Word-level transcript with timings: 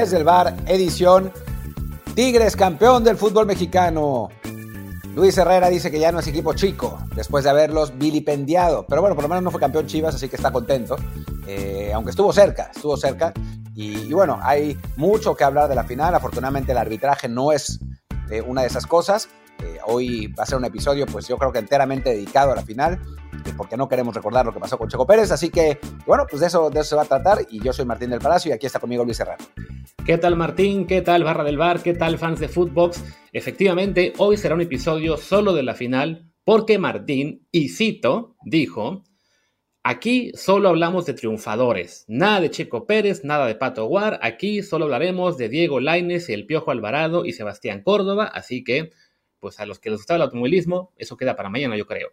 desde 0.00 0.18
el 0.18 0.24
bar, 0.24 0.54
edición 0.66 1.32
Tigres 2.14 2.54
campeón 2.54 3.02
del 3.02 3.16
fútbol 3.16 3.46
mexicano. 3.46 4.28
Luis 5.14 5.38
Herrera 5.38 5.70
dice 5.70 5.90
que 5.90 5.98
ya 5.98 6.12
no 6.12 6.18
es 6.18 6.26
equipo 6.26 6.52
chico, 6.52 6.98
después 7.14 7.44
de 7.44 7.50
haberlos 7.50 7.96
vilipendiado. 7.96 8.84
Pero 8.86 9.00
bueno, 9.00 9.14
por 9.14 9.24
lo 9.24 9.28
menos 9.28 9.44
no 9.44 9.50
fue 9.50 9.58
campeón 9.58 9.86
Chivas, 9.86 10.14
así 10.14 10.28
que 10.28 10.36
está 10.36 10.52
contento. 10.52 10.96
Eh, 11.46 11.92
aunque 11.94 12.10
estuvo 12.10 12.30
cerca, 12.30 12.70
estuvo 12.74 12.94
cerca. 12.98 13.32
Y, 13.74 14.12
bueno, 14.12 14.38
hay 14.42 14.78
mucho 14.96 15.34
que 15.34 15.44
hablar 15.44 15.66
de 15.66 15.74
la 15.74 15.84
final. 15.84 16.14
Afortunadamente 16.14 16.72
el 16.72 16.78
arbitraje 16.78 17.26
no 17.26 17.52
es 17.52 17.80
eh, 18.30 18.42
una 18.42 18.60
de 18.60 18.66
esas 18.66 18.86
cosas. 18.86 19.30
Eh, 19.62 19.78
hoy 19.86 20.26
va 20.26 20.42
a 20.42 20.46
ser 20.46 20.58
un 20.58 20.66
episodio, 20.66 21.06
pues 21.06 21.26
yo 21.26 21.38
creo 21.38 21.52
que 21.52 21.58
enteramente 21.58 22.10
dedicado 22.10 22.52
a 22.52 22.56
la 22.56 22.62
final, 22.62 23.00
porque 23.52 23.76
no 23.76 23.88
queremos 23.88 24.14
recordar 24.14 24.46
lo 24.46 24.52
que 24.52 24.60
pasó 24.60 24.78
con 24.78 24.88
Checo 24.88 25.06
Pérez. 25.06 25.30
Así 25.30 25.50
que, 25.50 25.78
bueno, 26.06 26.26
pues 26.28 26.40
de 26.40 26.46
eso, 26.46 26.70
de 26.70 26.84
se 26.84 26.96
va 26.96 27.02
a 27.02 27.06
tratar. 27.06 27.38
Y 27.50 27.62
yo 27.62 27.72
soy 27.72 27.84
Martín 27.84 28.10
del 28.10 28.20
Palacio 28.20 28.50
y 28.50 28.52
aquí 28.52 28.66
está 28.66 28.80
conmigo 28.80 29.04
Luis 29.04 29.20
Herrera. 29.20 29.38
¿Qué 30.04 30.18
tal 30.18 30.36
Martín? 30.36 30.86
¿Qué 30.86 31.02
tal 31.02 31.24
Barra 31.24 31.44
del 31.44 31.58
Bar? 31.58 31.82
¿Qué 31.82 31.94
tal 31.94 32.18
fans 32.18 32.38
de 32.40 32.48
Footbox? 32.48 33.02
Efectivamente, 33.32 34.12
hoy 34.18 34.36
será 34.36 34.54
un 34.54 34.60
episodio 34.60 35.16
solo 35.16 35.52
de 35.52 35.62
la 35.62 35.74
final 35.74 36.32
porque 36.46 36.78
Martín, 36.78 37.48
y 37.50 37.70
cito, 37.70 38.36
dijo, 38.44 39.02
aquí 39.82 40.30
solo 40.34 40.68
hablamos 40.68 41.04
de 41.04 41.14
triunfadores, 41.14 42.04
nada 42.06 42.40
de 42.40 42.50
Checo 42.50 42.86
Pérez, 42.86 43.24
nada 43.24 43.48
de 43.48 43.56
Pato 43.56 43.84
Guar, 43.86 44.20
aquí 44.22 44.62
solo 44.62 44.84
hablaremos 44.84 45.38
de 45.38 45.48
Diego 45.48 45.80
Laines, 45.80 46.28
el 46.28 46.46
Piojo 46.46 46.70
Alvarado 46.70 47.24
y 47.24 47.32
Sebastián 47.32 47.82
Córdoba, 47.82 48.26
así 48.26 48.62
que, 48.62 48.92
pues 49.40 49.58
a 49.58 49.66
los 49.66 49.80
que 49.80 49.90
les 49.90 49.98
gusta 49.98 50.14
el 50.14 50.22
automovilismo, 50.22 50.92
eso 50.96 51.16
queda 51.16 51.34
para 51.34 51.50
mañana 51.50 51.76
yo 51.76 51.84
creo. 51.84 52.10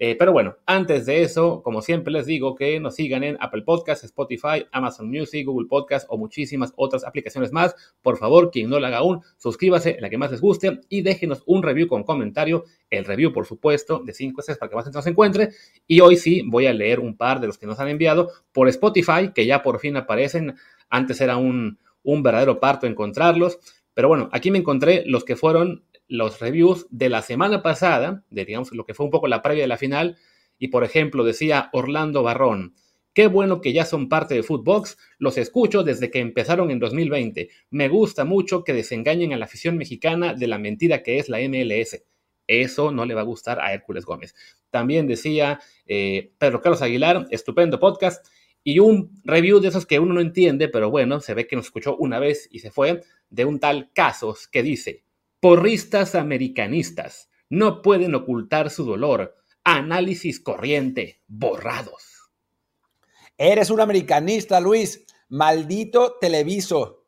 Eh, 0.00 0.14
pero 0.16 0.32
bueno, 0.32 0.56
antes 0.64 1.06
de 1.06 1.22
eso, 1.22 1.60
como 1.60 1.82
siempre 1.82 2.12
les 2.12 2.24
digo, 2.24 2.54
que 2.54 2.78
nos 2.78 2.94
sigan 2.94 3.24
en 3.24 3.36
Apple 3.40 3.62
Podcasts, 3.62 4.04
Spotify, 4.04 4.64
Amazon 4.70 5.10
Music, 5.10 5.44
Google 5.44 5.66
Podcasts 5.66 6.06
o 6.08 6.16
muchísimas 6.16 6.72
otras 6.76 7.04
aplicaciones 7.04 7.50
más. 7.50 7.74
Por 8.00 8.16
favor, 8.16 8.52
quien 8.52 8.70
no 8.70 8.78
lo 8.78 8.86
haga 8.86 8.98
aún, 8.98 9.22
suscríbase 9.38 9.96
en 9.96 10.02
la 10.02 10.08
que 10.08 10.16
más 10.16 10.30
les 10.30 10.40
guste 10.40 10.80
y 10.88 11.02
déjenos 11.02 11.42
un 11.46 11.64
review 11.64 11.88
con 11.88 12.04
comentario. 12.04 12.64
El 12.90 13.04
review, 13.04 13.32
por 13.32 13.44
supuesto, 13.44 13.98
de 14.04 14.12
5 14.12 14.40
estrellas 14.40 14.58
para 14.58 14.70
que 14.70 14.76
más 14.76 14.84
gente 14.84 14.98
nos 14.98 15.06
encuentre. 15.08 15.48
Y 15.88 15.98
hoy 15.98 16.16
sí 16.16 16.42
voy 16.46 16.66
a 16.66 16.72
leer 16.72 17.00
un 17.00 17.16
par 17.16 17.40
de 17.40 17.48
los 17.48 17.58
que 17.58 17.66
nos 17.66 17.80
han 17.80 17.88
enviado 17.88 18.30
por 18.52 18.68
Spotify, 18.68 19.32
que 19.34 19.46
ya 19.46 19.64
por 19.64 19.80
fin 19.80 19.96
aparecen. 19.96 20.54
Antes 20.88 21.20
era 21.20 21.36
un, 21.36 21.78
un 22.04 22.22
verdadero 22.22 22.60
parto 22.60 22.86
encontrarlos. 22.86 23.58
Pero 23.94 24.06
bueno, 24.06 24.28
aquí 24.30 24.52
me 24.52 24.58
encontré 24.58 25.02
los 25.06 25.24
que 25.24 25.34
fueron 25.34 25.82
los 26.08 26.40
reviews 26.40 26.86
de 26.90 27.08
la 27.08 27.22
semana 27.22 27.62
pasada, 27.62 28.24
de 28.30 28.44
digamos 28.44 28.72
lo 28.72 28.84
que 28.84 28.94
fue 28.94 29.06
un 29.06 29.12
poco 29.12 29.28
la 29.28 29.42
previa 29.42 29.62
de 29.62 29.68
la 29.68 29.76
final, 29.76 30.16
y 30.58 30.68
por 30.68 30.82
ejemplo 30.84 31.22
decía 31.22 31.68
Orlando 31.72 32.22
Barrón, 32.22 32.74
qué 33.12 33.26
bueno 33.26 33.60
que 33.60 33.72
ya 33.72 33.84
son 33.84 34.08
parte 34.08 34.34
de 34.34 34.42
Footbox, 34.42 34.96
los 35.18 35.38
escucho 35.38 35.82
desde 35.82 36.10
que 36.10 36.20
empezaron 36.20 36.70
en 36.70 36.78
2020, 36.78 37.50
me 37.70 37.88
gusta 37.88 38.24
mucho 38.24 38.64
que 38.64 38.72
desengañen 38.72 39.32
a 39.32 39.36
la 39.36 39.44
afición 39.44 39.76
mexicana 39.76 40.34
de 40.34 40.46
la 40.46 40.58
mentira 40.58 41.02
que 41.02 41.18
es 41.18 41.28
la 41.28 41.38
MLS. 41.38 42.02
Eso 42.48 42.90
no 42.90 43.04
le 43.04 43.14
va 43.14 43.20
a 43.20 43.24
gustar 43.24 43.60
a 43.60 43.74
Hércules 43.74 44.06
Gómez. 44.06 44.34
También 44.70 45.06
decía 45.06 45.60
eh, 45.86 46.32
Pedro 46.38 46.62
Carlos 46.62 46.80
Aguilar, 46.80 47.26
estupendo 47.30 47.78
podcast. 47.78 48.26
Y 48.64 48.80
un 48.80 49.20
review 49.24 49.60
de 49.60 49.68
esos 49.68 49.86
que 49.86 49.98
uno 49.98 50.14
no 50.14 50.20
entiende, 50.20 50.68
pero 50.68 50.90
bueno, 50.90 51.20
se 51.20 51.34
ve 51.34 51.46
que 51.46 51.56
nos 51.56 51.66
escuchó 51.66 51.96
una 51.96 52.18
vez 52.18 52.48
y 52.50 52.58
se 52.58 52.70
fue, 52.70 53.02
de 53.30 53.44
un 53.44 53.60
tal 53.60 53.90
Casos 53.92 54.48
que 54.48 54.62
dice, 54.62 55.04
Porristas 55.40 56.16
americanistas 56.16 57.30
no 57.48 57.80
pueden 57.80 58.14
ocultar 58.16 58.70
su 58.70 58.84
dolor. 58.84 59.36
Análisis 59.62 60.40
corriente, 60.40 61.22
borrados. 61.28 62.30
Eres 63.36 63.70
un 63.70 63.80
americanista, 63.80 64.60
Luis. 64.60 65.06
Maldito 65.28 66.16
televiso. 66.20 67.04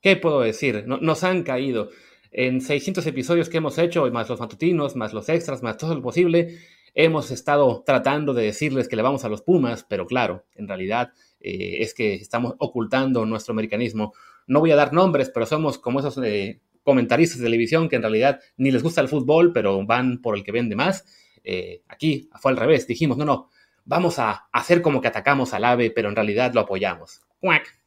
¿Qué 0.00 0.16
puedo 0.16 0.40
decir? 0.40 0.84
nos 0.86 1.22
han 1.22 1.44
caído. 1.44 1.90
En 2.32 2.60
600 2.60 3.06
episodios 3.06 3.48
que 3.48 3.58
hemos 3.58 3.78
hecho, 3.78 4.10
más 4.10 4.28
los 4.28 4.40
matutinos, 4.40 4.96
más 4.96 5.12
los 5.12 5.28
extras, 5.28 5.62
más 5.62 5.76
todo 5.76 5.94
lo 5.94 6.02
posible, 6.02 6.58
hemos 6.94 7.30
estado 7.30 7.84
tratando 7.86 8.34
de 8.34 8.44
decirles 8.44 8.88
que 8.88 8.96
le 8.96 9.02
vamos 9.02 9.24
a 9.24 9.28
los 9.28 9.42
Pumas, 9.42 9.84
pero 9.88 10.06
claro, 10.06 10.44
en 10.56 10.66
realidad 10.66 11.12
eh, 11.40 11.76
es 11.80 11.94
que 11.94 12.14
estamos 12.14 12.54
ocultando 12.58 13.24
nuestro 13.26 13.52
americanismo. 13.52 14.12
No 14.48 14.58
voy 14.58 14.72
a 14.72 14.76
dar 14.76 14.92
nombres, 14.92 15.30
pero 15.32 15.46
somos 15.46 15.78
como 15.78 16.00
esos 16.00 16.18
eh, 16.18 16.60
comentaristas 16.82 17.38
de 17.38 17.44
televisión 17.44 17.88
que 17.88 17.96
en 17.96 18.02
realidad 18.02 18.40
ni 18.56 18.70
les 18.70 18.82
gusta 18.82 19.00
el 19.00 19.08
fútbol, 19.08 19.52
pero 19.52 19.84
van 19.86 20.20
por 20.20 20.36
el 20.36 20.44
que 20.44 20.52
vende 20.52 20.76
más. 20.76 21.04
Eh, 21.44 21.82
aquí 21.88 22.28
fue 22.40 22.52
al 22.52 22.56
revés, 22.56 22.86
dijimos, 22.86 23.16
no, 23.18 23.24
no, 23.24 23.50
vamos 23.84 24.18
a 24.18 24.48
hacer 24.52 24.82
como 24.82 25.00
que 25.00 25.08
atacamos 25.08 25.54
al 25.54 25.64
ave, 25.64 25.90
pero 25.90 26.08
en 26.08 26.16
realidad 26.16 26.52
lo 26.54 26.60
apoyamos. 26.60 27.20
¡Cuac! 27.40 27.82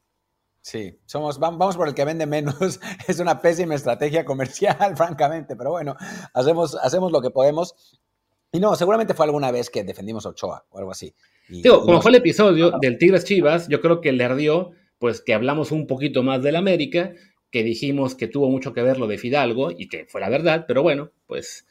Sí, 0.62 0.98
somos, 1.06 1.38
vamos 1.38 1.78
por 1.78 1.88
el 1.88 1.94
que 1.94 2.06
vende 2.06 2.26
menos. 2.26 2.80
Es 3.08 3.20
una 3.20 3.40
pésima 3.40 3.76
estrategia 3.76 4.26
comercial, 4.26 4.76
francamente, 4.98 5.56
pero 5.56 5.72
bueno, 5.72 5.96
hacemos, 6.34 6.76
hacemos 6.76 7.12
lo 7.12 7.22
que 7.22 7.30
podemos. 7.30 8.00
Y 8.52 8.60
no, 8.60 8.76
seguramente 8.76 9.14
fue 9.14 9.26
alguna 9.26 9.52
vez 9.52 9.70
que 9.70 9.84
defendimos 9.84 10.26
a 10.26 10.30
Ochoa 10.30 10.66
o 10.70 10.80
algo 10.80 10.92
así. 10.92 11.14
Digo, 11.48 11.82
como 11.82 12.02
fue 12.02 12.10
el 12.10 12.16
episodio 12.16 12.72
del 12.82 12.98
Tigres 12.98 13.26
Chivas, 13.26 13.68
yo 13.68 13.80
creo 13.80 14.02
que 14.02 14.12
le 14.12 14.24
ardió, 14.24 14.72
pues 14.98 15.22
que 15.22 15.36
hablamos 15.36 15.72
un 15.72 15.86
poquito 15.86 16.24
más 16.24 16.42
del 16.42 16.56
América 16.56 17.14
que 17.56 17.64
dijimos 17.64 18.16
que 18.16 18.28
tuvo 18.28 18.50
mucho 18.50 18.74
que 18.74 18.82
ver 18.82 19.00
lo 19.00 19.08
de 19.08 19.18
Fidalgo 19.18 19.72
y 19.72 19.88
que 19.88 20.04
fue 20.10 20.20
la 20.20 20.28
verdad, 20.28 20.66
pero 20.68 20.84
bueno, 20.84 21.12
pues 21.26 21.66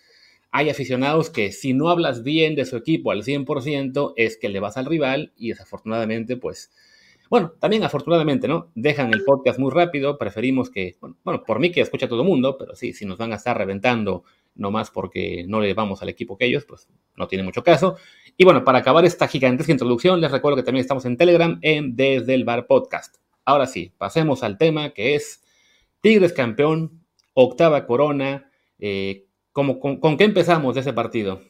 hay 0.50 0.70
aficionados 0.70 1.28
que 1.28 1.52
si 1.52 1.74
no 1.74 1.90
hablas 1.90 2.22
bien 2.22 2.54
de 2.54 2.64
su 2.64 2.78
equipo 2.78 3.10
al 3.10 3.22
100% 3.22 4.14
es 4.16 4.38
que 4.38 4.48
le 4.48 4.60
vas 4.60 4.78
al 4.78 4.86
rival 4.86 5.34
y 5.36 5.50
desafortunadamente 5.50 6.38
pues, 6.38 6.72
bueno, 7.28 7.52
también 7.60 7.84
afortunadamente, 7.84 8.48
¿no? 8.48 8.70
Dejan 8.74 9.12
el 9.12 9.24
podcast 9.24 9.58
muy 9.58 9.70
rápido, 9.70 10.16
preferimos 10.16 10.70
que, 10.70 10.96
bueno, 11.22 11.42
por 11.46 11.60
mí 11.60 11.70
que 11.70 11.82
escucha 11.82 12.08
todo 12.08 12.22
el 12.22 12.28
mundo, 12.28 12.56
pero 12.58 12.74
sí, 12.74 12.94
si 12.94 13.04
nos 13.04 13.18
van 13.18 13.32
a 13.32 13.36
estar 13.36 13.58
reventando 13.58 14.24
nomás 14.54 14.90
porque 14.90 15.44
no 15.46 15.60
le 15.60 15.74
vamos 15.74 16.00
al 16.00 16.08
equipo 16.08 16.38
que 16.38 16.46
ellos, 16.46 16.64
pues 16.64 16.88
no 17.14 17.28
tiene 17.28 17.44
mucho 17.44 17.62
caso. 17.62 17.98
Y 18.38 18.44
bueno, 18.46 18.64
para 18.64 18.78
acabar 18.78 19.04
esta 19.04 19.28
gigantesca 19.28 19.72
introducción, 19.72 20.18
les 20.22 20.32
recuerdo 20.32 20.56
que 20.56 20.62
también 20.62 20.80
estamos 20.80 21.04
en 21.04 21.18
Telegram 21.18 21.58
en 21.60 21.94
Desde 21.94 22.32
el 22.32 22.44
Bar 22.44 22.66
Podcast. 22.66 23.16
Ahora 23.44 23.66
sí, 23.66 23.92
pasemos 23.98 24.42
al 24.42 24.56
tema 24.56 24.94
que 24.94 25.14
es 25.14 25.43
Tigres 26.04 26.34
campeón, 26.34 27.02
octava 27.32 27.86
corona. 27.86 28.50
Eh, 28.78 29.26
con, 29.52 30.18
qué 30.18 30.24
empezamos 30.24 30.74
de 30.74 30.82
ese 30.82 30.92
partido? 30.92 31.40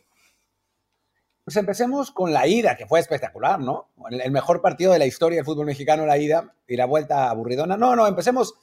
Pues 1.42 1.56
empecemos 1.56 2.12
con 2.12 2.32
la 2.32 2.46
ida, 2.46 2.76
que 2.76 2.86
fue 2.86 3.00
espectacular, 3.00 3.58
¿no? 3.58 3.90
El, 4.08 4.30
mejor 4.30 4.62
partido 4.62 4.92
de 4.92 5.00
la 5.00 5.06
historia 5.06 5.38
del 5.38 5.44
fútbol 5.44 5.66
mexicano, 5.66 6.06
la 6.06 6.18
ida 6.18 6.54
y 6.68 6.76
la 6.76 6.86
vuelta 6.86 7.30
aburridona. 7.30 7.76
No, 7.76 7.96
no, 7.96 8.06
empecemos 8.06 8.54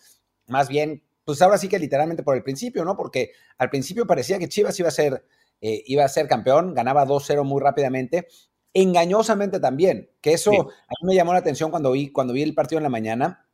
más 0.48 0.70
bien, 0.70 1.04
pues 1.26 1.42
ahora 1.42 1.58
sí 1.58 1.68
que 1.68 1.78
literalmente 1.78 2.24
por 2.24 2.38
el 2.38 2.44
principio, 2.44 2.86
¿no? 2.86 2.96
Porque 2.96 3.34
al 3.58 3.70
principio 3.70 4.08
parecía 4.08 4.40
que 4.40 4.48
Chivas 4.48 4.80
iba 4.80 4.88
a 4.88 4.94
ser, 4.94 5.26
eh, 5.60 5.84
iba 5.88 6.06
a 6.06 6.08
ser 6.08 6.26
campeón, 6.30 6.74
ganaba 6.74 7.06
2-0 7.06 7.44
muy 7.44 7.62
rápidamente, 7.62 8.30
engañosamente 8.74 9.60
también, 9.60 10.10
que 10.22 10.32
eso 10.32 10.52
a 10.54 10.94
mí 11.02 11.08
me 11.08 11.16
llamó 11.16 11.34
la 11.34 11.40
atención 11.40 11.70
cuando 11.70 11.92
vi, 11.92 12.14
cuando 12.14 12.32
vi 12.32 12.44
el 12.44 12.56
partido 12.56 12.80
en 12.80 12.84
la 12.84 12.90
mañana, 12.90 13.46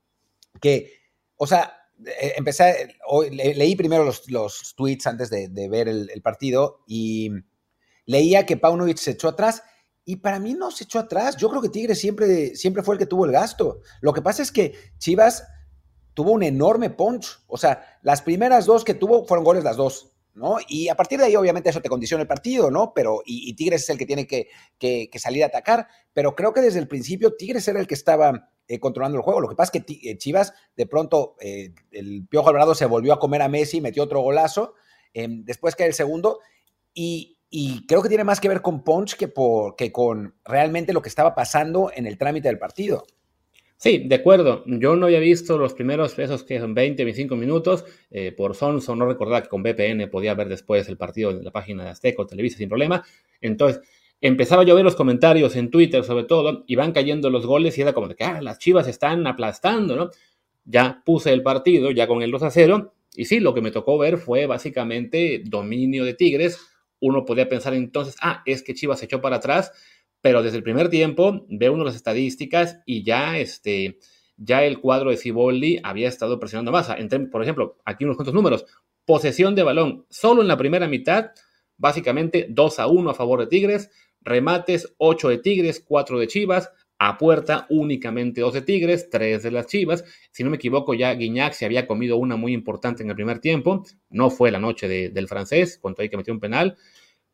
que, 0.61 0.93
o 1.35 1.47
sea, 1.47 1.76
empecé, 2.35 2.95
hoy, 3.07 3.29
leí 3.31 3.75
primero 3.75 4.03
los, 4.05 4.75
tweets 4.75 5.07
antes 5.07 5.29
de, 5.29 5.69
ver 5.69 5.87
el, 5.87 6.21
partido 6.21 6.83
y 6.87 7.31
leía 8.05 8.45
que 8.45 8.57
Paunovic 8.57 8.97
se 8.97 9.11
echó 9.11 9.29
atrás 9.29 9.63
y 10.05 10.17
para 10.17 10.39
mí 10.39 10.53
no 10.53 10.71
se 10.71 10.85
echó 10.85 10.99
atrás. 10.99 11.35
Yo 11.37 11.49
creo 11.49 11.61
que 11.61 11.69
Tigres 11.69 11.99
siempre, 11.99 12.55
siempre 12.55 12.83
fue 12.83 12.95
el 12.95 12.99
que 12.99 13.05
tuvo 13.05 13.25
el 13.25 13.31
gasto. 13.31 13.81
Lo 14.01 14.13
que 14.13 14.21
pasa 14.21 14.41
es 14.41 14.51
que 14.51 14.73
Chivas 14.97 15.45
tuvo 16.13 16.31
un 16.31 16.43
enorme 16.43 16.89
punch. 16.89 17.43
O 17.47 17.57
sea, 17.57 17.99
las 18.01 18.21
primeras 18.21 18.65
dos 18.65 18.83
que 18.83 18.93
tuvo 18.93 19.25
fueron 19.25 19.43
goles 19.43 19.63
las 19.63 19.75
dos. 19.75 20.13
¿no? 20.33 20.57
Y 20.67 20.87
a 20.87 20.95
partir 20.95 21.19
de 21.19 21.25
ahí, 21.25 21.35
obviamente, 21.35 21.69
eso 21.69 21.81
te 21.81 21.89
condiciona 21.89 22.21
el 22.21 22.27
partido, 22.27 22.69
¿no? 22.69 22.93
Pero, 22.93 23.21
y, 23.25 23.53
Tigres 23.55 23.83
es 23.83 23.89
el 23.89 23.97
que 23.97 24.05
tiene 24.05 24.27
que, 24.27 24.47
que, 24.77 25.09
salir 25.19 25.43
a 25.43 25.47
atacar, 25.47 25.87
pero 26.13 26.35
creo 26.35 26.53
que 26.53 26.61
desde 26.61 26.79
el 26.79 26.87
principio 26.87 27.35
Tigres 27.35 27.67
era 27.67 27.79
el 27.79 27.87
que 27.87 27.95
estaba 27.95 28.51
eh, 28.69 28.79
controlando 28.79 29.17
el 29.17 29.23
juego. 29.23 29.39
Lo 29.39 29.47
que 29.47 29.55
pasa 29.55 29.71
es 29.73 29.85
que 29.85 30.09
eh, 30.09 30.17
Chivas, 30.17 30.53
de 30.75 30.85
pronto, 30.85 31.35
eh, 31.39 31.73
el 31.91 32.27
Piojo 32.27 32.49
Alvarado 32.49 32.75
se 32.75 32.85
volvió 32.85 33.13
a 33.13 33.19
comer 33.19 33.41
a 33.41 33.47
Messi, 33.47 33.79
metió 33.79 34.03
otro 34.03 34.19
golazo, 34.19 34.73
em, 35.13 35.45
después 35.45 35.75
cae 35.75 35.87
el 35.87 35.93
segundo, 35.93 36.39
y, 36.93 37.37
creo 37.87 38.01
que 38.01 38.09
tiene 38.09 38.25
más 38.25 38.41
que 38.41 38.49
ver 38.49 38.61
con 38.61 38.83
Punch 38.83 39.15
que, 39.15 39.31
con 39.91 40.35
realmente 40.43 40.91
lo 40.91 41.01
que 41.01 41.07
estaba 41.07 41.33
pasando 41.33 41.91
en 41.95 42.05
el 42.05 42.17
trámite 42.17 42.49
del 42.49 42.59
partido. 42.59 43.05
Sí, 43.77 43.99
de 44.05 44.15
acuerdo. 44.15 44.63
Yo 44.65 44.97
no 44.97 45.05
había 45.05 45.19
visto 45.19 45.57
los 45.57 45.73
primeros, 45.73 46.19
esos 46.19 46.43
que 46.43 46.59
son 46.59 46.73
20, 46.73 47.05
25 47.05 47.35
minutos. 47.37 47.85
por 48.35 48.55
Sonso 48.55 48.95
no 48.97 49.05
recordaba 49.05 49.43
que 49.43 49.49
con 49.49 49.61
VPN 49.61 50.09
podía 50.09 50.33
ver 50.33 50.49
después 50.49 50.89
el 50.89 50.97
partido 50.97 51.31
en 51.31 51.45
la 51.45 51.51
página 51.51 51.85
de 51.85 51.91
Azteca 51.91 52.23
o 52.23 52.27
Televisa 52.27 52.57
sin 52.57 52.67
problema. 52.67 53.05
Entonces, 53.39 53.81
empezaba 54.21 54.63
yo 54.63 54.73
a 54.73 54.75
ver 54.75 54.85
los 54.85 54.95
comentarios 54.95 55.55
en 55.55 55.69
Twitter 55.69 56.03
sobre 56.03 56.23
todo, 56.25 56.63
y 56.67 56.75
van 56.75 56.91
cayendo 56.91 57.29
los 57.29 57.45
goles 57.45 57.77
y 57.77 57.81
era 57.81 57.93
como 57.93 58.07
de 58.07 58.15
que 58.15 58.23
ah, 58.23 58.41
las 58.41 58.59
chivas 58.59 58.87
están 58.87 59.25
aplastando, 59.27 59.95
¿no? 59.95 60.09
Ya 60.65 61.01
puse 61.05 61.31
el 61.31 61.43
partido, 61.43 61.91
ya 61.91 62.07
con 62.07 62.21
el 62.21 62.31
2 62.31 62.43
a 62.43 62.51
0, 62.51 62.93
y 63.17 63.25
sí, 63.25 63.39
lo 63.39 63.55
que 63.55 63.61
me 63.61 63.71
tocó 63.71 63.97
ver 63.97 64.17
fue 64.17 64.45
básicamente 64.45 65.41
dominio 65.43 66.05
de 66.05 66.13
Tigres. 66.13 66.59
Uno 66.99 67.25
podía 67.25 67.49
pensar 67.49 67.73
entonces, 67.73 68.15
ah, 68.21 68.43
es 68.45 68.61
que 68.61 68.75
Chivas 68.75 68.99
se 68.99 69.05
echó 69.05 69.21
para 69.21 69.37
atrás, 69.37 69.71
pero 70.21 70.43
desde 70.43 70.57
el 70.57 70.63
primer 70.63 70.89
tiempo 70.89 71.45
ve 71.49 71.69
uno 71.71 71.83
las 71.83 71.95
estadísticas 71.95 72.77
y 72.85 73.03
ya 73.03 73.39
este, 73.39 73.97
ya 74.37 74.63
el 74.63 74.79
cuadro 74.79 75.09
de 75.09 75.17
Ciboldi 75.17 75.79
había 75.83 76.07
estado 76.07 76.39
presionando 76.39 76.71
más. 76.71 76.89
por 77.31 77.41
ejemplo, 77.41 77.77
aquí 77.85 78.03
unos 78.03 78.17
cuantos 78.17 78.35
números. 78.35 78.65
Posesión 79.03 79.55
de 79.55 79.63
balón, 79.63 80.05
solo 80.09 80.43
en 80.43 80.47
la 80.47 80.57
primera 80.57 80.87
mitad, 80.87 81.31
básicamente 81.77 82.45
2 82.49 82.79
a 82.79 82.87
1 82.87 83.09
a 83.09 83.13
favor 83.15 83.39
de 83.39 83.47
Tigres, 83.47 83.89
remates 84.21 84.93
8 84.97 85.29
de 85.29 85.37
Tigres, 85.39 85.83
4 85.85 86.19
de 86.19 86.27
Chivas, 86.27 86.71
a 86.99 87.17
puerta 87.17 87.67
únicamente 87.69 88.41
2 88.41 88.53
de 88.53 88.61
Tigres, 88.61 89.09
3 89.09 89.43
de 89.43 89.51
las 89.51 89.67
Chivas. 89.67 90.03
Si 90.31 90.43
no 90.43 90.49
me 90.49 90.55
equivoco, 90.55 90.93
ya 90.93 91.13
Guiñac 91.13 91.53
se 91.53 91.65
había 91.65 91.85
comido 91.85 92.17
una 92.17 92.35
muy 92.35 92.53
importante 92.53 93.03
en 93.03 93.09
el 93.09 93.15
primer 93.15 93.39
tiempo. 93.39 93.83
No 94.09 94.29
fue 94.29 94.51
la 94.51 94.59
noche 94.59 94.87
del 94.87 95.27
francés, 95.27 95.77
cuando 95.81 96.01
hay 96.01 96.09
que 96.09 96.17
meter 96.17 96.33
un 96.33 96.39
penal. 96.39 96.75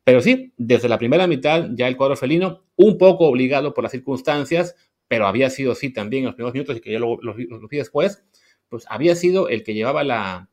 Pero 0.04 0.20
sí, 0.20 0.52
desde 0.58 0.88
la 0.88 0.98
primera 0.98 1.26
mitad 1.26 1.70
ya 1.72 1.88
el 1.88 1.96
cuadro 1.96 2.16
felino, 2.16 2.64
un 2.76 2.98
poco 2.98 3.26
obligado 3.26 3.72
por 3.72 3.84
las 3.84 3.92
circunstancias, 3.92 4.76
pero 5.08 5.26
había 5.26 5.48
sido 5.48 5.72
así 5.72 5.90
también 5.90 6.22
en 6.22 6.26
los 6.26 6.34
primeros 6.34 6.54
minutos 6.54 6.76
y 6.76 6.80
que 6.80 6.92
ya 6.92 6.98
lo, 6.98 7.18
vi 7.34 7.78
después, 7.78 8.22
pues 8.68 8.84
había 8.88 9.14
sido 9.14 9.48
el 9.48 9.62
que 9.62 9.72
llevaba 9.72 10.04
la, 10.04 10.50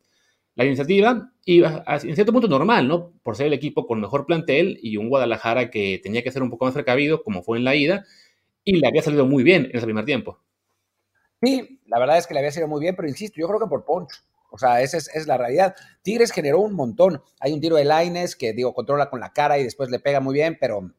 la 0.55 0.65
iniciativa 0.65 1.31
y 1.45 1.63
en 1.63 2.15
cierto 2.15 2.33
punto 2.33 2.47
normal, 2.47 2.87
¿no? 2.87 3.13
Por 3.23 3.35
ser 3.35 3.47
el 3.47 3.53
equipo 3.53 3.87
con 3.87 3.99
mejor 3.99 4.25
plantel 4.25 4.79
y 4.81 4.97
un 4.97 5.09
Guadalajara 5.09 5.71
que 5.71 5.99
tenía 6.03 6.23
que 6.23 6.31
ser 6.31 6.43
un 6.43 6.49
poco 6.49 6.65
más 6.65 6.73
precavido, 6.73 7.23
como 7.23 7.43
fue 7.43 7.57
en 7.57 7.63
la 7.63 7.75
ida, 7.75 8.05
y 8.63 8.77
le 8.77 8.87
había 8.87 9.01
salido 9.01 9.25
muy 9.25 9.43
bien 9.43 9.65
en 9.65 9.77
ese 9.77 9.85
primer 9.85 10.05
tiempo. 10.05 10.39
Sí, 11.41 11.81
la 11.87 11.99
verdad 11.99 12.17
es 12.17 12.27
que 12.27 12.33
le 12.33 12.41
había 12.41 12.51
salido 12.51 12.67
muy 12.67 12.81
bien, 12.81 12.95
pero 12.95 13.07
insisto, 13.07 13.39
yo 13.39 13.47
creo 13.47 13.59
que 13.59 13.67
por 13.67 13.85
Poncho. 13.85 14.17
O 14.53 14.57
sea, 14.57 14.81
esa 14.81 14.97
es, 14.97 15.27
la 15.27 15.37
realidad. 15.37 15.75
Tigres 16.01 16.31
generó 16.31 16.59
un 16.59 16.73
montón. 16.73 17.23
Hay 17.39 17.53
un 17.53 17.61
tiro 17.61 17.77
de 17.77 17.85
Laines 17.85 18.35
que, 18.35 18.51
digo, 18.51 18.73
controla 18.73 19.09
con 19.09 19.21
la 19.21 19.31
cara 19.31 19.57
y 19.57 19.63
después 19.63 19.89
le 19.89 19.99
pega 19.99 20.19
muy 20.19 20.33
bien, 20.33 20.57
pero 20.59 20.91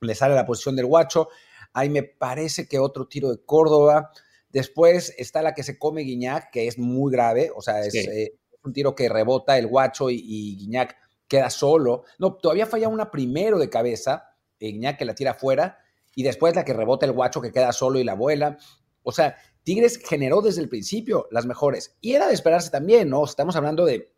le 0.00 0.14
sale 0.14 0.36
la 0.36 0.46
posición 0.46 0.76
del 0.76 0.86
guacho. 0.86 1.28
Ahí 1.72 1.88
me 1.90 2.04
parece 2.04 2.68
que 2.68 2.78
otro 2.78 3.08
tiro 3.08 3.30
de 3.30 3.44
Córdoba. 3.44 4.12
Después 4.48 5.12
está 5.18 5.42
la 5.42 5.54
que 5.54 5.64
se 5.64 5.76
come 5.76 6.02
Guiñac, 6.02 6.50
que 6.52 6.68
es 6.68 6.78
muy 6.78 7.10
grave. 7.10 7.50
O 7.54 7.62
sea, 7.62 7.80
es 7.80 7.96
eh, 7.96 8.34
un 8.64 8.72
tiro 8.72 8.94
que 8.94 9.08
rebota 9.08 9.58
el 9.58 9.66
guacho 9.66 10.10
y, 10.10 10.56
Guiñac 10.56 10.96
queda 11.28 11.50
solo. 11.50 12.04
No, 12.18 12.34
todavía 12.34 12.66
falla 12.66 12.88
una 12.88 13.10
primero 13.10 13.58
de 13.58 13.70
cabeza. 13.70 14.30
Eh, 14.58 14.72
Guiñac 14.72 14.98
que 14.98 15.04
la 15.04 15.14
tira 15.14 15.32
afuera. 15.32 15.78
Y 16.14 16.22
después 16.22 16.54
la 16.54 16.64
que 16.64 16.72
rebota 16.72 17.06
el 17.06 17.12
guacho 17.12 17.40
que 17.40 17.52
queda 17.52 17.72
solo 17.72 17.98
y 17.98 18.04
la 18.04 18.14
vuela. 18.14 18.58
O 19.02 19.12
sea, 19.12 19.36
Tigres 19.64 19.98
generó 19.98 20.42
desde 20.42 20.60
el 20.60 20.68
principio 20.68 21.26
las 21.30 21.46
mejores. 21.46 21.96
Y 22.00 22.12
era 22.12 22.28
de 22.28 22.34
esperarse 22.34 22.70
también, 22.70 23.08
¿no? 23.10 23.24
Estamos 23.24 23.56
hablando 23.56 23.84
de 23.84 24.12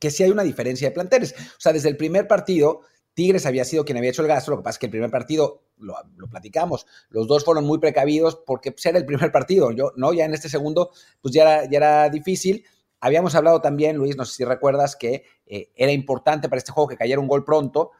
que 0.00 0.10
sí 0.10 0.22
hay 0.22 0.30
una 0.30 0.42
diferencia 0.42 0.88
de 0.88 0.94
planteles. 0.94 1.32
O 1.32 1.60
sea, 1.60 1.72
desde 1.72 1.88
el 1.88 1.96
primer 1.96 2.26
partido, 2.26 2.80
Tigres 3.14 3.46
había 3.46 3.64
sido 3.64 3.84
quien 3.84 3.98
había 3.98 4.10
hecho 4.10 4.22
el 4.22 4.28
gasto. 4.28 4.50
Lo 4.50 4.58
que 4.58 4.62
pasa 4.62 4.76
es 4.76 4.78
que 4.78 4.86
el 4.86 4.92
primer 4.92 5.10
partido, 5.10 5.64
lo, 5.76 5.94
platicamos, 6.30 6.86
los 7.10 7.26
dos 7.26 7.44
fueron 7.44 7.64
muy 7.64 7.78
precavidos 7.78 8.36
porque 8.46 8.72
pues, 8.72 8.86
era 8.86 8.98
el 8.98 9.06
primer 9.06 9.30
partido. 9.32 9.70
Yo, 9.72 9.92
¿no? 9.96 10.12
Ya 10.12 10.24
en 10.24 10.34
este 10.34 10.48
segundo, 10.48 10.90
pues 11.20 11.34
ya 11.34 11.68
ya 11.68 11.76
era 11.76 12.08
difícil. 12.08 12.64
Habíamos 13.00 13.34
hablado 13.34 13.60
también, 13.60 13.96
Luis, 13.96 14.16
no 14.16 14.24
sé 14.24 14.34
si 14.34 14.44
recuerdas, 14.44 14.96
que 14.96 15.24
eh, 15.46 15.70
era 15.76 15.92
importante 15.92 16.48
para 16.48 16.58
este 16.58 16.72
juego 16.72 16.88
que 16.88 16.96
cayera 16.96 17.20
un 17.20 17.28
gol 17.28 17.44
pronto. 17.44 17.92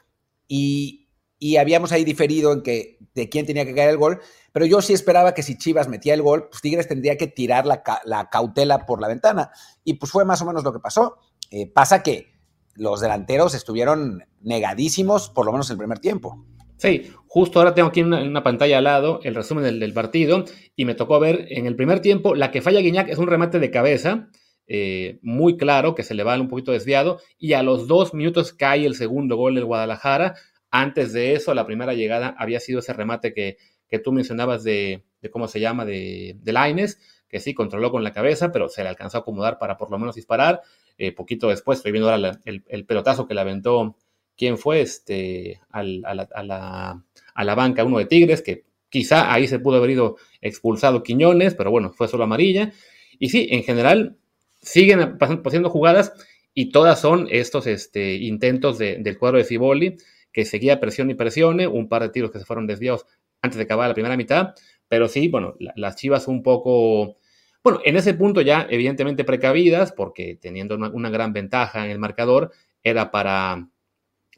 Y, 0.47 1.09
y 1.39 1.57
habíamos 1.57 1.93
ahí 1.93 2.05
diferido 2.05 2.53
en 2.53 2.63
que 2.63 2.99
de 3.15 3.29
quién 3.29 3.47
tenía 3.47 3.65
que 3.65 3.75
caer 3.75 3.91
el 3.91 3.97
gol, 3.97 4.21
pero 4.53 4.67
yo 4.67 4.83
sí 4.83 4.93
esperaba 4.93 5.35
que 5.35 5.43
si 5.43 5.57
Chivas 5.57 5.89
metía 5.89 6.15
el 6.15 6.23
gol, 6.23 6.49
pues 6.49 6.63
Tigres 6.63 6.89
tendría 6.89 7.17
que 7.17 7.29
tirar 7.29 7.67
la, 7.67 8.29
cautela 8.31 8.87
por 8.87 9.01
la 9.01 9.09
ventana. 9.09 9.51
Y 9.85 9.95
pues 9.95 10.11
fue 10.11 10.25
más 10.25 10.43
o 10.43 10.47
menos 10.47 10.65
lo 10.65 10.73
que 10.73 10.81
pasó. 10.81 11.19
Eh, 11.51 11.71
pasa 11.71 12.03
que 12.03 12.33
los 12.75 13.01
delanteros 13.01 13.55
estuvieron 13.55 14.25
negadísimos, 14.41 15.31
por 15.31 15.47
lo 15.47 15.53
menos 15.53 15.71
el 15.71 15.79
primer 15.79 15.99
tiempo. 15.99 16.45
Sí, 16.77 17.11
justo 17.27 17.59
ahora 17.59 17.75
tengo 17.75 17.89
aquí 17.89 18.01
en 18.01 18.13
una, 18.13 18.43
pantalla 18.45 18.79
al 18.79 18.85
lado 18.85 19.21
el 19.25 19.35
resumen 19.35 19.65
del, 19.65 19.93
partido 19.93 20.45
y 20.77 20.85
me 20.85 20.95
tocó 20.95 21.19
ver 21.19 21.47
en 21.51 21.67
el 21.67 21.75
primer 21.75 22.01
tiempo, 22.01 22.37
la 22.37 22.53
que 22.53 22.63
falla 22.63 22.81
Guiñac 22.81 23.09
es 23.09 23.19
un 23.19 23.27
remate 23.27 23.59
de 23.59 23.73
cabeza, 23.73 24.29
eh, 24.69 25.19
muy 25.23 25.57
claro, 25.57 25.95
que 25.95 26.03
se 26.05 26.15
le 26.15 26.23
va 26.23 26.39
un 26.39 26.49
poquito 26.49 26.73
desviado, 26.73 27.21
y 27.39 27.55
a 27.55 27.63
los 27.63 27.89
dos 27.89 28.15
minutos 28.15 28.53
cae 28.53 28.87
el 28.87 28.95
segundo 28.95 29.37
gol 29.37 29.55
del 29.57 29.65
Guadalajara, 29.65 30.35
antes 30.71 31.13
de 31.13 31.33
eso, 31.35 31.55
la 31.55 31.67
primera 31.67 31.95
llegada 31.95 32.35
había 32.39 32.61
sido 32.61 32.81
ese 32.81 32.93
remate 32.93 33.33
que, 33.33 33.57
tú 34.05 34.13
mencionabas 34.13 34.63
de, 34.65 35.05
cómo 35.33 35.49
se 35.49 35.61
llama, 35.61 35.85
de, 35.85 36.37
de 36.41 36.53
Laines, 36.53 37.01
que 37.29 37.41
sí 37.41 37.55
controló 37.55 37.91
con 37.91 38.05
la 38.05 38.13
cabeza, 38.13 38.53
pero 38.53 38.69
se 38.69 38.83
le 38.83 38.89
alcanzó 38.89 39.19
a 39.19 39.21
acomodar 39.21 39.59
para 39.59 39.77
por 39.77 39.91
lo 39.91 39.99
menos 39.99 40.15
disparar. 40.15 40.63
Eh, 40.97 41.13
poquito 41.13 41.49
después, 41.49 41.79
estoy 41.79 41.93
viendo 41.93 42.11
ahora 42.11 42.41
el, 42.45 42.85
pelotazo 42.87 43.27
que 43.27 43.35
le 43.35 43.41
aventó, 43.41 43.97
¿quién 44.37 44.59
fue? 44.59 44.81
Este, 44.81 45.61
a, 45.71 45.83
la, 45.83 47.55
banca, 47.55 47.85
uno 47.85 47.99
de 47.99 48.07
Tigres, 48.07 48.43
que 48.43 48.65
quizá 48.89 49.33
ahí 49.33 49.47
se 49.47 49.59
pudo 49.59 49.77
haber 49.77 49.91
ido 49.91 50.17
expulsado 50.41 51.03
Quiñones, 51.03 51.55
pero 51.55 51.71
bueno, 51.71 51.93
fue 51.93 52.09
solo 52.09 52.25
amarilla. 52.25 52.73
Y 53.19 53.29
sí, 53.29 53.49
en 53.51 53.63
general, 53.63 54.17
siguen 54.61 55.19
pasando 55.19 55.71
jugadas 55.71 56.13
y 56.55 56.71
todas 56.71 57.01
son 57.01 57.29
estos 57.31 57.67
este, 57.67 58.15
intentos 58.15 58.79
del 58.79 59.19
cuadro 59.19 59.39
de 59.39 59.45
Ciboli 59.45 59.97
que 60.33 60.45
seguía 60.45 60.81
presión 60.81 61.11
y 61.11 61.15
presione, 61.15 61.67
un 61.67 61.89
par 61.89 62.03
de 62.03 62.11
tiros 62.11 62.31
que 62.31 62.39
se 62.39 62.45
fueron 62.45 62.67
desviados 62.67 63.07
antes 63.43 63.59
de 63.59 63.65
acabar 63.65 63.89
la 63.89 63.95
primera 63.95 64.17
mitad, 64.17 64.55
pero 64.89 65.09
sí, 65.09 65.29
bueno, 65.29 65.55
las 65.59 65.97
Chivas 65.97 66.29
un 66.29 66.43
poco, 66.43 67.19
bueno, 67.63 67.81
en 67.85 67.97
ese 67.97 68.15
punto 68.15 68.41
ya 68.41 68.67
evidentemente 68.69 69.25
precavidas, 69.25 69.93
porque 69.93 70.37
teniendo 70.41 70.77
una, 70.77 71.11
gran 71.11 71.33
ventaja 71.33 71.85
en 71.85 71.91
el 71.91 71.99
marcador, 71.99 72.53
era 72.83 73.11
para 73.11 73.69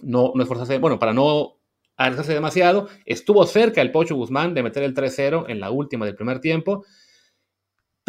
no, 0.00 0.32
no 0.34 0.42
esforzarse, 0.42 0.78
bueno, 0.78 0.98
para 0.98 1.12
no 1.12 1.56
arriesgarse 1.96 2.34
demasiado, 2.34 2.88
estuvo 3.04 3.46
cerca 3.46 3.80
el 3.82 3.92
Pocho 3.92 4.16
Guzmán 4.16 4.54
de 4.54 4.62
meter 4.62 4.82
el 4.82 4.94
3-0 4.94 5.46
en 5.48 5.60
la 5.60 5.70
última 5.70 6.06
del 6.06 6.16
primer 6.16 6.40
tiempo, 6.40 6.84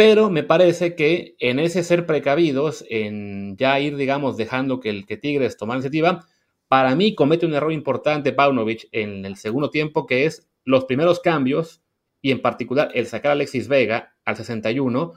pero 0.03 0.31
me 0.31 0.41
parece 0.41 0.95
que 0.95 1.35
en 1.37 1.59
ese 1.59 1.83
ser 1.83 2.07
precavidos, 2.07 2.83
en 2.89 3.55
ya 3.55 3.79
ir, 3.79 3.95
digamos, 3.97 4.35
dejando 4.35 4.79
que 4.79 4.89
el 4.89 5.05
que 5.05 5.15
Tigres 5.15 5.57
tomara 5.57 5.77
iniciativa, 5.77 6.25
para 6.67 6.95
mí 6.95 7.13
comete 7.13 7.45
un 7.45 7.53
error 7.53 7.71
importante 7.71 8.33
Paunovic 8.33 8.89
en 8.93 9.25
el 9.25 9.35
segundo 9.35 9.69
tiempo, 9.69 10.07
que 10.07 10.25
es 10.25 10.49
los 10.63 10.85
primeros 10.85 11.19
cambios 11.19 11.83
y 12.19 12.31
en 12.31 12.41
particular 12.41 12.89
el 12.95 13.05
sacar 13.05 13.29
a 13.29 13.33
Alexis 13.33 13.67
Vega 13.67 14.15
al 14.25 14.37
61, 14.37 15.13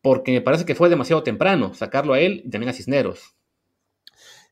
porque 0.00 0.30
me 0.30 0.40
parece 0.40 0.64
que 0.64 0.76
fue 0.76 0.88
demasiado 0.88 1.24
temprano 1.24 1.74
sacarlo 1.74 2.14
a 2.14 2.20
él 2.20 2.42
y 2.44 2.50
también 2.50 2.70
a 2.70 2.74
Cisneros. 2.74 3.34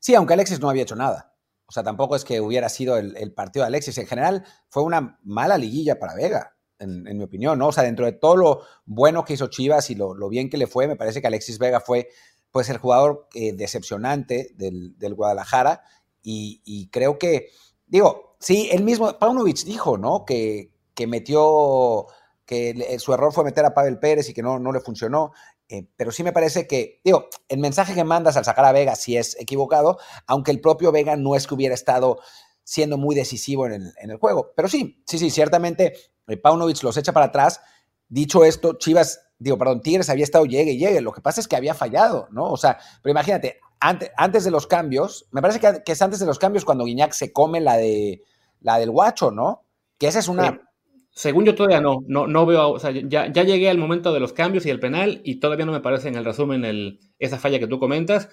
Sí, 0.01 0.15
aunque 0.15 0.33
Alexis 0.33 0.59
no 0.59 0.69
había 0.69 0.83
hecho 0.83 0.97
nada. 0.97 1.33
O 1.65 1.71
sea, 1.71 1.83
tampoco 1.83 2.17
es 2.17 2.25
que 2.25 2.41
hubiera 2.41 2.67
sido 2.67 2.97
el, 2.97 3.33
partido 3.33 3.63
de 3.63 3.67
Alexis. 3.67 3.97
En 3.97 4.07
general, 4.07 4.43
fue 4.67 4.83
una 4.83 5.17
mala 5.23 5.57
liguilla 5.57 5.97
para 5.97 6.13
Vega, 6.13 6.57
en, 6.81 7.17
mi 7.17 7.23
opinión, 7.23 7.57
¿no? 7.59 7.67
O 7.67 7.71
sea, 7.71 7.83
dentro 7.83 8.05
de 8.05 8.11
todo 8.11 8.35
lo 8.35 8.61
bueno 8.85 9.23
que 9.23 9.33
hizo 9.33 9.47
Chivas 9.47 9.89
y 9.89 9.95
lo, 9.95 10.15
bien 10.29 10.49
que 10.49 10.57
le 10.57 10.67
fue, 10.67 10.87
me 10.87 10.95
parece 10.95 11.21
que 11.21 11.27
Alexis 11.27 11.59
Vega 11.59 11.79
fue 11.79 12.09
pues 12.51 12.69
el 12.69 12.77
jugador 12.77 13.29
eh, 13.33 13.53
decepcionante 13.53 14.51
del, 14.55 14.97
del 14.97 15.13
Guadalajara 15.13 15.83
y, 16.23 16.89
creo 16.91 17.17
que, 17.17 17.49
digo, 17.87 18.35
sí, 18.39 18.69
el 18.71 18.83
mismo, 18.83 19.17
Paunovic 19.17 19.63
dijo, 19.63 19.97
¿no? 19.97 20.25
Que, 20.25 20.73
que 20.93 21.07
metió, 21.07 22.07
que 22.45 22.97
su 22.99 23.13
error 23.13 23.33
fue 23.33 23.43
meter 23.43 23.65
a 23.65 23.73
Pavel 23.73 23.99
Pérez 23.99 24.29
y 24.29 24.33
que 24.33 24.43
no, 24.43 24.59
no 24.59 24.71
le 24.71 24.81
funcionó. 24.81 25.31
Eh, 25.67 25.87
pero 25.95 26.11
sí 26.11 26.23
me 26.23 26.33
parece 26.33 26.67
que, 26.67 26.99
digo, 27.03 27.29
el 27.47 27.59
mensaje 27.59 27.93
que 27.93 28.03
mandas 28.03 28.35
al 28.37 28.45
sacar 28.45 28.65
a 28.65 28.71
Vega 28.71 28.95
sí 28.95 29.17
es 29.17 29.37
equivocado, 29.39 29.97
aunque 30.27 30.51
el 30.51 30.59
propio 30.59 30.91
Vega 30.91 31.15
no 31.15 31.35
es 31.35 31.47
que 31.47 31.53
hubiera 31.55 31.73
estado 31.73 32.19
siendo 32.63 32.97
muy 32.97 33.15
decisivo 33.15 33.65
en 33.65 33.73
el, 33.73 33.93
en 33.97 34.11
el 34.11 34.17
juego. 34.17 34.51
Pero 34.55 34.67
sí, 34.67 35.01
sí, 35.07 35.17
sí, 35.17 35.29
ciertamente 35.29 35.93
Paunovic 36.37 36.81
los 36.83 36.97
echa 36.97 37.13
para 37.13 37.27
atrás. 37.27 37.61
Dicho 38.07 38.43
esto, 38.43 38.77
Chivas, 38.77 39.31
digo, 39.39 39.57
perdón, 39.57 39.81
Tigres 39.81 40.09
había 40.09 40.23
estado 40.23 40.45
llegue 40.45 40.73
y 40.73 40.77
llegue. 40.77 41.01
Lo 41.01 41.11
que 41.11 41.21
pasa 41.21 41.41
es 41.41 41.47
que 41.47 41.55
había 41.55 41.73
fallado, 41.73 42.27
¿no? 42.31 42.51
O 42.51 42.57
sea, 42.57 42.77
pero 43.01 43.11
imagínate, 43.11 43.59
antes, 43.81 44.43
de 44.43 44.51
los 44.51 44.67
cambios, 44.67 45.27
me 45.31 45.41
parece 45.41 45.59
que, 45.59 45.91
es 45.91 46.01
antes 46.01 46.19
de 46.19 46.27
los 46.27 46.37
cambios 46.37 46.65
cuando 46.65 46.85
Guiñac 46.85 47.13
se 47.13 47.33
come 47.33 47.59
la 47.59 47.77
de 47.77 48.21
la 48.61 48.77
del 48.77 48.91
guacho, 48.91 49.31
¿no? 49.31 49.65
Que 49.97 50.07
esa 50.07 50.19
es 50.19 50.27
una. 50.27 50.61
según 51.09 51.45
yo 51.45 51.55
todavía 51.55 51.81
no, 51.81 52.03
no, 52.07 52.27
no 52.27 52.45
veo, 52.45 52.69
o 52.69 52.79
sea, 52.79 52.91
ya, 52.91 53.27
llegué 53.27 53.69
al 53.69 53.79
momento 53.79 54.13
de 54.13 54.19
los 54.19 54.33
cambios 54.33 54.67
y 54.67 54.69
el 54.69 54.79
penal 54.79 55.21
y 55.23 55.39
todavía 55.39 55.65
no 55.65 55.71
me 55.71 55.81
parece 55.81 56.09
en 56.09 56.15
el 56.15 56.25
resumen 56.25 56.63
el, 56.63 56.99
esa 57.17 57.39
falla 57.39 57.57
que 57.57 57.67
tú 57.67 57.79
comentas. 57.79 58.29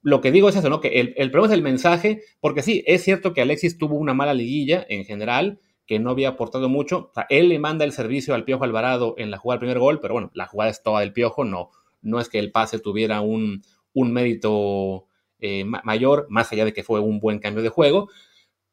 Lo 0.00 0.20
que 0.20 0.30
digo 0.30 0.48
es 0.48 0.56
eso, 0.56 0.70
¿no? 0.70 0.80
Que 0.80 1.00
el, 1.00 1.14
el 1.16 1.32
problema 1.32 1.52
es 1.52 1.58
el 1.58 1.64
mensaje, 1.64 2.22
porque 2.40 2.62
sí, 2.62 2.84
es 2.86 3.02
cierto 3.02 3.32
que 3.32 3.42
Alexis 3.42 3.78
tuvo 3.78 3.96
una 3.96 4.14
mala 4.14 4.34
liguilla 4.34 4.86
en 4.88 5.04
general, 5.04 5.58
que 5.86 5.98
no 5.98 6.10
había 6.10 6.30
aportado 6.30 6.68
mucho. 6.68 7.10
Él 7.28 7.48
le 7.48 7.58
manda 7.58 7.84
el 7.84 7.92
servicio 7.92 8.34
al 8.34 8.44
Piojo 8.44 8.64
Alvarado 8.64 9.14
en 9.18 9.30
la 9.30 9.38
jugada 9.38 9.56
del 9.56 9.66
primer 9.66 9.78
gol, 9.78 10.00
pero 10.00 10.14
bueno, 10.14 10.30
la 10.34 10.46
jugada 10.46 10.70
es 10.70 10.82
toda 10.82 11.00
del 11.00 11.12
Piojo, 11.12 11.44
no, 11.44 11.70
no 12.00 12.20
es 12.20 12.28
que 12.28 12.38
el 12.38 12.52
pase 12.52 12.78
tuviera 12.78 13.20
un, 13.20 13.62
un 13.92 14.12
mérito 14.12 15.06
eh, 15.40 15.64
mayor, 15.64 16.26
más 16.30 16.52
allá 16.52 16.64
de 16.64 16.72
que 16.72 16.82
fue 16.82 17.00
un 17.00 17.20
buen 17.20 17.38
cambio 17.38 17.62
de 17.62 17.68
juego. 17.68 18.08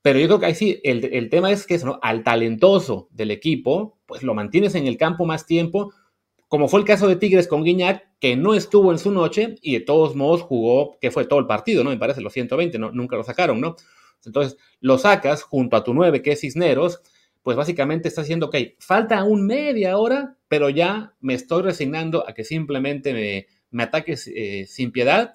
Pero 0.02 0.20
yo 0.20 0.28
creo 0.28 0.40
que 0.40 0.46
ahí 0.48 0.56
sí, 0.56 0.80
el, 0.84 1.30
tema 1.30 1.52
es 1.52 1.68
que 1.68 1.78
¿no? 1.80 2.00
al 2.02 2.24
talentoso 2.24 3.08
del 3.12 3.30
equipo, 3.30 4.00
pues 4.06 4.24
lo 4.24 4.34
mantienes 4.34 4.74
en 4.76 4.88
el 4.88 4.98
campo 4.98 5.26
más 5.26 5.46
tiempo, 5.46 5.94
como 6.48 6.68
fue 6.68 6.80
el 6.80 6.86
caso 6.86 7.08
de 7.08 7.18
Tigres 7.18 7.48
con 7.48 7.64
Guiñac, 7.64 8.08
que 8.20 8.36
no 8.36 8.56
estuvo 8.56 8.92
en 8.92 8.98
su 8.98 9.12
noche 9.12 9.56
y 9.62 9.74
de 9.74 9.80
todos 9.82 10.16
modos 10.16 10.42
jugó, 10.42 10.98
que 11.00 11.12
fue 11.12 11.26
todo 11.26 11.40
el 11.40 11.46
partido, 11.46 11.84
¿no? 11.84 11.92
Me 11.92 11.98
parece 11.98 12.22
los 12.22 12.34
120, 12.34 12.80
¿no? 12.80 12.92
nunca 12.92 13.16
lo 13.16 13.24
sacaron, 13.24 13.62
¿no? 13.62 13.76
Entonces, 14.26 14.58
lo 14.80 14.98
sacas 14.98 15.44
junto 15.44 15.76
a 15.76 15.84
tu 15.84 15.94
9, 15.94 16.22
que 16.22 16.34
es 16.34 16.42
Cisneros, 16.42 17.02
pues 17.44 17.58
básicamente 17.58 18.08
está 18.08 18.22
diciendo, 18.22 18.48
ok, 18.48 18.56
falta 18.80 19.20
aún 19.20 19.46
media 19.46 19.98
hora, 19.98 20.38
pero 20.48 20.70
ya 20.70 21.14
me 21.22 21.34
estoy 21.34 21.64
resignando 21.64 22.28
a 22.28 22.34
que 22.34 22.44
simplemente 22.44 23.14
me, 23.14 23.48
me 23.72 23.84
ataques 23.84 24.28
eh, 24.28 24.66
sin 24.68 24.92
piedad. 24.92 25.34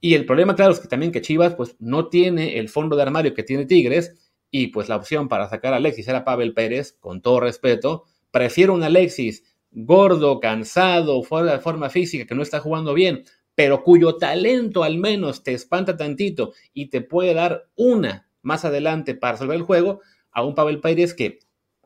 Y 0.00 0.14
el 0.14 0.24
problema, 0.24 0.54
claro, 0.54 0.72
es 0.72 0.80
que 0.80 0.88
también 0.88 1.12
que 1.12 1.22
Chivas 1.22 1.54
pues 1.54 1.76
no 1.80 2.08
tiene 2.08 2.58
el 2.58 2.68
fondo 2.68 2.96
de 2.96 3.02
armario 3.02 3.34
que 3.34 3.42
tiene 3.42 3.66
Tigres 3.66 4.14
y 4.50 4.68
pues 4.68 4.88
la 4.88 4.96
opción 4.96 5.28
para 5.28 5.48
sacar 5.48 5.72
a 5.72 5.76
Alexis 5.76 6.06
era 6.08 6.24
Pavel 6.24 6.54
Pérez, 6.54 6.92
con 7.00 7.22
todo 7.22 7.40
respeto. 7.40 8.04
Prefiero 8.30 8.74
un 8.74 8.82
Alexis 8.82 9.44
gordo, 9.72 10.38
cansado, 10.40 11.22
fuera 11.22 11.52
de 11.52 11.58
forma 11.58 11.88
física, 11.88 12.26
que 12.26 12.34
no 12.34 12.42
está 12.42 12.60
jugando 12.60 12.94
bien, 12.94 13.24
pero 13.62 13.84
cuyo 13.84 14.16
talento 14.16 14.82
al 14.82 14.98
menos 14.98 15.44
te 15.44 15.52
espanta 15.52 15.96
tantito 15.96 16.52
y 16.74 16.90
te 16.90 17.00
puede 17.00 17.32
dar 17.32 17.68
una 17.76 18.28
más 18.42 18.64
adelante 18.64 19.14
para 19.14 19.34
resolver 19.34 19.56
el 19.56 19.62
juego, 19.62 20.00
a 20.32 20.42
un 20.42 20.56
Pavel 20.56 20.80
Pérez 20.80 21.14
que 21.14 21.38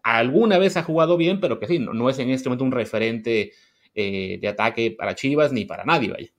alguna 0.02 0.56
vez 0.56 0.78
ha 0.78 0.83
jugado 0.83 1.18
bien, 1.18 1.38
pero 1.38 1.59
que 1.59 1.66
sí, 1.66 1.78
no, 1.78 2.09
es 2.09 2.18
en 2.18 2.30
este 2.30 2.49
momento 2.49 2.64
un 2.64 2.73
referente 2.73 3.52
eh, 3.95 4.38
de 4.40 4.49
ataque 4.49 4.90
para 4.90 5.14
Chivas 5.14 5.52
ni 5.52 5.66
para 5.66 5.85
nadie, 5.85 6.09
vaya. 6.09 6.30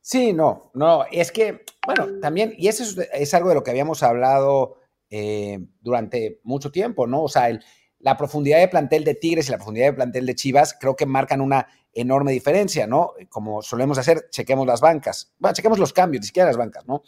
Sí, 0.00 0.32
no, 0.32 0.72
no, 0.74 1.04
es 1.12 1.30
que, 1.30 1.64
bueno, 1.86 2.18
también, 2.20 2.52
y 2.58 2.66
eso 2.66 3.00
es, 3.12 3.32
algo 3.32 3.50
de 3.50 3.54
lo 3.54 3.62
que 3.62 3.70
habíamos 3.70 4.02
hablado 4.02 4.78
eh, 5.08 5.60
durante 5.80 6.40
mucho 6.42 6.72
tiempo, 6.72 7.06
¿no? 7.06 7.22
O 7.22 7.28
sea, 7.28 7.48
el, 7.48 7.62
la 8.00 8.16
profundidad 8.16 8.58
de 8.58 8.68
plantel 8.68 9.04
de 9.04 9.14
Tigres 9.14 9.48
y 9.48 9.50
la 9.50 9.58
profundidad 9.58 9.86
de 9.86 9.92
plantel 9.92 10.26
de 10.26 10.34
Chivas 10.34 10.76
creo 10.78 10.96
que 10.96 11.06
marcan 11.06 11.40
una 11.40 11.68
enorme 11.92 12.32
diferencia, 12.32 12.86
¿no? 12.86 13.12
Como 13.28 13.62
solemos 13.62 13.98
hacer, 13.98 14.28
chequemos 14.30 14.66
las 14.66 14.80
bancas. 14.80 15.34
Bueno, 15.38 15.54
chequemos 15.54 15.78
los 15.78 15.92
cambios, 15.92 16.22
ni 16.22 16.26
siquiera 16.26 16.48
las 16.48 16.56
bancas, 16.56 16.86
¿no? 16.86 17.02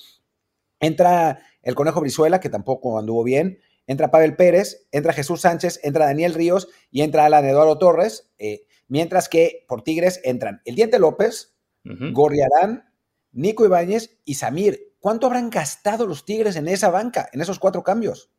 Entra 0.81 1.41
el 1.63 1.75
Conejo 1.75 2.01
Brizuela, 2.01 2.41
que 2.41 2.51
tampoco 2.51 2.99
anduvo 2.99 3.25
bien, 3.25 3.61
entra 3.87 4.11
Pavel 4.11 4.37
Pérez, 4.37 4.87
entra 4.91 5.13
Jesús 5.13 5.41
Sánchez, 5.41 5.81
entra 5.83 6.07
Daniel 6.07 6.35
Ríos 6.35 6.69
y 6.91 7.03
entra 7.03 7.25
Alan 7.25 7.45
Eduardo 7.45 7.79
Torres, 7.79 8.31
eh, 8.39 8.67
mientras 8.89 9.29
que 9.29 9.65
por 9.69 9.83
Tigres 9.83 10.21
entran 10.25 10.61
el 10.65 10.75
Diente 10.75 10.99
López, 10.99 11.55
Gorriarán, 11.85 12.93
Nico 13.33 13.65
Ibáñez 13.65 14.21
y 14.25 14.35
Samir. 14.35 14.95
¿Cuánto 15.01 15.27
habrán 15.27 15.51
gastado 15.51 16.07
los 16.07 16.25
Tigres 16.25 16.55
en 16.55 16.69
esa 16.69 16.91
banca, 16.91 17.29
en 17.33 17.41
esos 17.41 17.59
cuatro 17.59 17.83
cambios? 17.83 18.31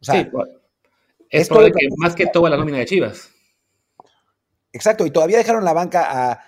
O 0.00 0.04
sea, 0.04 0.28
es 1.32 1.50
más 1.96 2.14
que 2.14 2.26
toda 2.26 2.50
la 2.50 2.56
nómina 2.56 2.78
de 2.78 2.84
Chivas. 2.84 3.30
Exacto, 4.72 5.04
y 5.06 5.10
todavía 5.10 5.38
dejaron 5.38 5.64
la 5.64 5.72
banca 5.72 6.40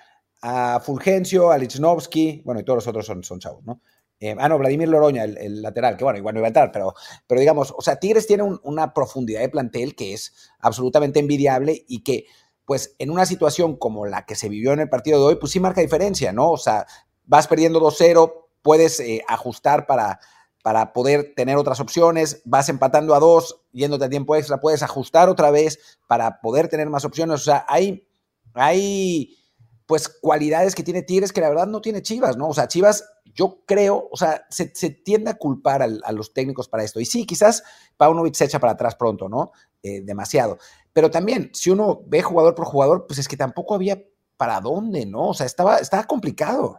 a, 0.42 0.80
Fulgencio, 0.80 1.50
a 1.50 1.56
Lichnowsky, 1.56 2.42
bueno, 2.44 2.60
y 2.60 2.64
todos 2.64 2.76
los 2.76 2.86
otros 2.86 3.06
son, 3.06 3.24
son 3.24 3.40
chavos, 3.40 3.64
¿no? 3.64 3.80
Eh, 4.20 4.36
ah, 4.38 4.48
no, 4.48 4.58
Vladimir 4.58 4.88
Loroña, 4.88 5.24
el, 5.24 5.62
lateral, 5.62 5.96
que 5.96 6.04
bueno, 6.04 6.18
igual 6.18 6.34
no 6.34 6.40
iba 6.40 6.46
a 6.46 6.48
entrar, 6.48 6.70
pero, 6.70 6.94
pero 7.26 7.40
digamos, 7.40 7.74
o 7.76 7.80
sea, 7.80 7.96
Tigres 7.96 8.26
tiene 8.26 8.42
una 8.62 8.92
profundidad 8.92 9.40
de 9.40 9.48
plantel 9.48 9.94
que 9.94 10.12
es 10.12 10.34
absolutamente 10.60 11.18
envidiable 11.18 11.84
y 11.88 12.02
que, 12.04 12.26
pues, 12.66 12.94
en 12.98 13.10
una 13.10 13.24
situación 13.24 13.76
como 13.76 14.04
la 14.04 14.26
que 14.26 14.34
se 14.34 14.50
vivió 14.50 14.74
en 14.74 14.80
el 14.80 14.90
partido 14.90 15.18
de 15.18 15.24
hoy, 15.24 15.36
pues 15.36 15.52
sí 15.52 15.60
marca 15.60 15.80
diferencia, 15.80 16.32
¿no? 16.32 16.50
O 16.50 16.58
sea, 16.58 16.86
vas 17.24 17.48
perdiendo 17.48 17.80
2-0, 17.80 18.48
puedes 18.60 19.00
eh, 19.00 19.24
ajustar 19.26 19.86
para, 19.86 20.20
para 20.64 20.94
poder 20.94 21.34
tener 21.36 21.58
otras 21.58 21.78
opciones, 21.78 22.40
vas 22.46 22.70
empatando 22.70 23.14
a 23.14 23.18
dos, 23.18 23.60
yéndote 23.70 24.06
a 24.06 24.08
tiempo 24.08 24.34
extra, 24.34 24.62
puedes 24.62 24.82
ajustar 24.82 25.28
otra 25.28 25.50
vez 25.50 25.98
para 26.06 26.40
poder 26.40 26.68
tener 26.68 26.88
más 26.88 27.04
opciones. 27.04 27.42
O 27.42 27.44
sea, 27.44 27.66
hay, 27.68 28.08
hay 28.54 29.36
pues 29.84 30.08
cualidades 30.08 30.74
que 30.74 30.82
tiene 30.82 31.02
Tigres 31.02 31.34
que 31.34 31.42
la 31.42 31.50
verdad 31.50 31.66
no 31.66 31.82
tiene 31.82 32.00
Chivas, 32.00 32.38
¿no? 32.38 32.48
O 32.48 32.54
sea, 32.54 32.66
Chivas, 32.66 33.04
yo 33.26 33.58
creo, 33.66 34.08
o 34.10 34.16
sea, 34.16 34.46
se, 34.48 34.64
tiende 34.88 35.32
a 35.32 35.34
culpar 35.34 35.82
a, 35.82 36.12
los 36.12 36.32
técnicos 36.32 36.66
para 36.66 36.82
esto. 36.82 36.98
Y 36.98 37.04
sí, 37.04 37.26
quizás 37.26 37.62
Paunovic 37.98 38.32
se 38.32 38.46
echa 38.46 38.58
para 38.58 38.72
atrás 38.72 38.94
pronto, 38.94 39.28
¿no? 39.28 39.52
Eh, 39.82 40.00
demasiado. 40.00 40.56
Pero 40.94 41.10
también, 41.10 41.50
si 41.52 41.68
uno 41.68 42.00
ve 42.06 42.22
jugador 42.22 42.54
por 42.54 42.64
jugador, 42.64 43.06
pues 43.06 43.18
es 43.18 43.28
que 43.28 43.36
tampoco 43.36 43.74
había 43.74 44.02
para 44.38 44.62
dónde, 44.62 45.04
¿no? 45.04 45.28
O 45.28 45.34
sea, 45.34 45.44
estaba, 45.44 45.76
estaba 45.76 46.04
complicado. 46.04 46.78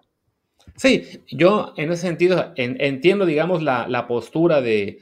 Sí, 0.77 1.21
yo 1.31 1.73
en 1.77 1.91
ese 1.91 2.01
sentido 2.01 2.53
entiendo, 2.57 3.25
digamos, 3.25 3.63
la, 3.63 4.07
postura 4.07 4.61
de, 4.61 4.99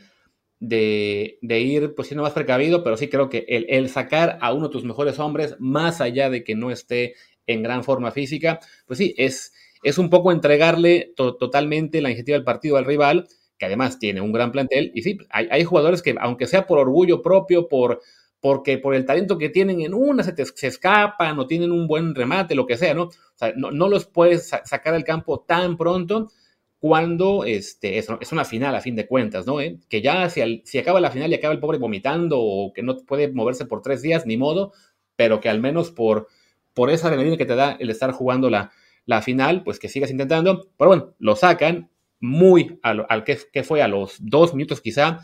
de, 0.59 1.37
ir 1.59 1.95
pues, 1.95 2.07
siendo 2.09 2.23
más 2.23 2.33
precavido, 2.33 2.83
pero 2.83 2.95
sí 2.95 3.07
creo 3.09 3.29
que 3.29 3.45
el, 3.47 3.89
sacar 3.89 4.37
a 4.41 4.53
uno 4.53 4.67
de 4.67 4.71
tus 4.71 4.83
mejores 4.83 5.17
hombres, 5.19 5.55
más 5.59 5.99
allá 5.99 6.29
de 6.29 6.43
que 6.43 6.55
no 6.55 6.69
esté 6.69 7.15
en 7.47 7.63
gran 7.63 7.83
forma 7.83 8.11
física, 8.11 8.59
pues 8.85 8.99
sí, 8.99 9.15
es, 9.17 9.53
es 9.81 9.97
un 9.97 10.09
poco 10.11 10.31
entregarle 10.31 11.11
totalmente 11.15 12.01
la 12.01 12.09
iniciativa 12.09 12.37
del 12.37 12.45
partido 12.45 12.77
al 12.77 12.85
rival, 12.85 13.27
que 13.57 13.65
además 13.65 13.97
tiene 13.97 14.21
un 14.21 14.31
gran 14.31 14.51
plantel, 14.51 14.91
y 14.93 15.01
sí, 15.01 15.17
hay, 15.29 15.47
hay 15.49 15.63
jugadores 15.63 16.03
que, 16.03 16.15
aunque 16.19 16.45
sea 16.45 16.67
por 16.67 16.77
orgullo 16.77 17.21
propio, 17.23 17.67
por 17.67 18.01
porque 18.43 18.77
por 18.77 18.93
el 18.93 19.05
talento 19.05 19.37
que 19.37 19.47
tienen 19.47 19.79
en 19.79 19.93
una 19.93 20.21
se, 20.21 20.35
se 20.45 20.67
escapan 20.67 21.39
o 21.39 21.47
tienen 21.47 21.71
un 21.71 21.87
buen 21.87 22.13
remate, 22.13 22.55
lo 22.55 22.67
que 22.67 22.75
sea, 22.75 22.93
¿no? 22.93 23.03
O 23.03 23.11
sea, 23.35 23.53
no, 23.55 23.87
los 23.87 24.03
puedes 24.05 24.49
sacar 24.49 24.93
al 24.93 25.05
campo 25.05 25.45
tan 25.47 25.77
pronto 25.77 26.29
cuando 26.77 27.45
este, 27.45 27.97
es, 27.97 28.09
una 28.33 28.43
final 28.43 28.75
a 28.75 28.81
fin 28.81 28.97
de 28.97 29.07
cuentas, 29.07 29.47
¿no? 29.47 29.61
¿Eh? 29.61 29.79
Que 29.87 30.01
ya 30.01 30.29
si, 30.29 30.61
si, 30.65 30.77
acaba 30.77 30.99
la 30.99 31.09
final 31.09 31.31
y 31.31 31.35
acaba 31.35 31.53
el 31.53 31.61
pobre 31.61 31.77
vomitando 31.77 32.37
o 32.37 32.73
que 32.73 32.83
no 32.83 32.97
puede 32.97 33.31
moverse 33.31 33.63
por 33.65 33.81
tres 33.81 34.01
días, 34.01 34.25
ni 34.25 34.35
modo, 34.35 34.73
pero 35.15 35.39
que 35.39 35.47
al 35.47 35.61
menos 35.61 35.91
por, 35.91 36.27
por 36.73 36.89
esa 36.89 37.07
adrenalina 37.07 37.37
que 37.37 37.45
te 37.45 37.55
da 37.55 37.77
el 37.79 37.89
estar 37.89 38.11
jugando 38.11 38.49
la, 38.49 38.73
la 39.05 39.21
final, 39.21 39.63
pues 39.63 39.79
que 39.79 39.87
sigas 39.87 40.11
intentando. 40.11 40.67
Pero 40.77 40.89
bueno, 40.89 41.13
lo 41.17 41.37
sacan 41.37 41.89
muy 42.19 42.77
al, 42.83 43.05
al 43.07 43.23
que, 43.23 43.37
fue 43.63 43.81
a 43.81 43.87
los 43.87 44.17
dos 44.19 44.53
minutos 44.53 44.81
quizá, 44.81 45.21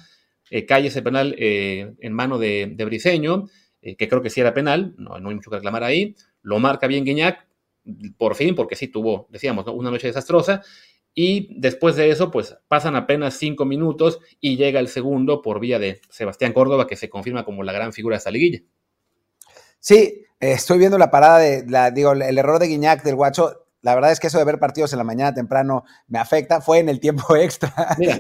eh, 0.50 0.66
cae 0.66 0.88
ese 0.88 1.02
penal 1.02 1.36
eh, 1.38 1.94
en 2.00 2.14
mano 2.14 2.38
de, 2.38 2.76
Briseño, 2.86 3.48
eh, 3.82 3.96
que 3.96 4.08
creo 4.08 4.22
que 4.22 4.30
sí 4.30 4.42
era 4.42 4.54
penal, 4.54 4.96
no, 4.98 5.16
hay 5.16 5.22
mucho 5.22 5.50
que 5.50 5.58
reclamar 5.58 5.84
ahí, 5.84 6.16
lo 6.42 6.60
marca 6.60 6.88
bien 6.88 7.06
Guiñac, 7.06 7.48
por 8.18 8.36
fin, 8.36 8.56
porque 8.56 8.76
sí 8.76 8.88
tuvo, 8.88 9.28
decíamos, 9.30 9.66
una 9.68 9.92
noche 9.92 10.08
desastrosa, 10.08 10.62
y 11.14 11.60
después 11.60 11.96
de 11.96 12.10
eso, 12.10 12.32
pues 12.32 12.58
pasan 12.68 12.96
apenas 12.96 13.34
cinco 13.34 13.66
minutos 13.66 14.20
y 14.40 14.58
llega 14.58 14.80
el 14.80 14.88
segundo 14.88 15.42
por 15.42 15.60
vía 15.60 15.80
de 15.80 16.02
Sebastián 16.10 16.54
Córdoba, 16.54 16.88
que 16.88 16.96
se 16.96 17.10
confirma 17.10 17.44
como 17.44 17.64
la 17.64 17.74
gran 17.74 17.94
figura 17.94 18.14
de 18.14 18.20
esta 18.20 18.32
liguilla. 18.32 18.62
Sí, 19.80 20.24
estoy 20.40 20.78
viendo 20.78 20.98
la 20.98 21.10
parada 21.10 21.40
de, 21.40 21.92
digo, 21.94 22.12
el 22.14 22.38
error 22.38 22.60
de 22.60 22.68
Guiñac 22.68 23.04
del 23.04 23.16
Guacho 23.16 23.69
la 23.82 23.96
verdad 23.96 24.12
es 24.12 24.20
que 24.20 24.28
eso 24.28 24.38
de 24.38 24.44
ver 24.44 24.60
partidos 24.60 24.92
en 24.92 24.98
la 24.98 25.06
mañana 25.06 25.34
temprano 25.34 25.86
me 26.08 26.20
afecta. 26.20 26.62
Fue 26.62 26.80
en 26.80 26.90
el 26.90 27.00
tiempo 27.00 27.36
extra 27.36 27.96
de 27.98 28.20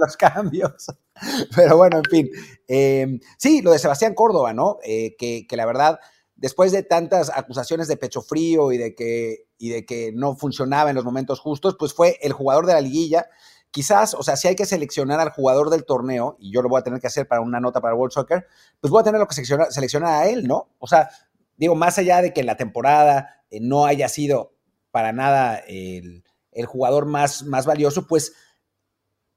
los 0.00 0.16
cambios. 0.16 0.86
Pero 1.56 1.76
bueno, 1.76 1.98
en 1.98 2.04
fin. 2.04 2.30
Em, 2.66 3.20
sí, 3.36 3.62
lo 3.62 3.72
de 3.72 3.78
Sebastián 3.78 4.14
Córdoba, 4.14 4.52
¿no? 4.52 4.78
Eh, 4.82 5.16
que, 5.16 5.46
la 5.56 5.66
verdad, 5.66 6.00
después 6.34 6.72
de 6.72 6.82
tantas 6.82 7.30
acusaciones 7.34 7.86
de 7.88 7.96
pecho 7.96 8.20
frío 8.20 8.72
y 8.72 8.78
de, 8.78 8.94
que, 8.94 9.46
y 9.58 9.68
de 9.70 9.86
que 9.86 10.12
no 10.12 10.36
funcionaba 10.36 10.90
en 10.90 10.96
los 10.96 11.04
momentos 11.04 11.40
justos, 11.40 11.76
pues 11.78 11.94
fue 11.94 12.18
el 12.22 12.32
jugador 12.32 12.66
de 12.66 12.72
la 12.72 12.80
liguilla. 12.80 13.26
Quizás, 13.70 14.14
o 14.14 14.22
sea, 14.22 14.36
si 14.36 14.48
hay 14.48 14.56
que 14.56 14.64
seleccionar 14.64 15.20
al 15.20 15.30
jugador 15.30 15.68
del 15.70 15.84
torneo, 15.84 16.36
y 16.40 16.52
yo 16.52 16.62
lo 16.62 16.70
voy 16.70 16.80
a 16.80 16.82
tener 16.82 17.00
que 17.00 17.06
hacer 17.06 17.28
para 17.28 17.42
una 17.42 17.60
nota 17.60 17.80
para 17.80 17.94
World 17.94 18.12
Soccer, 18.12 18.46
pues 18.80 18.90
voy 18.90 19.02
a 19.02 19.04
tener 19.04 19.20
lo 19.20 19.28
que 19.28 19.34
seleccionar 19.34 20.22
a 20.22 20.26
él, 20.26 20.48
¿no? 20.48 20.70
O 20.78 20.86
sea, 20.86 21.10
digo, 21.58 21.74
más 21.74 21.98
allá 21.98 22.22
de 22.22 22.32
que 22.32 22.40
en 22.40 22.46
la 22.46 22.56
temporada 22.56 23.44
eh, 23.50 23.58
no 23.60 23.84
haya 23.84 24.08
sido 24.08 24.54
para 24.90 25.12
nada 25.12 25.58
el, 25.66 26.24
jugador 26.66 27.06
más, 27.06 27.44
más, 27.44 27.66
valioso, 27.66 28.06
pues 28.06 28.34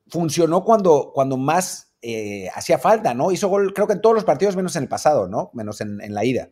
funcionó 0.07 0.63
cuando, 0.63 1.11
cuando 1.13 1.37
más 1.37 1.91
eh, 2.01 2.49
hacía 2.55 2.79
falta, 2.79 3.13
¿no? 3.13 3.31
Hizo 3.31 3.47
gol, 3.47 3.73
creo 3.73 3.85
que 3.85 3.93
en 3.93 4.01
todos 4.01 4.15
los 4.15 4.23
partidos, 4.23 4.55
menos 4.55 4.75
en 4.75 4.83
el 4.83 4.89
pasado, 4.89 5.27
¿no? 5.27 5.51
Menos 5.53 5.81
en, 5.81 5.99
la 6.13 6.25
ida. 6.25 6.49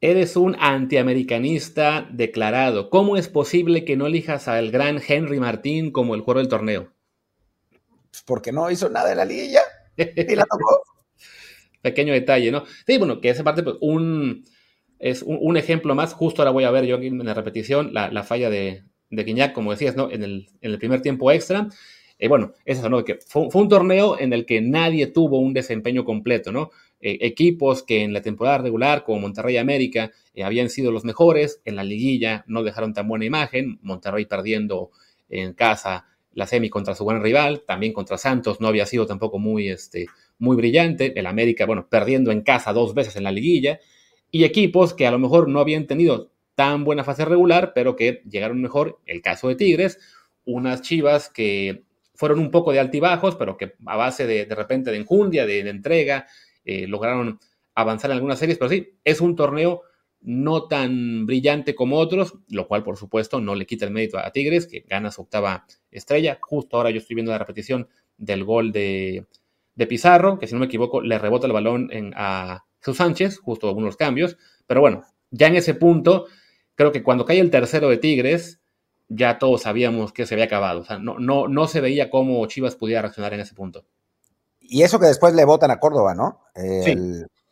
Eres 0.00 0.36
un 0.36 0.56
antiamericanista 0.58 2.08
declarado. 2.10 2.88
¿Cómo 2.88 3.16
es 3.16 3.28
posible 3.28 3.84
que 3.84 3.96
no 3.96 4.06
elijas 4.06 4.48
al 4.48 4.70
gran 4.70 5.00
Henry 5.06 5.40
Martín 5.40 5.90
como 5.90 6.14
el 6.14 6.20
jugador 6.20 6.42
del 6.42 6.48
torneo? 6.48 6.92
Pues 8.10 8.22
porque 8.24 8.52
no 8.52 8.70
hizo 8.70 8.88
nada 8.88 9.10
en 9.10 9.18
la 9.18 9.24
liguilla 9.24 9.60
y 9.96 10.36
la 10.36 10.44
tocó. 10.44 10.82
Pequeño 11.82 12.12
detalle, 12.12 12.50
¿no? 12.50 12.64
Sí, 12.86 12.96
bueno, 12.98 13.20
que 13.20 13.30
esa 13.30 13.44
parte, 13.44 13.62
pues, 13.62 13.76
un, 13.80 14.44
es 14.98 15.22
un, 15.22 15.56
ejemplo 15.56 15.94
más. 15.94 16.14
Justo 16.14 16.42
ahora 16.42 16.50
voy 16.50 16.64
a 16.64 16.70
ver 16.70 16.84
yo 16.84 16.96
en 16.96 17.24
la 17.24 17.34
repetición 17.34 17.92
la, 17.92 18.22
falla 18.24 18.50
de, 18.50 18.82
de 19.10 19.52
como 19.52 19.70
decías, 19.70 19.96
¿no? 19.96 20.10
En 20.10 20.22
el, 20.22 20.48
en 20.60 20.72
el 20.72 20.78
primer 20.78 21.02
tiempo 21.02 21.30
extra. 21.30 21.68
Eh, 22.18 22.26
bueno, 22.28 22.52
es 22.64 22.78
eso, 22.78 22.88
¿no? 22.88 23.04
Que 23.04 23.18
fue, 23.26 23.48
un 23.52 23.68
torneo 23.68 24.18
en 24.18 24.32
el 24.32 24.44
que 24.44 24.60
nadie 24.60 25.06
tuvo 25.06 25.38
un 25.38 25.54
desempeño 25.54 26.04
completo, 26.04 26.50
¿no? 26.50 26.70
Eh, 27.00 27.18
equipos 27.20 27.84
que 27.84 28.02
en 28.02 28.12
la 28.12 28.22
temporada 28.22 28.58
regular, 28.58 29.04
como 29.04 29.20
Monterrey 29.20 29.56
América, 29.56 30.10
eh, 30.34 30.42
habían 30.42 30.68
sido 30.68 30.90
los 30.90 31.04
mejores, 31.04 31.62
en 31.64 31.76
la 31.76 31.84
liguilla 31.84 32.44
no 32.48 32.64
dejaron 32.64 32.92
tan 32.92 33.06
buena 33.06 33.24
imagen, 33.24 33.78
Monterrey 33.82 34.26
perdiendo 34.26 34.90
en 35.28 35.52
casa 35.52 36.06
la 36.32 36.46
semi 36.46 36.70
contra 36.70 36.94
su 36.94 37.04
buen 37.04 37.22
rival, 37.22 37.62
también 37.66 37.92
contra 37.92 38.18
Santos 38.18 38.60
no 38.60 38.68
había 38.68 38.86
sido 38.86 39.06
tampoco 39.06 39.38
muy, 39.38 39.68
este, 39.68 40.06
muy 40.38 40.56
brillante, 40.56 41.18
el 41.18 41.26
América, 41.26 41.66
bueno, 41.66 41.88
perdiendo 41.88 42.32
en 42.32 42.42
casa 42.42 42.72
dos 42.72 42.94
veces 42.94 43.16
en 43.16 43.24
la 43.24 43.32
liguilla, 43.32 43.78
y 44.30 44.44
equipos 44.44 44.94
que 44.94 45.06
a 45.06 45.10
lo 45.10 45.18
mejor 45.18 45.48
no 45.48 45.60
habían 45.60 45.86
tenido 45.86 46.30
tan 46.54 46.84
buena 46.84 47.04
fase 47.04 47.24
regular, 47.24 47.72
pero 47.74 47.96
que 47.96 48.22
llegaron 48.28 48.60
mejor. 48.60 48.98
El 49.06 49.22
caso 49.22 49.48
de 49.48 49.54
Tigres, 49.54 49.98
unas 50.44 50.82
chivas 50.82 51.30
que 51.30 51.84
fueron 52.14 52.40
un 52.40 52.50
poco 52.50 52.72
de 52.72 52.80
altibajos, 52.80 53.36
pero 53.36 53.56
que 53.56 53.74
a 53.86 53.96
base 53.96 54.26
de, 54.26 54.44
de 54.44 54.54
repente 54.56 54.90
de 54.90 54.96
enjundia, 54.96 55.46
de, 55.46 55.60
entrega, 55.60 56.26
eh, 56.64 56.88
lograron 56.88 57.38
avanzar 57.76 58.10
en 58.10 58.16
algunas 58.16 58.40
series, 58.40 58.58
pero 58.58 58.70
sí, 58.70 58.98
es 59.04 59.20
un 59.20 59.36
torneo 59.36 59.82
no 60.20 60.66
tan 60.66 61.26
brillante 61.26 61.76
como 61.76 61.98
otros, 61.98 62.34
lo 62.48 62.66
cual 62.66 62.82
por 62.82 62.96
supuesto 62.96 63.40
no 63.40 63.54
le 63.54 63.66
quita 63.66 63.84
el 63.84 63.92
mérito 63.92 64.18
a 64.18 64.32
Tigres, 64.32 64.66
que 64.66 64.80
gana 64.80 65.12
su 65.12 65.22
octava 65.22 65.64
estrella. 65.92 66.38
Justo 66.40 66.76
ahora 66.76 66.90
yo 66.90 66.98
estoy 66.98 67.14
viendo 67.14 67.30
la 67.30 67.38
repetición 67.38 67.88
del 68.16 68.42
gol 68.42 68.72
de, 68.72 69.26
Pizarro, 69.88 70.40
que 70.40 70.48
si 70.48 70.54
no 70.54 70.58
me 70.58 70.66
equivoco 70.66 71.00
le 71.00 71.20
rebota 71.20 71.46
el 71.46 71.52
balón 71.52 71.88
a 72.16 72.64
Jesús 72.80 72.96
Sánchez, 72.96 73.38
justo 73.38 73.68
algunos 73.68 73.96
cambios, 73.96 74.36
pero 74.66 74.80
bueno, 74.80 75.02
ya 75.30 75.48
en 75.48 75.56
ese 75.56 75.74
punto, 75.74 76.26
creo 76.74 76.92
que 76.92 77.02
cuando 77.02 77.24
cae 77.24 77.40
el 77.40 77.50
tercero 77.50 77.88
de 77.88 77.98
Tigres, 77.98 78.60
ya 79.08 79.38
todos 79.38 79.62
sabíamos 79.62 80.12
que 80.12 80.26
se 80.26 80.34
había 80.34 80.44
acabado, 80.44 80.80
o 80.80 80.84
sea, 80.84 80.98
no, 80.98 81.18
no, 81.18 81.48
no 81.48 81.66
se 81.66 81.80
veía 81.80 82.10
cómo 82.10 82.44
Chivas 82.46 82.76
pudiera 82.76 83.02
reaccionar 83.02 83.34
en 83.34 83.40
ese 83.40 83.54
punto. 83.54 83.84
Y 84.60 84.82
eso 84.82 85.00
que 85.00 85.06
después 85.06 85.34
le 85.34 85.46
votan 85.46 85.70
a 85.70 85.80
Córdoba, 85.80 86.14
¿no? 86.14 86.42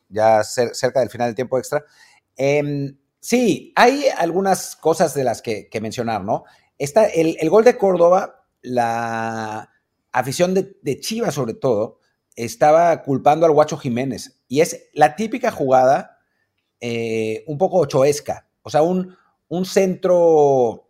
ya 0.09 0.45
cerca 0.45 1.01
del 1.01 1.11
final 1.11 1.29
del 1.29 1.35
tiempo 1.35 1.59
extra. 1.59 1.85
Em, 2.37 2.97
sí, 3.21 3.73
hay 3.75 4.05
algunas 4.17 4.77
cosas 4.77 5.15
de 5.15 5.25
las 5.25 5.43
que, 5.43 5.69
mencionar, 5.81 6.23
¿no? 6.23 6.45
Está 6.79 7.07
el, 7.07 7.49
gol 7.49 7.65
de 7.65 7.77
Córdoba, 7.79 8.45
la 8.63 9.71
afición 10.13 10.55
de, 10.55 11.01
Chivas 11.01 11.35
sobre 11.35 11.55
todo, 11.55 12.01
estaba 12.37 13.03
culpando 13.03 13.47
al 13.47 13.53
Guacho 13.53 13.77
Jiménez. 13.77 14.43
Y 14.47 14.61
es 14.61 14.89
la 14.93 15.17
típica 15.17 15.51
jugada 15.51 16.19
eh, 16.81 17.43
un 17.47 17.59
poco 17.59 17.79
ochoesca. 17.79 18.49
O 18.63 18.71
sea, 18.71 18.83
un, 18.83 19.17
un 19.49 19.65
centro 19.65 20.87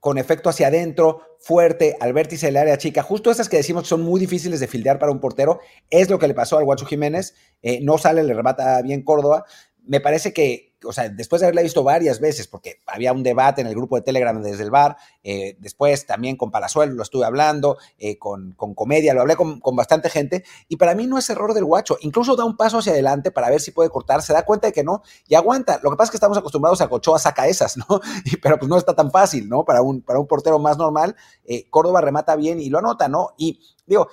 con 0.00 0.18
efecto 0.18 0.48
hacia 0.48 0.68
adentro, 0.68 1.36
fuerte, 1.40 1.96
al 2.00 2.12
vértice 2.12 2.46
del 2.46 2.56
área 2.56 2.78
chica, 2.78 3.02
justo 3.02 3.30
esas 3.30 3.48
que 3.48 3.56
decimos 3.56 3.82
que 3.82 3.88
son 3.88 4.02
muy 4.02 4.20
difíciles 4.20 4.60
de 4.60 4.68
fildear 4.68 4.98
para 4.98 5.10
un 5.10 5.18
portero, 5.18 5.58
es 5.90 6.08
lo 6.08 6.18
que 6.18 6.28
le 6.28 6.34
pasó 6.34 6.58
al 6.58 6.64
Guacho 6.64 6.86
Jiménez, 6.86 7.34
eh, 7.62 7.80
no 7.82 7.98
sale, 7.98 8.22
le 8.22 8.32
remata 8.32 8.80
bien 8.82 9.02
Córdoba, 9.02 9.44
me 9.82 10.00
parece 10.00 10.32
que, 10.32 10.65
o 10.84 10.92
sea, 10.92 11.08
después 11.08 11.40
de 11.40 11.46
haberla 11.46 11.62
visto 11.62 11.82
varias 11.82 12.20
veces, 12.20 12.46
porque 12.48 12.80
había 12.86 13.12
un 13.12 13.22
debate 13.22 13.60
en 13.60 13.66
el 13.66 13.74
grupo 13.74 13.96
de 13.96 14.02
Telegram 14.02 14.40
desde 14.42 14.62
el 14.62 14.70
bar, 14.70 14.96
eh, 15.22 15.56
después 15.58 16.06
también 16.06 16.36
con 16.36 16.50
Palazuelo 16.50 16.92
lo 16.92 17.02
estuve 17.02 17.24
hablando, 17.24 17.78
eh, 17.98 18.18
con, 18.18 18.54
Comedia, 18.54 19.14
lo 19.14 19.22
hablé 19.22 19.36
con, 19.36 19.60
bastante 19.74 20.10
gente, 20.10 20.44
y 20.68 20.76
para 20.76 20.94
mí 20.94 21.06
no 21.06 21.18
es 21.18 21.28
error 21.30 21.54
del 21.54 21.64
guacho, 21.64 21.96
incluso 22.00 22.36
da 22.36 22.44
un 22.44 22.56
paso 22.56 22.78
hacia 22.78 22.92
adelante 22.92 23.30
para 23.30 23.50
ver 23.50 23.60
si 23.60 23.70
puede 23.70 23.90
cortar, 23.90 24.22
se 24.22 24.32
da 24.32 24.44
cuenta 24.44 24.66
de 24.66 24.72
que 24.72 24.84
no, 24.84 25.02
y 25.26 25.34
aguanta. 25.34 25.80
Lo 25.82 25.90
que 25.90 25.96
pasa 25.96 26.08
es 26.08 26.10
que 26.10 26.16
estamos 26.18 26.38
acostumbrados 26.38 26.80
a 26.80 26.88
que 26.88 26.94
Ochoa 26.94 27.18
saca 27.18 27.46
esas, 27.46 27.76
¿no? 27.76 27.86
pero 28.42 28.58
pues 28.58 28.68
no 28.68 28.76
está 28.76 28.94
tan 28.94 29.10
fácil, 29.10 29.48
¿no? 29.48 29.64
Para 29.64 29.82
un, 29.82 30.02
para 30.02 30.18
un 30.18 30.26
portero 30.26 30.58
más 30.58 30.76
normal, 30.76 31.16
eh, 31.44 31.68
Córdoba 31.70 32.00
remata 32.00 32.36
bien 32.36 32.60
y 32.60 32.68
lo 32.68 32.78
anota, 32.78 33.08
¿no? 33.08 33.30
Y 33.36 33.60
digo, 33.86 34.08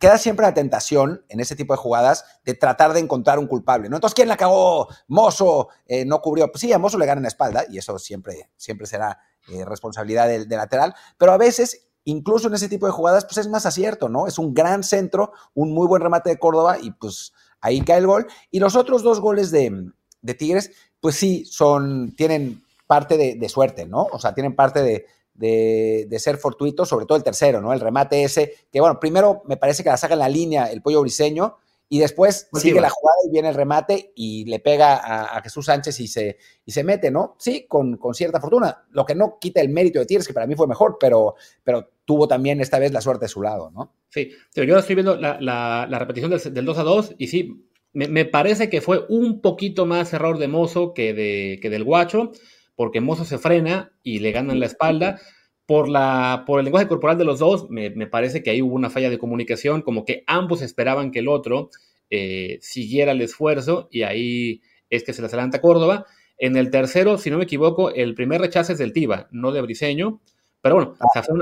queda 0.00 0.18
siempre 0.18 0.46
la 0.46 0.54
tentación 0.54 1.24
en 1.28 1.40
ese 1.40 1.56
tipo 1.56 1.74
de 1.74 1.78
jugadas 1.78 2.24
de 2.44 2.54
tratar 2.54 2.92
de 2.92 3.00
encontrar 3.00 3.38
un 3.38 3.46
culpable, 3.46 3.88
¿no? 3.88 3.96
Entonces, 3.96 4.14
¿quién 4.14 4.28
la 4.28 4.36
cagó? 4.36 4.88
Mozo 5.08 5.68
eh, 5.86 6.04
no 6.04 6.20
cubrió. 6.20 6.50
Pues 6.50 6.60
sí, 6.60 6.72
a 6.72 6.78
Mozo 6.78 6.98
le 6.98 7.06
gana 7.06 7.18
en 7.18 7.24
la 7.24 7.28
espalda 7.28 7.64
y 7.68 7.78
eso 7.78 7.98
siempre, 7.98 8.50
siempre 8.56 8.86
será 8.86 9.18
eh, 9.48 9.64
responsabilidad 9.64 10.28
del, 10.28 10.48
lateral, 10.48 10.94
pero 11.18 11.32
a 11.32 11.36
veces, 11.36 11.88
incluso 12.04 12.48
en 12.48 12.54
ese 12.54 12.68
tipo 12.68 12.86
de 12.86 12.92
jugadas, 12.92 13.24
pues 13.24 13.38
es 13.38 13.48
más 13.48 13.66
acierto, 13.66 14.08
¿no? 14.08 14.26
Es 14.26 14.38
un 14.38 14.54
gran 14.54 14.82
centro, 14.82 15.32
un 15.52 15.72
muy 15.72 15.86
buen 15.86 16.02
remate 16.02 16.30
de 16.30 16.38
Córdoba 16.38 16.78
y 16.80 16.90
pues 16.92 17.32
ahí 17.60 17.80
cae 17.82 17.98
el 17.98 18.06
gol. 18.06 18.26
Y 18.50 18.60
los 18.60 18.76
otros 18.76 19.02
dos 19.02 19.20
goles 19.20 19.50
de, 19.50 19.90
Tigres, 20.38 20.72
pues 21.00 21.16
sí, 21.16 21.44
son, 21.44 22.14
tienen 22.16 22.64
parte 22.86 23.16
de 23.16 23.48
suerte, 23.48 23.86
¿no? 23.86 24.08
O 24.12 24.18
sea, 24.18 24.34
tienen 24.34 24.56
parte 24.56 24.82
de, 24.82 25.06
de, 25.34 26.16
ser 26.18 26.38
fortuito, 26.38 26.86
sobre 26.86 27.06
todo 27.06 27.16
el 27.16 27.24
tercero, 27.24 27.60
¿no? 27.60 27.72
El 27.72 27.80
remate 27.80 28.22
ese, 28.22 28.54
que 28.70 28.80
bueno, 28.80 28.98
primero 29.00 29.42
me 29.46 29.56
parece 29.56 29.82
que 29.82 29.90
la 29.90 29.96
saca 29.96 30.14
en 30.14 30.20
la 30.20 30.28
línea 30.28 30.70
el 30.70 30.82
pollo 30.82 31.00
briseño 31.00 31.56
y 31.88 31.98
después 31.98 32.48
sigue 32.54 32.80
la 32.80 32.88
jugada 32.88 33.18
y 33.26 33.30
viene 33.30 33.50
el 33.50 33.54
remate 33.54 34.12
y 34.14 34.46
le 34.46 34.58
pega 34.58 35.36
a, 35.36 35.42
Jesús 35.42 35.66
Sánchez 35.66 36.00
y 36.00 36.08
se, 36.08 36.38
y 36.64 36.72
se 36.72 36.82
mete, 36.82 37.10
¿no? 37.10 37.36
Sí, 37.38 37.66
con, 37.68 37.98
cierta 38.14 38.40
fortuna, 38.40 38.84
lo 38.90 39.04
que 39.04 39.14
no 39.14 39.38
quita 39.38 39.60
el 39.60 39.68
mérito 39.68 39.98
de 39.98 40.06
Tigres, 40.06 40.26
que 40.26 40.32
para 40.32 40.46
mí 40.46 40.54
fue 40.54 40.66
mejor, 40.66 40.96
pero, 40.98 41.34
pero 41.62 41.90
tuvo 42.04 42.26
también 42.26 42.60
esta 42.60 42.78
vez 42.78 42.92
la 42.92 43.00
suerte 43.00 43.26
de 43.26 43.28
su 43.28 43.42
lado, 43.42 43.70
¿no? 43.70 43.92
Sí, 44.08 44.30
yo 44.54 44.78
estoy 44.78 44.94
viendo 44.94 45.16
la, 45.16 45.86
repetición 45.98 46.30
del, 46.30 46.64
2 46.64 46.78
a 46.78 46.82
2 46.82 47.14
y 47.18 47.26
sí, 47.26 47.68
me, 47.92 48.24
parece 48.24 48.70
que 48.70 48.80
fue 48.80 49.04
un 49.08 49.40
poquito 49.40 49.86
más 49.86 50.12
error 50.14 50.38
de 50.38 50.48
Mozo 50.48 50.94
que, 50.94 51.12
de, 51.12 51.58
que 51.60 51.70
del 51.70 51.84
Guacho 51.84 52.32
porque 52.76 53.00
Mozo 53.00 53.24
se 53.24 53.38
frena 53.38 53.92
y 54.02 54.18
le 54.18 54.32
ganan 54.32 54.60
la 54.60 54.66
espalda. 54.66 55.20
Por, 55.66 55.88
la, 55.88 56.44
por 56.46 56.58
el 56.58 56.64
lenguaje 56.64 56.88
corporal 56.88 57.16
de 57.16 57.24
los 57.24 57.38
dos, 57.38 57.70
me, 57.70 57.90
parece 58.06 58.42
que 58.42 58.50
ahí 58.50 58.60
hubo 58.60 58.74
una 58.74 58.90
falla 58.90 59.08
de 59.08 59.16
comunicación, 59.16 59.80
como 59.80 60.04
que 60.04 60.22
ambos 60.26 60.60
esperaban 60.60 61.10
que 61.10 61.20
el 61.20 61.28
otro 61.28 61.70
eh, 62.10 62.58
siguiera 62.60 63.12
el 63.12 63.22
esfuerzo 63.22 63.88
y 63.90 64.02
ahí 64.02 64.60
es 64.90 65.04
que 65.04 65.14
se 65.14 65.22
les 65.22 65.32
adelanta 65.32 65.62
Córdoba. 65.62 66.04
En 66.36 66.56
el 66.56 66.70
tercero, 66.70 67.16
si 67.16 67.30
no 67.30 67.38
me 67.38 67.44
equivoco, 67.44 67.90
el 67.90 68.14
primer 68.14 68.42
rechazo 68.42 68.72
es 68.72 68.78
del 68.78 68.92
Tiba, 68.92 69.28
no 69.30 69.52
de 69.52 69.62
Briseño. 69.62 70.20
Pero 70.60 70.74
bueno, 70.76 70.96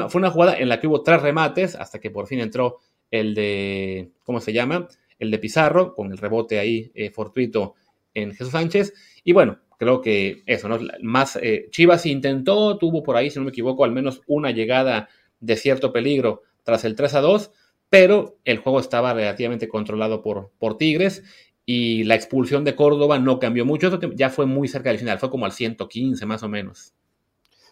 fue, 0.08 0.20
una, 0.20 0.30
jugada 0.30 0.56
en 0.56 0.68
la 0.68 0.80
que 0.80 0.86
hubo 0.86 1.02
tres 1.02 1.22
remates 1.22 1.74
hasta 1.76 2.00
que 2.00 2.10
por 2.10 2.26
fin 2.26 2.40
entró 2.40 2.78
el 3.10 3.34
de, 3.34 4.10
¿cómo 4.24 4.40
se 4.40 4.52
llama? 4.52 4.88
El 5.18 5.30
de 5.30 5.38
Pizarro, 5.38 5.94
con 5.94 6.10
el 6.10 6.18
rebote 6.18 6.58
ahí 6.58 6.90
eh, 6.94 7.10
fortuito 7.10 7.74
en 8.14 8.32
Jesús 8.32 8.50
Sánchez. 8.50 8.92
Y 9.24 9.32
bueno, 9.32 9.58
creo 9.82 10.00
que 10.00 10.44
eso, 10.46 10.68
¿no? 10.68 10.78
Más 11.00 11.34
eh, 11.42 11.66
Chivas 11.72 12.06
intentó, 12.06 12.78
tuvo 12.78 13.02
por 13.02 13.16
ahí, 13.16 13.30
si 13.30 13.40
no 13.40 13.44
me 13.46 13.50
equivoco, 13.50 13.82
al 13.82 13.90
menos 13.90 14.22
una 14.28 14.52
llegada 14.52 15.08
de 15.40 15.56
cierto 15.56 15.92
peligro 15.92 16.42
tras 16.62 16.84
el 16.84 16.94
3 16.94 17.14
a 17.16 17.20
2, 17.20 17.50
pero 17.88 18.38
el 18.44 18.58
juego 18.58 18.78
estaba 18.78 19.12
relativamente 19.12 19.66
controlado 19.66 20.22
por, 20.22 20.52
por 20.60 20.78
Tigres 20.78 21.24
y 21.66 22.04
la 22.04 22.14
expulsión 22.14 22.62
de 22.62 22.76
Córdoba 22.76 23.18
no 23.18 23.40
cambió 23.40 23.64
mucho, 23.64 23.88
eso 23.88 23.98
ya 24.14 24.30
fue 24.30 24.46
muy 24.46 24.68
cerca 24.68 24.90
del 24.90 25.00
final, 25.00 25.18
fue 25.18 25.30
como 25.30 25.46
al 25.46 25.52
115 25.52 26.26
más 26.26 26.44
o 26.44 26.48
menos. 26.48 26.94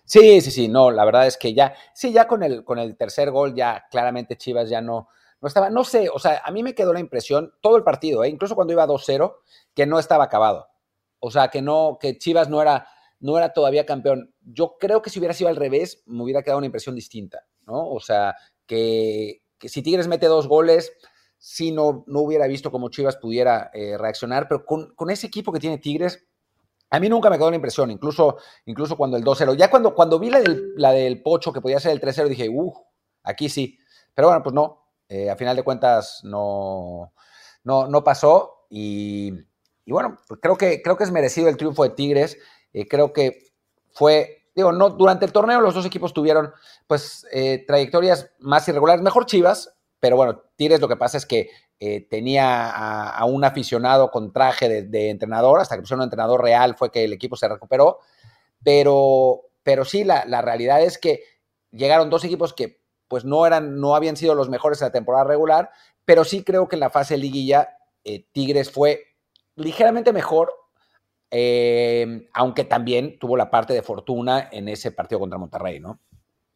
Sí, 0.05 0.40
sí, 0.40 0.51
sí, 0.51 0.66
no, 0.66 0.90
la 0.90 1.05
verdad 1.05 1.29
es 1.29 1.37
que 1.37 1.55
ya, 1.55 1.75
sí, 1.94 2.12
ya 2.12 2.27
con 2.27 2.42
el, 2.42 2.64
con 2.64 2.81
el 2.81 2.96
tercer 2.96 3.31
gol 3.31 3.55
ya 3.55 3.85
claramente 3.88 4.37
Chivas 4.37 4.68
ya 4.68 4.81
no, 4.81 5.07
no 5.40 5.46
estaba, 5.46 5.70
no 5.70 5.85
sé, 5.85 6.09
o 6.12 6.18
sea, 6.18 6.42
a 6.44 6.51
mí 6.51 6.64
me 6.64 6.75
quedó 6.75 6.92
la 6.92 6.99
impresión, 6.99 7.55
todo 7.61 7.77
el 7.77 7.85
partido, 7.85 8.25
¿eh? 8.25 8.29
incluso 8.29 8.57
cuando 8.57 8.73
iba 8.73 8.85
2-0, 8.85 9.37
que 9.77 9.87
no 9.87 10.01
estaba 10.01 10.25
acabado. 10.25 10.69
O 11.20 11.30
sea, 11.30 11.48
que 11.48 11.62
no, 11.62 11.98
que 12.00 12.18
Chivas 12.18 12.48
no 12.48 12.61
era, 12.61 12.87
no 13.20 13.37
era 13.37 13.52
todavía 13.52 13.87
campeón. 13.87 14.35
Yo 14.42 14.76
creo 14.78 15.02
que 15.02 15.11
si 15.11 15.18
hubiera 15.18 15.35
sido 15.35 15.48
al 15.48 15.56
revés, 15.56 16.02
me 16.06 16.22
hubiera 16.22 16.42
quedado 16.42 16.59
una 16.59 16.66
impresión 16.66 16.94
distinta, 16.94 17.46
¿no? 17.66 17.88
O 17.88 18.00
sea, 18.00 18.35
que, 18.66 19.42
si 19.61 19.83
Tigres 19.83 20.09
mete 20.09 20.26
dos 20.26 20.48
goles, 20.48 20.92
sí 21.38 21.70
no, 21.70 22.04
no 22.06 22.20
hubiera 22.20 22.46
visto 22.46 22.70
cómo 22.70 22.88
Chivas 22.88 23.16
pudiera 23.16 23.70
eh, 23.74 23.96
reaccionar, 23.98 24.48
pero 24.48 24.64
con, 24.64 25.11
ese 25.11 25.26
equipo 25.26 25.52
que 25.52 25.61
tiene 25.61 25.78
Tigres, 25.78 26.26
a 26.88 26.98
mí 26.98 27.09
nunca 27.09 27.30
me 27.30 27.37
quedó 27.37 27.50
la 27.50 27.56
impresión, 27.56 27.90
incluso, 27.90 28.38
incluso 28.64 28.96
cuando 28.96 29.16
el 29.16 29.24
2-0. 29.24 29.56
Ya 29.56 29.70
cuando, 29.70 29.94
cuando 29.94 30.18
vi 30.18 30.30
la 30.30 30.40
del, 30.40 30.72
la 30.76 30.92
del 30.92 31.22
Pocho, 31.22 31.52
que 31.52 31.61
podía 31.61 31.78
ser 31.78 31.92
el 31.92 32.00
3-0, 32.00 32.28
dije, 32.28 32.48
uff, 32.48 32.76
aquí 33.22 33.48
sí. 33.48 33.78
Pero 34.14 34.28
bueno, 34.28 34.42
pues 34.42 34.54
no. 34.54 34.80
Eh, 35.09 35.28
a 35.28 35.37
final 35.37 35.56
de 35.56 35.64
cuentas 35.64 36.20
no, 36.22 37.12
no, 37.64 37.88
no 37.88 38.04
pasó 38.04 38.66
y, 38.70 39.33
y 39.90 39.92
bueno, 39.92 40.18
pues 40.29 40.38
creo 40.40 40.57
que, 40.57 40.83
creo 40.83 40.96
que 40.96 41.03
es 41.03 41.11
merecido 41.11 41.48
el 41.48 41.57
triunfo 41.57 41.83
de 41.83 41.90
Tigres. 41.90 42.38
Eh, 42.72 42.87
creo 42.87 43.12
que 43.12 43.50
fue, 43.92 44.44
digo, 44.55 44.70
no, 44.70 44.90
durante 44.90 45.24
el 45.24 45.33
torneo 45.33 45.61
los 45.61 45.74
dos 45.74 45.85
equipos 45.85 46.14
tuvieron 46.14 46.53
pues 46.87 47.26
eh, 47.33 47.64
trayectorias 47.66 48.31
más 48.38 48.68
irregulares, 48.68 49.03
mejor 49.03 49.26
Chivas, 49.26 49.74
pero 49.98 50.14
bueno, 50.14 50.44
Tigres 50.55 50.81
lo 50.81 50.87
que 50.87 50.96
pasa 50.96 51.16
es 51.16 51.26
que 51.26 51.50
eh, 51.81 52.07
tenía 52.09 52.70
a, 52.70 53.24
un 53.24 53.42
aficionado 53.42 54.12
con 54.12 54.33
traje 54.33 54.85
de, 54.85 55.11
entrenador, 55.11 55.59
hasta 55.59 55.74
que 55.74 55.81
pusieron 55.81 56.03
un 56.03 56.05
entrenador 56.05 56.40
real 56.40 56.76
fue 56.76 56.92
que 56.92 57.03
el 57.03 57.12
equipo 57.12 57.35
se 57.35 57.48
recuperó, 57.48 57.98
pero, 58.62 59.40
pero 59.64 59.85
sí, 59.85 60.05
la, 60.05 60.24
la 60.24 60.40
realidad 60.40 60.81
es 60.83 60.98
que 60.98 61.24
llegaron 61.72 62.11
dos 62.11 62.22
equipos 62.22 62.55
que 62.55 62.81
pues 63.09 63.24
no 63.24 63.44
eran, 63.44 63.81
no 63.81 63.96
habían 63.96 64.16
sido 64.16 64.37
los 64.37 64.50
mejores 64.50 64.81
en 64.81 64.87
la 64.87 64.92
temporada 64.92 65.24
regular, 65.24 65.72
pero 66.05 66.22
sí 66.22 66.44
creo 66.44 66.68
que 66.68 66.76
en 66.76 66.81
la 66.81 66.90
fase 66.90 67.16
liguilla 67.16 67.76
Tigres 68.33 68.70
fue 68.70 69.10
ligeramente 69.61 70.12
mejor, 70.12 70.53
eh, 71.31 72.29
aunque 72.35 72.64
también 72.64 73.18
tuvo 73.18 73.37
la 73.37 73.51
parte 73.51 73.73
de 73.73 73.83
fortuna 73.83 74.49
en 74.51 74.68
ese 74.68 74.92
partido 74.92 75.20
contra 75.20 75.38
Monterrey, 75.38 75.81
¿no? 75.81 76.01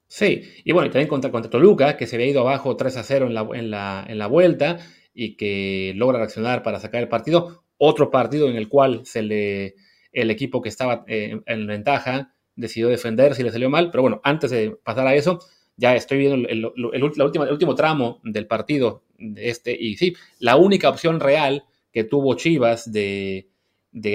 Sí, 0.06 0.42
y 0.64 0.72
bueno, 0.72 0.88
y 0.88 0.90
también 0.90 1.08
contra, 1.08 1.30
contra 1.30 1.50
Toluca, 1.50 1.96
que 1.96 2.06
se 2.06 2.16
había 2.16 2.28
ido 2.28 2.40
abajo 2.42 2.76
3 2.76 2.96
a 2.96 3.02
0 3.02 3.26
en 3.26 3.34
la, 3.34 3.48
en 3.52 3.70
la, 3.70 4.04
en 4.08 4.18
la 4.18 4.26
vuelta 4.26 4.78
y 5.12 5.36
que 5.36 5.92
logra 5.96 6.18
reaccionar 6.18 6.62
para 6.62 6.80
sacar 6.80 7.02
el 7.02 7.08
partido. 7.08 7.64
Otro 7.78 8.10
partido 8.10 8.48
en 8.48 8.56
el 8.56 8.68
cual 8.68 9.04
se 9.04 9.22
le, 9.22 9.74
el 10.12 10.30
equipo 10.30 10.62
que 10.62 10.68
estaba 10.68 11.04
eh, 11.06 11.40
en 11.46 11.66
ventaja 11.66 12.34
decidió 12.56 12.88
defender 12.88 13.34
si 13.34 13.42
le 13.42 13.50
salió 13.50 13.70
mal, 13.70 13.90
pero 13.90 14.02
bueno, 14.02 14.20
antes 14.22 14.50
de 14.50 14.76
pasar 14.84 15.06
a 15.06 15.14
eso, 15.14 15.40
ya 15.76 15.96
estoy 15.96 16.18
viendo 16.18 16.36
el, 16.36 16.64
el, 16.64 16.72
el 16.92 17.02
último 17.02 17.74
tramo 17.74 18.20
del 18.22 18.46
partido 18.46 19.02
de 19.18 19.48
este, 19.48 19.76
y 19.78 19.96
sí, 19.96 20.14
la 20.38 20.56
única 20.56 20.88
opción 20.88 21.18
real 21.18 21.64
que 21.94 22.04
tuvo 22.04 22.34
Chivas 22.34 22.90
de, 22.90 23.48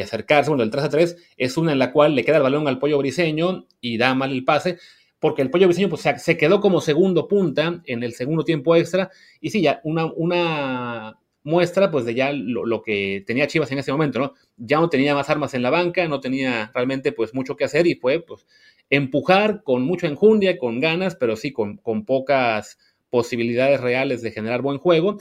acercarse, 0.03 0.49
bueno, 0.49 0.63
el 0.63 0.69
3 0.69 0.83
a 0.83 0.89
3, 0.89 1.17
es 1.37 1.57
una 1.57 1.71
en 1.71 1.79
la 1.79 1.93
cual 1.93 2.13
le 2.13 2.25
queda 2.25 2.37
el 2.37 2.43
balón 2.43 2.67
al 2.67 2.77
pollo 2.77 2.97
briseño 2.97 3.65
y 3.79 3.97
da 3.97 4.13
mal 4.13 4.31
el 4.33 4.43
pase, 4.43 4.77
porque 5.17 5.41
el 5.41 5.49
pollo 5.49 5.67
briseño 5.67 5.87
pues, 5.87 6.01
se, 6.17 6.37
quedó 6.37 6.59
como 6.59 6.81
segundo 6.81 7.27
punta 7.29 7.81
en 7.85 8.03
el 8.03 8.13
segundo 8.13 8.43
tiempo 8.43 8.75
extra, 8.75 9.09
y 9.39 9.49
sí, 9.49 9.61
ya 9.61 9.79
una, 9.85 10.05
una 10.05 11.17
muestra 11.43 11.89
pues 11.89 12.03
de 12.03 12.13
ya 12.13 12.33
lo, 12.33 12.81
que 12.81 13.23
tenía 13.25 13.47
Chivas 13.47 13.71
en 13.71 13.79
ese 13.79 13.93
momento, 13.93 14.19
¿no? 14.19 14.33
Ya 14.57 14.81
no 14.81 14.89
tenía 14.89 15.15
más 15.15 15.29
armas 15.29 15.53
en 15.53 15.61
la 15.61 15.69
banca, 15.69 16.05
no 16.09 16.19
tenía 16.19 16.69
realmente 16.73 17.13
pues 17.13 17.33
mucho 17.33 17.55
que 17.55 17.63
hacer 17.63 17.87
y 17.87 17.95
fue 17.95 18.19
pues 18.19 18.45
empujar 18.89 19.63
con 19.63 19.83
mucha 19.83 20.07
enjundia, 20.07 20.57
con 20.57 20.81
ganas, 20.81 21.15
pero 21.15 21.37
sí 21.37 21.53
con, 21.53 21.77
con 21.77 22.03
pocas 22.03 22.77
posibilidades 23.09 23.79
reales 23.79 24.21
de 24.21 24.31
generar 24.31 24.61
buen 24.61 24.79
juego. 24.79 25.17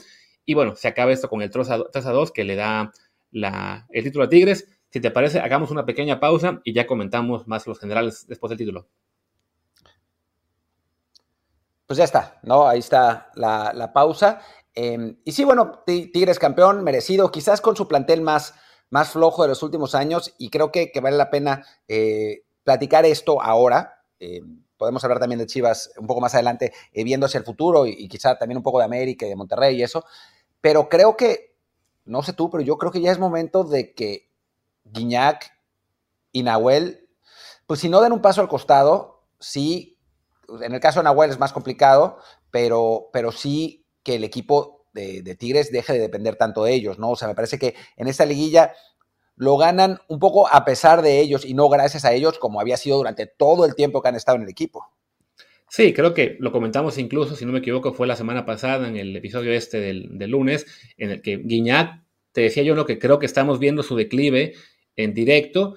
Y 0.49 0.55
bueno, 0.55 0.75
se 0.75 0.87
acaba 0.87 1.11
esto 1.11 1.29
con 1.29 1.43
el 1.43 1.51
3 1.51 1.69
a 1.69 2.11
2 2.11 2.31
que 2.31 2.43
le 2.43 2.55
da 2.55 2.91
la, 3.29 3.85
el 3.91 4.03
título 4.03 4.25
a 4.25 4.29
Tigres. 4.29 4.67
Si 4.89 4.99
te 4.99 5.11
parece, 5.11 5.39
hagamos 5.39 5.69
una 5.69 5.85
pequeña 5.85 6.19
pausa 6.19 6.59
y 6.63 6.73
ya 6.73 6.87
comentamos 6.87 7.47
más 7.47 7.67
los 7.67 7.77
generales 7.77 8.25
después 8.27 8.49
del 8.49 8.57
título. 8.57 8.87
Pues 11.85 11.99
ya 11.99 12.03
está, 12.03 12.39
¿no? 12.41 12.67
Ahí 12.67 12.79
está 12.79 13.29
la, 13.35 13.91
pausa. 13.93 14.41
Em, 14.73 15.17
y 15.23 15.33
sí, 15.33 15.43
bueno, 15.43 15.83
Tigres 15.85 16.39
campeón, 16.39 16.83
merecido, 16.83 17.31
quizás 17.31 17.61
con 17.61 17.75
su 17.75 17.87
plantel 17.87 18.21
más, 18.21 18.55
más 18.89 19.11
flojo 19.11 19.43
de 19.43 19.49
los 19.49 19.61
últimos 19.61 19.93
años, 19.93 20.33
y 20.39 20.49
creo 20.49 20.71
que, 20.71 20.91
vale 20.99 21.15
la 21.15 21.29
pena 21.29 21.63
eh, 21.87 22.41
platicar 22.63 23.05
esto 23.05 23.39
ahora. 23.39 24.01
Em, 24.17 24.63
podemos 24.77 25.03
hablar 25.03 25.19
también 25.19 25.37
de 25.37 25.45
Chivas 25.45 25.91
un 25.99 26.07
poco 26.07 26.21
más 26.21 26.33
adelante, 26.33 26.73
eh, 26.91 27.03
viendo 27.03 27.27
hacia 27.27 27.37
el 27.37 27.43
futuro, 27.43 27.85
y, 27.85 27.91
y, 27.91 28.07
quizá 28.07 28.35
también 28.35 28.57
un 28.57 28.63
poco 28.63 28.79
de 28.79 28.85
América 28.85 29.27
y 29.27 29.29
de 29.29 29.35
Monterrey 29.35 29.75
y 29.75 29.83
eso. 29.83 30.03
Pero 30.61 30.89
creo 30.89 31.15
que, 31.17 31.55
no 32.05 32.23
sé 32.23 32.33
tú, 32.33 32.49
pero 32.49 32.63
yo 32.63 32.77
creo 32.77 32.91
que 32.91 33.01
ya 33.01 33.11
es 33.11 33.19
momento 33.19 33.63
de 33.63 33.93
que 33.93 34.29
Guiñac 34.85 35.51
y 36.31 36.43
Nahuel, 36.43 37.07
pues 37.65 37.79
si 37.79 37.89
no 37.89 38.01
dan 38.01 38.13
un 38.13 38.21
paso 38.21 38.41
al 38.41 38.47
costado, 38.47 39.23
sí, 39.39 39.97
en 40.61 40.73
el 40.73 40.79
caso 40.79 40.99
de 40.99 41.05
Nahuel 41.05 41.29
es 41.29 41.39
más 41.39 41.53
complicado, 41.53 42.17
pero, 42.51 43.09
pero 43.13 43.31
sí 43.31 43.85
que 44.03 44.15
el 44.15 44.23
equipo 44.23 44.79
de, 44.93 45.35
Tigres 45.35 45.71
deje 45.71 45.93
de 45.93 45.99
depender 45.99 46.35
tanto 46.35 46.63
de 46.63 46.73
ellos, 46.73 46.99
¿no? 46.99 47.11
O 47.11 47.15
sea, 47.15 47.27
me 47.27 47.35
parece 47.35 47.59
que 47.59 47.75
en 47.95 48.07
esta 48.07 48.25
liguilla 48.25 48.73
lo 49.35 49.57
ganan 49.57 49.99
un 50.07 50.19
poco 50.19 50.47
a 50.49 50.65
pesar 50.65 51.01
de 51.01 51.19
ellos 51.19 51.45
y 51.45 51.53
no 51.53 51.69
gracias 51.69 52.03
a 52.05 52.11
ellos, 52.11 52.39
como 52.39 52.59
había 52.59 52.75
sido 52.75 52.97
durante 52.97 53.25
todo 53.25 53.65
el 53.65 53.75
tiempo 53.75 54.01
que 54.01 54.09
han 54.09 54.15
estado 54.15 54.35
en 54.37 54.43
el 54.43 54.49
equipo. 54.49 54.85
Sí, 55.69 55.93
creo 55.93 56.13
que 56.13 56.35
lo 56.39 56.51
comentamos 56.51 56.97
incluso, 56.97 57.35
si 57.35 57.45
no 57.45 57.51
me 57.51 57.59
equivoco, 57.59 57.93
fue 57.93 58.07
la 58.07 58.15
semana 58.15 58.45
pasada 58.45 58.87
en 58.87 58.97
el 58.97 59.15
episodio 59.15 59.51
este 59.53 59.79
del, 59.79 60.17
del 60.17 60.31
lunes, 60.31 60.65
en 60.97 61.11
el 61.11 61.21
que 61.21 61.37
Guiñac, 61.37 62.01
te 62.31 62.41
decía 62.41 62.63
yo 62.63 62.75
lo 62.75 62.85
que 62.85 62.99
creo 62.99 63.19
que 63.19 63.25
estamos 63.25 63.59
viendo 63.59 63.83
su 63.83 63.95
declive 63.95 64.53
en 64.95 65.13
directo. 65.13 65.75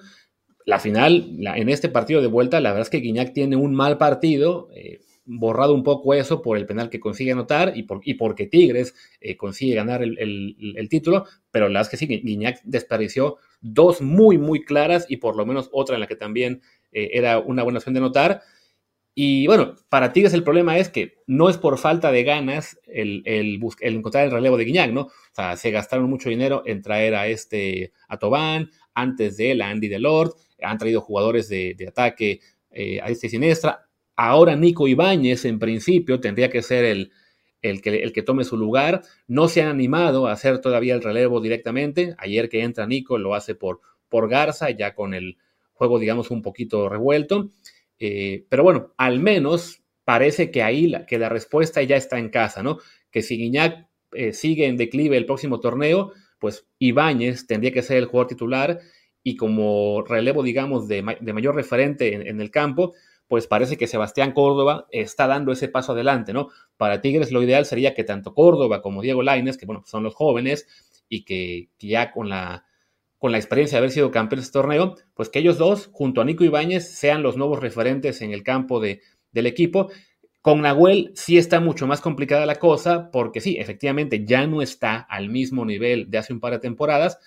La 0.65 0.79
final, 0.79 1.37
en 1.55 1.69
este 1.69 1.89
partido 1.89 2.21
de 2.21 2.27
vuelta, 2.27 2.59
la 2.59 2.69
verdad 2.69 2.83
es 2.83 2.89
que 2.89 2.99
Guiñac 2.99 3.33
tiene 3.33 3.55
un 3.55 3.75
mal 3.75 3.97
partido, 3.97 4.69
eh, 4.73 5.01
borrado 5.25 5.73
un 5.73 5.83
poco 5.83 6.13
eso 6.13 6.41
por 6.41 6.57
el 6.57 6.65
penal 6.65 6.89
que 6.89 6.99
consigue 6.99 7.31
anotar 7.31 7.73
y, 7.75 7.83
por, 7.83 8.01
y 8.03 8.15
porque 8.15 8.47
Tigres 8.47 8.93
eh, 9.21 9.37
consigue 9.37 9.75
ganar 9.75 10.01
el, 10.03 10.87
título, 10.89 11.25
pero 11.51 11.67
la 11.67 11.79
verdad 11.79 11.93
es 11.93 11.99
que 11.99 12.05
sí, 12.05 12.07
Guiñac 12.07 12.61
desperdició 12.63 13.37
dos 13.61 14.01
muy, 14.01 14.37
muy 14.37 14.63
claras 14.63 15.05
y 15.07 15.17
por 15.17 15.35
lo 15.35 15.45
menos 15.45 15.69
otra 15.71 15.95
en 15.95 16.01
la 16.01 16.07
que 16.07 16.15
también 16.15 16.61
eh, 16.91 17.11
era 17.13 17.39
una 17.39 17.63
buena 17.63 17.79
opción 17.79 17.93
de 17.93 17.99
anotar. 17.99 18.41
Y 19.15 19.45
bueno, 19.45 19.75
para 19.89 20.11
Tigres 20.11 20.33
el 20.33 20.43
problema 20.43 20.77
es 20.79 20.89
que 20.89 21.19
no 21.27 21.49
es 21.49 21.57
por 21.57 21.77
falta 21.77 22.11
de 22.11 22.23
ganas 22.23 22.79
el, 22.87 23.21
el, 23.25 23.59
encontrar 23.81 24.25
el 24.25 24.31
relevo 24.31 24.57
de 24.57 24.65
Guiñac, 24.65 24.91
¿no? 24.91 25.01
O 25.01 25.11
sea, 25.33 25.55
se 25.55 25.69
gastaron 25.69 26.09
mucho 26.09 26.29
dinero 26.29 26.63
en 26.65 26.81
traer 26.81 27.13
a 27.13 27.27
este, 27.27 27.93
a 28.07 28.17
Tobán, 28.17 28.71
antes 28.95 29.37
de 29.37 29.51
él 29.51 29.61
a 29.61 29.69
Andy 29.69 29.87
Delord, 29.87 30.33
han 30.61 30.77
traído 30.77 31.01
jugadores 31.01 31.47
de, 31.49 31.75
ataque 31.87 32.39
eh, 32.71 32.99
a 33.01 33.09
este 33.09 33.29
siniestra. 33.29 33.87
Ahora 34.15 34.55
Nico 34.55 34.87
Ibáñez, 34.87 35.45
en 35.45 35.59
principio, 35.59 36.19
tendría 36.19 36.49
que 36.49 36.61
ser 36.61 36.85
el, 36.85 37.11
el, 37.61 37.81
que, 37.81 38.03
el 38.03 38.13
que 38.13 38.21
tome 38.23 38.43
su 38.43 38.57
lugar. 38.57 39.01
No 39.27 39.47
se 39.47 39.61
han 39.61 39.69
animado 39.69 40.27
a 40.27 40.31
hacer 40.31 40.59
todavía 40.59 40.93
el 40.95 41.03
relevo 41.03 41.41
directamente. 41.41 42.15
Ayer 42.17 42.49
que 42.49 42.61
entra 42.61 42.87
Nico 42.87 43.17
lo 43.17 43.35
hace 43.35 43.55
por, 43.55 43.81
por 44.09 44.29
Garza, 44.29 44.69
ya 44.69 44.95
con 44.95 45.13
el 45.13 45.37
juego, 45.73 45.99
digamos, 45.99 46.31
un 46.31 46.41
poquito 46.41 46.89
revuelto. 46.89 47.49
Eh, 48.05 48.45
pero 48.49 48.63
bueno, 48.63 48.93
al 48.97 49.21
menos 49.21 49.81
parece 50.03 50.51
que 50.51 50.61
ahí 50.61 50.87
la, 50.87 51.05
que 51.05 51.17
la 51.17 51.29
respuesta 51.29 51.81
ya 51.83 51.95
está 51.95 52.19
en 52.19 52.27
casa, 52.27 52.61
¿no? 52.61 52.79
Que 53.11 53.21
si 53.21 53.37
Guiñac 53.37 53.87
eh, 54.11 54.33
sigue 54.33 54.67
en 54.67 54.75
declive 54.75 55.15
el 55.15 55.25
próximo 55.25 55.61
torneo, 55.61 56.11
pues 56.37 56.67
Ibáñez 56.79 57.47
tendría 57.47 57.71
que 57.71 57.81
ser 57.81 57.95
el 57.95 58.07
jugador 58.07 58.27
titular 58.27 58.79
y 59.23 59.37
como 59.37 60.01
relevo, 60.01 60.43
digamos, 60.43 60.89
de, 60.89 61.01
mayor 61.01 61.55
referente 61.55 62.27
en, 62.29 62.41
el 62.41 62.51
campo, 62.51 62.93
pues 63.29 63.47
parece 63.47 63.77
que 63.77 63.87
Sebastián 63.87 64.33
Córdoba 64.33 64.85
está 64.91 65.25
dando 65.27 65.53
ese 65.53 65.69
paso 65.69 65.93
adelante, 65.93 66.33
¿no? 66.33 66.49
Para 66.75 66.99
Tigres 66.99 67.31
lo 67.31 67.41
ideal 67.41 67.65
sería 67.65 67.93
que 67.93 68.03
tanto 68.03 68.33
Córdoba 68.33 68.81
como 68.81 69.01
Diego 69.01 69.23
Laines, 69.23 69.57
que 69.57 69.65
bueno, 69.65 69.83
son 69.85 70.03
los 70.03 70.13
jóvenes 70.13 70.67
y 71.07 71.23
que, 71.23 71.69
ya 71.79 72.11
con 72.11 72.27
la, 72.27 72.65
con 73.23 73.31
la 73.31 73.37
experiencia 73.37 73.77
de 73.77 73.79
haber 73.79 73.91
sido 73.91 74.11
campeones 74.11 74.43
de 74.43 74.47
este 74.47 74.59
torneo, 74.59 74.97
pues 75.13 75.29
que 75.29 75.39
ellos 75.39 75.57
dos, 75.57 75.89
junto 75.93 76.19
a 76.19 76.25
Nico 76.25 76.43
Ibáñez, 76.43 76.91
sean 76.91 77.23
los 77.23 77.37
nuevos 77.37 77.61
referentes 77.61 78.21
en 78.21 78.33
el 78.33 78.43
campo 78.43 78.81
de, 78.81 78.99
del 79.31 79.45
equipo 79.45 79.89
con 80.41 80.59
Nahuel 80.59 81.13
sí 81.15 81.37
está 81.37 81.61
mucho 81.61 81.87
más 81.87 82.01
complicada 82.01 82.45
la 82.45 82.57
cosa, 82.59 83.11
porque 83.11 83.39
sí, 83.39 83.55
efectivamente 83.57 84.25
ya 84.25 84.45
no 84.45 84.61
está 84.61 84.97
al 84.97 85.29
mismo 85.29 85.63
nivel 85.63 86.09
de 86.09 86.17
hace 86.17 86.33
un 86.33 86.41
par 86.41 86.51
de 86.51 86.59
temporadas 86.59 87.17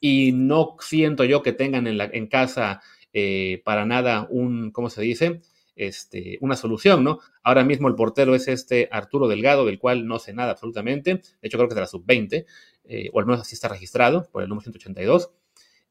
y 0.00 0.32
no 0.32 0.74
siento 0.80 1.22
yo 1.22 1.44
que 1.44 1.52
tengan 1.52 1.86
en, 1.86 2.26
casa 2.26 2.80
eh, 3.12 3.62
para 3.64 3.86
nada 3.86 4.26
un, 4.30 4.72
¿cómo 4.72 4.90
se 4.90 5.00
dice? 5.00 5.42
Este, 5.76 6.38
una 6.40 6.56
solución, 6.56 7.04
¿no? 7.04 7.20
Ahora 7.44 7.62
mismo 7.62 7.86
el 7.86 7.94
portero 7.94 8.34
es 8.34 8.48
este 8.48 8.88
Arturo 8.90 9.28
Delgado, 9.28 9.64
del 9.64 9.78
cual 9.78 10.08
no 10.08 10.18
sé 10.18 10.32
nada 10.32 10.50
absolutamente. 10.50 11.14
De 11.14 11.22
hecho, 11.42 11.56
creo 11.56 11.68
que 11.68 11.74
es 11.74 11.76
de 11.76 11.82
la 11.82 11.86
sub-20, 11.86 12.46
eh, 12.90 13.08
o 13.12 13.20
al 13.20 13.26
menos 13.26 13.40
así 13.40 13.54
está 13.54 13.68
registrado 13.68 14.28
por 14.32 14.42
el 14.42 14.48
número 14.48 14.64
182. 14.64 15.30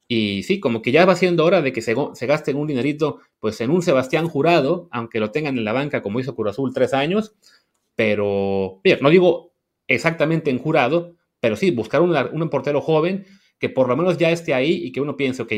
Y 0.07 0.43
sí, 0.43 0.59
como 0.59 0.81
que 0.81 0.91
ya 0.91 1.05
va 1.05 1.15
siendo 1.15 1.45
hora 1.45 1.61
de 1.61 1.71
que 1.71 1.81
se, 1.81 1.95
se 2.13 2.25
gasten 2.25 2.57
un 2.57 2.67
dinerito 2.67 3.19
pues 3.39 3.61
en 3.61 3.69
un 3.71 3.81
Sebastián 3.81 4.27
Jurado, 4.27 4.89
aunque 4.91 5.19
lo 5.19 5.31
tengan 5.31 5.57
en 5.57 5.63
la 5.63 5.71
banca 5.71 6.01
como 6.01 6.19
hizo 6.19 6.35
Cruz 6.35 6.51
Azul 6.51 6.73
tres 6.73 6.93
años, 6.93 7.35
pero 7.95 8.81
bien, 8.83 8.99
no 9.01 9.09
digo 9.09 9.53
exactamente 9.87 10.49
en 10.49 10.59
Jurado, 10.59 11.15
pero 11.39 11.55
sí 11.55 11.71
buscar 11.71 12.01
un, 12.01 12.15
un 12.15 12.49
portero 12.49 12.81
joven 12.81 13.25
que 13.59 13.69
por 13.69 13.87
lo 13.87 13.95
menos 13.95 14.17
ya 14.17 14.31
esté 14.31 14.53
ahí 14.53 14.71
y 14.83 14.91
que 14.91 15.01
uno 15.01 15.15
piense, 15.15 15.43
ok, 15.43 15.51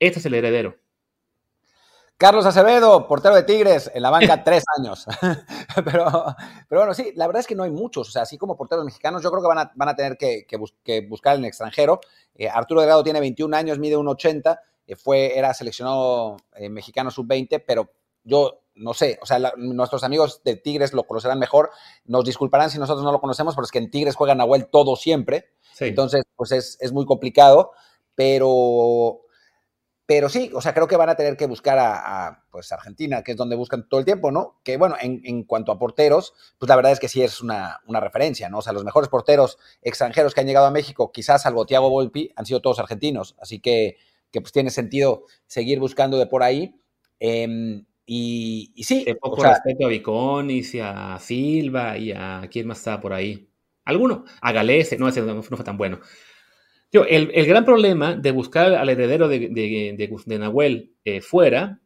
este 0.00 0.18
es 0.18 0.26
el 0.26 0.34
heredero. 0.34 0.76
Carlos 2.20 2.44
Acevedo, 2.44 3.08
portero 3.08 3.34
de 3.34 3.44
Tigres, 3.44 3.90
en 3.94 4.02
la 4.02 4.10
banca 4.10 4.44
tres 4.44 4.62
años. 4.76 5.06
pero, 5.86 6.36
pero 6.68 6.80
bueno, 6.82 6.92
sí, 6.92 7.12
la 7.16 7.26
verdad 7.26 7.40
es 7.40 7.46
que 7.46 7.54
no 7.54 7.62
hay 7.62 7.70
muchos. 7.70 8.10
O 8.10 8.12
sea, 8.12 8.22
así 8.22 8.36
como 8.36 8.58
porteros 8.58 8.84
mexicanos, 8.84 9.22
yo 9.22 9.30
creo 9.30 9.40
que 9.40 9.48
van 9.48 9.56
a, 9.56 9.72
van 9.74 9.88
a 9.88 9.96
tener 9.96 10.18
que, 10.18 10.44
buscar 11.08 11.36
en 11.36 11.44
el 11.44 11.48
extranjero. 11.48 11.98
Eh, 12.34 12.46
Arturo 12.46 12.82
Delgado 12.82 13.02
tiene 13.02 13.20
21 13.20 13.56
años, 13.56 13.78
mide 13.78 13.96
1,80. 13.96 14.60
Eh, 14.86 14.96
fue, 14.96 15.38
era 15.38 15.54
seleccionado 15.54 16.36
eh, 16.56 16.68
mexicano 16.68 17.10
sub-20, 17.10 17.64
pero 17.66 17.90
yo 18.22 18.64
no 18.74 18.92
sé, 18.92 19.18
o 19.22 19.24
sea, 19.24 19.54
nuestros 19.56 20.04
amigos 20.04 20.42
de 20.44 20.56
Tigres 20.56 20.92
lo 20.92 21.04
conocerán 21.04 21.38
mejor. 21.38 21.70
Nos 22.04 22.26
disculparán 22.26 22.68
si 22.68 22.78
nosotros 22.78 23.02
no 23.02 23.12
lo 23.12 23.20
conocemos, 23.22 23.54
pero 23.54 23.64
es 23.64 23.70
que 23.70 23.78
en 23.78 23.90
Tigres 23.90 24.14
juega 24.14 24.34
Nahuel 24.34 24.66
todo 24.66 24.94
siempre. 24.94 25.52
Entonces, 25.78 26.24
pues 26.36 26.52
es, 26.52 26.76
es 26.82 26.92
muy 26.92 27.06
complicado. 27.06 27.72
Pero 28.14 29.22
pero 30.10 30.28
sí, 30.28 30.50
o 30.52 30.60
sea, 30.60 30.74
creo 30.74 30.88
que 30.88 30.96
van 30.96 31.08
a 31.08 31.14
tener 31.14 31.36
que 31.36 31.46
buscar 31.46 31.78
a, 31.78 32.42
pues 32.50 32.72
Argentina, 32.72 33.22
que 33.22 33.30
es 33.30 33.36
donde 33.36 33.54
buscan 33.54 33.88
todo 33.88 34.00
el 34.00 34.04
tiempo, 34.04 34.32
¿no? 34.32 34.58
Que 34.64 34.76
bueno, 34.76 34.96
en, 35.00 35.44
cuanto 35.44 35.70
a 35.70 35.78
porteros, 35.78 36.34
pues 36.58 36.68
la 36.68 36.74
verdad 36.74 36.90
es 36.90 36.98
que 36.98 37.06
sí 37.06 37.22
es 37.22 37.40
una, 37.40 37.80
referencia, 37.86 38.48
¿no? 38.48 38.58
O 38.58 38.62
sea, 38.62 38.72
los 38.72 38.82
mejores 38.82 39.08
porteros 39.08 39.56
extranjeros 39.82 40.34
que 40.34 40.40
han 40.40 40.48
llegado 40.48 40.66
a 40.66 40.72
México, 40.72 41.12
quizás 41.12 41.42
salvo 41.42 41.64
Thiago 41.64 41.90
Volpi, 41.90 42.32
han 42.34 42.44
sido 42.44 42.60
todos 42.60 42.80
argentinos. 42.80 43.36
Así 43.40 43.60
que, 43.60 43.98
que 44.32 44.40
pues 44.40 44.50
tiene 44.50 44.70
sentido 44.70 45.26
seguir 45.46 45.78
buscando 45.78 46.18
de 46.18 46.26
por 46.26 46.42
ahí. 46.42 46.74
Em, 47.20 47.86
y, 48.04 48.72
sí. 48.82 49.04
De 49.04 49.14
poco 49.14 49.44
respeto 49.44 49.86
a 49.86 49.90
Viconis 49.90 50.74
y 50.74 50.80
a 50.80 51.20
Silva 51.20 51.96
y 51.96 52.10
a 52.10 52.48
quién 52.50 52.66
más 52.66 52.78
estaba 52.78 53.00
por 53.00 53.12
ahí. 53.12 53.48
¿Alguno? 53.84 54.24
A 54.40 54.50
Galese, 54.50 54.98
no, 54.98 55.06
ese 55.06 55.22
no 55.22 55.40
fue 55.40 55.62
tan 55.62 55.76
bueno 55.76 56.00
el, 56.92 57.46
gran 57.46 57.64
problema 57.64 58.14
de 58.14 58.30
buscar 58.32 58.72
al 58.74 58.88
heredero 58.88 59.28
de, 59.28 59.48
de, 59.48 60.38
Nahuel 60.38 60.94
eh, 61.04 61.20
fuera 61.20 61.80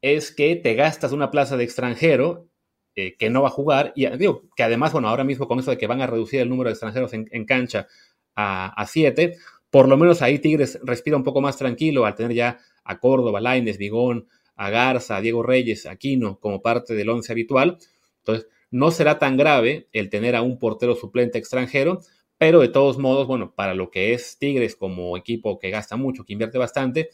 es 0.00 0.30
que 0.30 0.56
te 0.56 0.74
gastas 0.74 1.12
una 1.12 1.30
plaza 1.30 1.56
de 1.56 1.64
extranjero 1.64 2.48
eh, 2.94 3.16
que 3.16 3.30
no 3.30 3.42
va 3.42 3.48
a 3.48 3.50
jugar 3.50 3.92
y 3.96 4.06
digo, 4.16 4.44
que 4.54 4.62
además, 4.62 4.92
bueno, 4.92 5.08
ahora 5.08 5.24
mismo 5.24 5.48
con 5.48 5.58
eso 5.58 5.72
de 5.72 5.78
que 5.78 5.88
van 5.88 6.00
a 6.00 6.06
reducir 6.06 6.40
el 6.40 6.48
número 6.48 6.68
de 6.68 6.74
extranjeros 6.74 7.12
en, 7.12 7.44
cancha 7.44 7.88
a, 8.36 8.86
siete, 8.86 9.36
por 9.70 9.88
lo 9.88 9.96
menos 9.96 10.22
ahí 10.22 10.38
Tigres 10.38 10.78
respira 10.84 11.16
un 11.16 11.24
poco 11.24 11.40
más 11.40 11.56
tranquilo 11.56 12.04
al 12.04 12.14
tener 12.14 12.34
ya 12.34 12.58
a 12.84 13.00
Córdoba, 13.00 13.40
Laines, 13.40 13.78
Vigón, 13.78 14.28
a 14.54 14.70
Garza, 14.70 15.16
a 15.16 15.20
Diego 15.20 15.42
Reyes, 15.42 15.86
Aquino 15.86 16.38
como 16.38 16.62
parte 16.62 16.94
del 16.94 17.08
once 17.08 17.32
habitual. 17.32 17.78
Entonces, 18.18 18.46
no 18.70 18.90
será 18.90 19.18
tan 19.18 19.36
grave 19.36 19.88
el 19.92 20.10
tener 20.10 20.36
a 20.36 20.42
un 20.42 20.58
portero 20.58 20.94
suplente 20.94 21.38
extranjero, 21.38 22.00
pero 22.38 22.60
de 22.60 22.68
todos 22.68 22.98
modos, 22.98 23.26
bueno, 23.26 23.54
para 23.54 23.74
lo 23.74 23.90
que 23.90 24.12
es 24.12 24.38
Tigres 24.38 24.76
como 24.76 25.16
equipo 25.16 25.58
que 25.58 25.70
gasta 25.70 25.96
mucho, 25.96 26.24
que 26.24 26.32
invierte 26.32 26.58
bastante, 26.58 27.10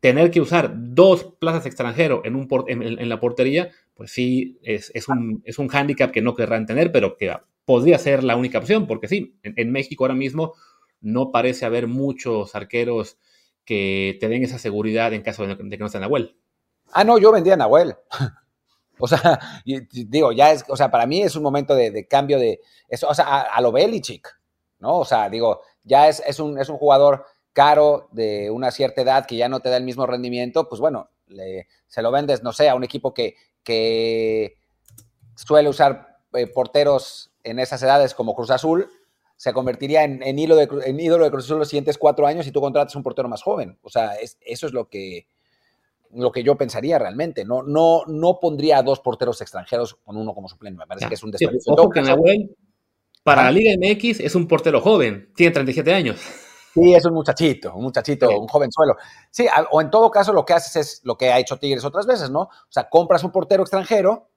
tener 0.00 0.30
que 0.30 0.40
usar 0.40 0.72
dos 0.74 1.24
plazas 1.38 1.66
extranjero 1.66 2.22
en, 2.24 2.36
un 2.36 2.48
en, 2.68 3.08
la 3.08 3.18
portería, 3.18 3.70
pues 3.94 4.10
sí, 4.10 4.58
es, 4.62 4.90
un, 5.08 5.42
es 5.44 5.58
un 5.58 5.68
hándicap 5.68 6.10
que 6.10 6.22
no 6.22 6.34
querrán 6.34 6.66
tener, 6.66 6.92
pero 6.92 7.16
que 7.16 7.34
podría 7.64 7.98
ser 7.98 8.22
la 8.22 8.36
única 8.36 8.58
opción, 8.58 8.86
porque 8.86 9.08
sí, 9.08 9.36
en, 9.42 9.72
México 9.72 10.04
ahora 10.04 10.14
mismo 10.14 10.54
no 11.00 11.32
parece 11.32 11.66
haber 11.66 11.88
muchos 11.88 12.54
arqueros 12.54 13.18
que 13.64 14.16
te 14.20 14.28
den 14.28 14.44
esa 14.44 14.58
seguridad 14.58 15.12
en 15.12 15.22
caso 15.22 15.46
de, 15.46 15.56
que 15.56 15.76
no 15.76 15.86
esté 15.86 15.98
Nahuel. 15.98 16.36
Ah, 16.92 17.02
no, 17.02 17.18
yo 17.18 17.32
vendía 17.32 17.54
a 17.54 17.56
Nahuel. 17.56 17.96
o 18.98 19.06
sea, 19.06 19.38
digo, 19.64 20.32
ya 20.32 20.52
es, 20.52 20.64
o 20.68 20.76
sea, 20.76 20.90
para 20.90 21.06
mí 21.06 21.22
es 21.22 21.36
un 21.36 21.42
momento 21.42 21.74
de, 21.74 22.06
cambio 22.08 22.38
de, 22.38 22.60
eso, 22.88 23.08
o 23.08 23.14
sea, 23.14 23.42
a, 23.42 23.60
lo 23.60 23.72
Belichick, 23.72 24.28
¿no? 24.78 24.98
O 24.98 25.04
sea, 25.04 25.28
digo, 25.28 25.60
ya 25.84 26.08
es, 26.08 26.22
es, 26.26 26.40
un, 26.40 26.58
es 26.58 26.68
un 26.68 26.78
jugador 26.78 27.24
caro 27.52 28.08
de 28.12 28.50
una 28.50 28.70
cierta 28.70 29.02
edad 29.02 29.26
que 29.26 29.36
ya 29.36 29.48
no 29.48 29.60
te 29.60 29.70
da 29.70 29.76
el 29.76 29.84
mismo 29.84 30.06
rendimiento, 30.06 30.68
pues 30.68 30.80
bueno, 30.80 31.10
se 31.86 32.02
lo 32.02 32.10
vendes, 32.10 32.42
no 32.42 32.52
sé, 32.52 32.68
a 32.68 32.74
un 32.74 32.84
equipo 32.84 33.12
que, 33.12 33.34
que 33.62 34.58
suele 35.34 35.68
usar 35.68 36.18
eh, 36.34 36.46
porteros 36.46 37.32
en 37.42 37.58
esas 37.58 37.82
edades 37.82 38.14
como 38.14 38.34
Cruz 38.34 38.50
Azul, 38.50 38.88
se 39.36 39.52
convertiría 39.52 40.02
en, 40.04 40.38
ídolo 40.38 40.56
de, 40.56 40.68
en, 40.86 40.98
ídolo 40.98 41.24
de, 41.24 41.30
Cruz 41.30 41.44
Azul 41.44 41.58
los 41.58 41.68
siguientes 41.68 41.98
cuatro 41.98 42.26
años 42.26 42.46
y 42.46 42.52
tú 42.52 42.60
contratas 42.60 42.96
un 42.96 43.02
portero 43.02 43.28
más 43.28 43.42
joven. 43.42 43.78
O 43.82 43.90
sea, 43.90 44.14
eso 44.14 44.66
es 44.66 44.72
lo 44.72 44.88
que, 44.88 45.26
lo 46.16 46.32
que 46.32 46.42
yo 46.42 46.56
pensaría 46.56 46.98
realmente. 46.98 47.44
No, 47.44 47.62
no, 47.62 48.02
no 48.06 48.38
pondría 48.40 48.78
a 48.78 48.82
dos 48.82 49.00
porteros 49.00 49.40
extranjeros 49.40 49.94
con 50.04 50.16
uno 50.16 50.34
como 50.34 50.48
suplente. 50.48 50.78
Me 50.78 50.86
parece 50.86 51.08
que 51.08 51.14
es 51.14 51.22
un 51.22 51.30
desperdicio. 51.30 51.72
ojo 51.74 51.90
que 51.90 52.02
Nahuel, 52.02 52.56
para 53.22 53.44
la 53.44 53.50
Liga 53.50 53.74
MX, 53.76 54.20
es 54.20 54.34
un 54.34 54.48
portero 54.48 54.80
joven, 54.80 55.32
tiene 55.34 55.52
37 55.52 55.94
años. 55.94 56.20
Sí, 56.74 56.94
es 56.94 57.04
un 57.06 57.14
muchachito, 57.14 57.74
un 57.74 57.84
muchachito, 57.84 58.28
un 58.38 58.48
jovenzuelo. 58.48 58.96
Sí, 59.30 59.46
o 59.70 59.80
en 59.80 59.90
todo 59.90 60.10
caso 60.10 60.32
lo 60.32 60.44
que 60.44 60.52
haces 60.52 60.76
es 60.76 61.00
lo 61.04 61.16
que 61.16 61.32
ha 61.32 61.38
hecho 61.38 61.58
Tigres 61.58 61.84
otras 61.84 62.06
veces, 62.06 62.30
¿no? 62.30 62.40
O 62.40 62.68
sea, 62.68 62.88
compras 62.90 63.24
un 63.24 63.32
portero 63.32 63.62
extranjero, 63.62 64.28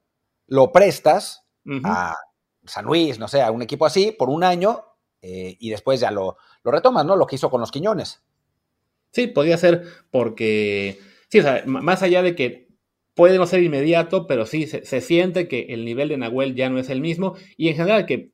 lo 0.46 0.72
prestas 0.72 1.44
a 1.84 2.16
San 2.64 2.86
Luis, 2.86 3.18
no 3.18 3.28
sé, 3.28 3.42
a 3.42 3.50
un 3.50 3.60
equipo 3.60 3.84
así 3.84 4.12
por 4.12 4.30
un 4.30 4.42
año 4.42 4.84
eh, 5.20 5.56
y 5.60 5.68
después 5.68 6.00
ya 6.00 6.10
lo, 6.10 6.38
lo 6.62 6.70
retomas, 6.70 7.04
¿no? 7.04 7.14
Lo 7.14 7.26
que 7.26 7.36
hizo 7.36 7.50
con 7.50 7.60
los 7.60 7.70
Quiñones. 7.70 8.22
Sí, 9.12 9.26
podría 9.26 9.58
ser 9.58 9.84
porque, 10.10 11.00
sí, 11.30 11.38
o 11.40 11.42
sea, 11.42 11.62
más 11.66 12.02
allá 12.02 12.22
de 12.22 12.34
que 12.34 12.68
puede 13.14 13.38
no 13.38 13.46
ser 13.46 13.62
inmediato, 13.62 14.26
pero 14.26 14.46
sí 14.46 14.66
se, 14.66 15.00
siente 15.00 15.48
que 15.48 15.66
el 15.70 15.84
nivel 15.84 16.08
de 16.08 16.16
Nahuel 16.16 16.54
ya 16.54 16.70
no 16.70 16.78
es 16.78 16.90
el 16.90 17.00
mismo 17.00 17.34
y 17.56 17.68
en 17.68 17.76
general 17.76 18.06
que 18.06 18.32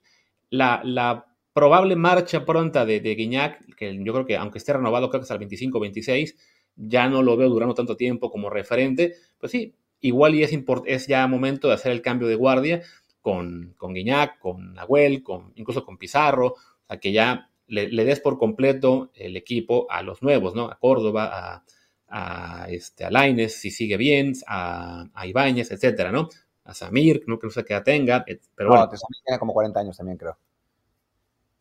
la, 0.51 1.27
probable 1.53 1.97
marcha 1.97 2.45
pronta 2.45 2.85
de, 2.85 3.01
de, 3.01 3.15
Guiñac, 3.15 3.75
que 3.77 3.97
yo 4.05 4.13
creo 4.13 4.27
que 4.27 4.37
aunque 4.37 4.59
esté 4.59 4.75
renovado, 4.75 5.09
creo 5.09 5.23
que 5.23 5.23
hasta 5.23 5.35
el 5.35 5.49
25-26, 5.49 6.35
ya 6.77 7.09
no 7.09 7.23
lo 7.23 7.37
veo 7.39 7.49
durando 7.49 7.75
tanto 7.75 7.97
tiempo 7.97 8.31
como 8.31 8.51
referente, 8.51 9.15
pues 9.39 9.53
sí, 9.53 9.75
igual 10.01 10.35
y 10.35 10.43
es, 10.43 10.53
es 10.85 11.07
ya 11.07 11.27
momento 11.27 11.69
de 11.69 11.75
hacer 11.75 11.93
el 11.93 12.03
cambio 12.03 12.29
de 12.29 12.35
guardia 12.35 12.83
con, 13.23 13.75
con 13.77 13.95
Guiñac, 13.95 14.39
con 14.39 14.75
Nahuel, 14.75 15.23
con, 15.23 15.53
incluso 15.57 15.85
con 15.85 15.97
Pizarro, 15.99 16.49
o 16.49 16.87
sea, 16.87 17.01
que 17.01 17.13
ya 17.13 17.51
le, 17.67 18.05
des 18.05 18.21
por 18.21 18.39
completo 18.39 19.11
el 19.15 19.37
equipo 19.37 19.87
a 19.91 20.03
los 20.03 20.23
nuevos, 20.23 20.55
¿no? 20.55 20.71
A 20.71 20.79
Córdoba, 20.79 21.31
a, 21.33 21.65
a, 22.09 22.67
este, 22.69 23.05
a 23.05 23.11
si 23.49 23.71
sigue 23.71 23.97
bien, 23.97 24.33
a, 24.47 25.07
a 25.15 25.27
Ibáñez, 25.27 25.71
etcétera, 25.71 26.13
¿no? 26.13 26.29
A 26.65 26.75
Samir, 26.75 27.23
no 27.27 27.39
que 27.39 27.47
no 27.47 27.51
sé 27.53 27.65
qué 27.65 27.81
tenga, 27.81 28.25
pero 28.55 28.71
bueno. 28.71 28.87
No, 28.87 28.97
Samir 28.97 29.23
tiene 29.25 29.39
como 29.39 29.53
40 29.53 29.81
años 29.81 29.97
también, 29.97 30.19
creo. 30.19 30.37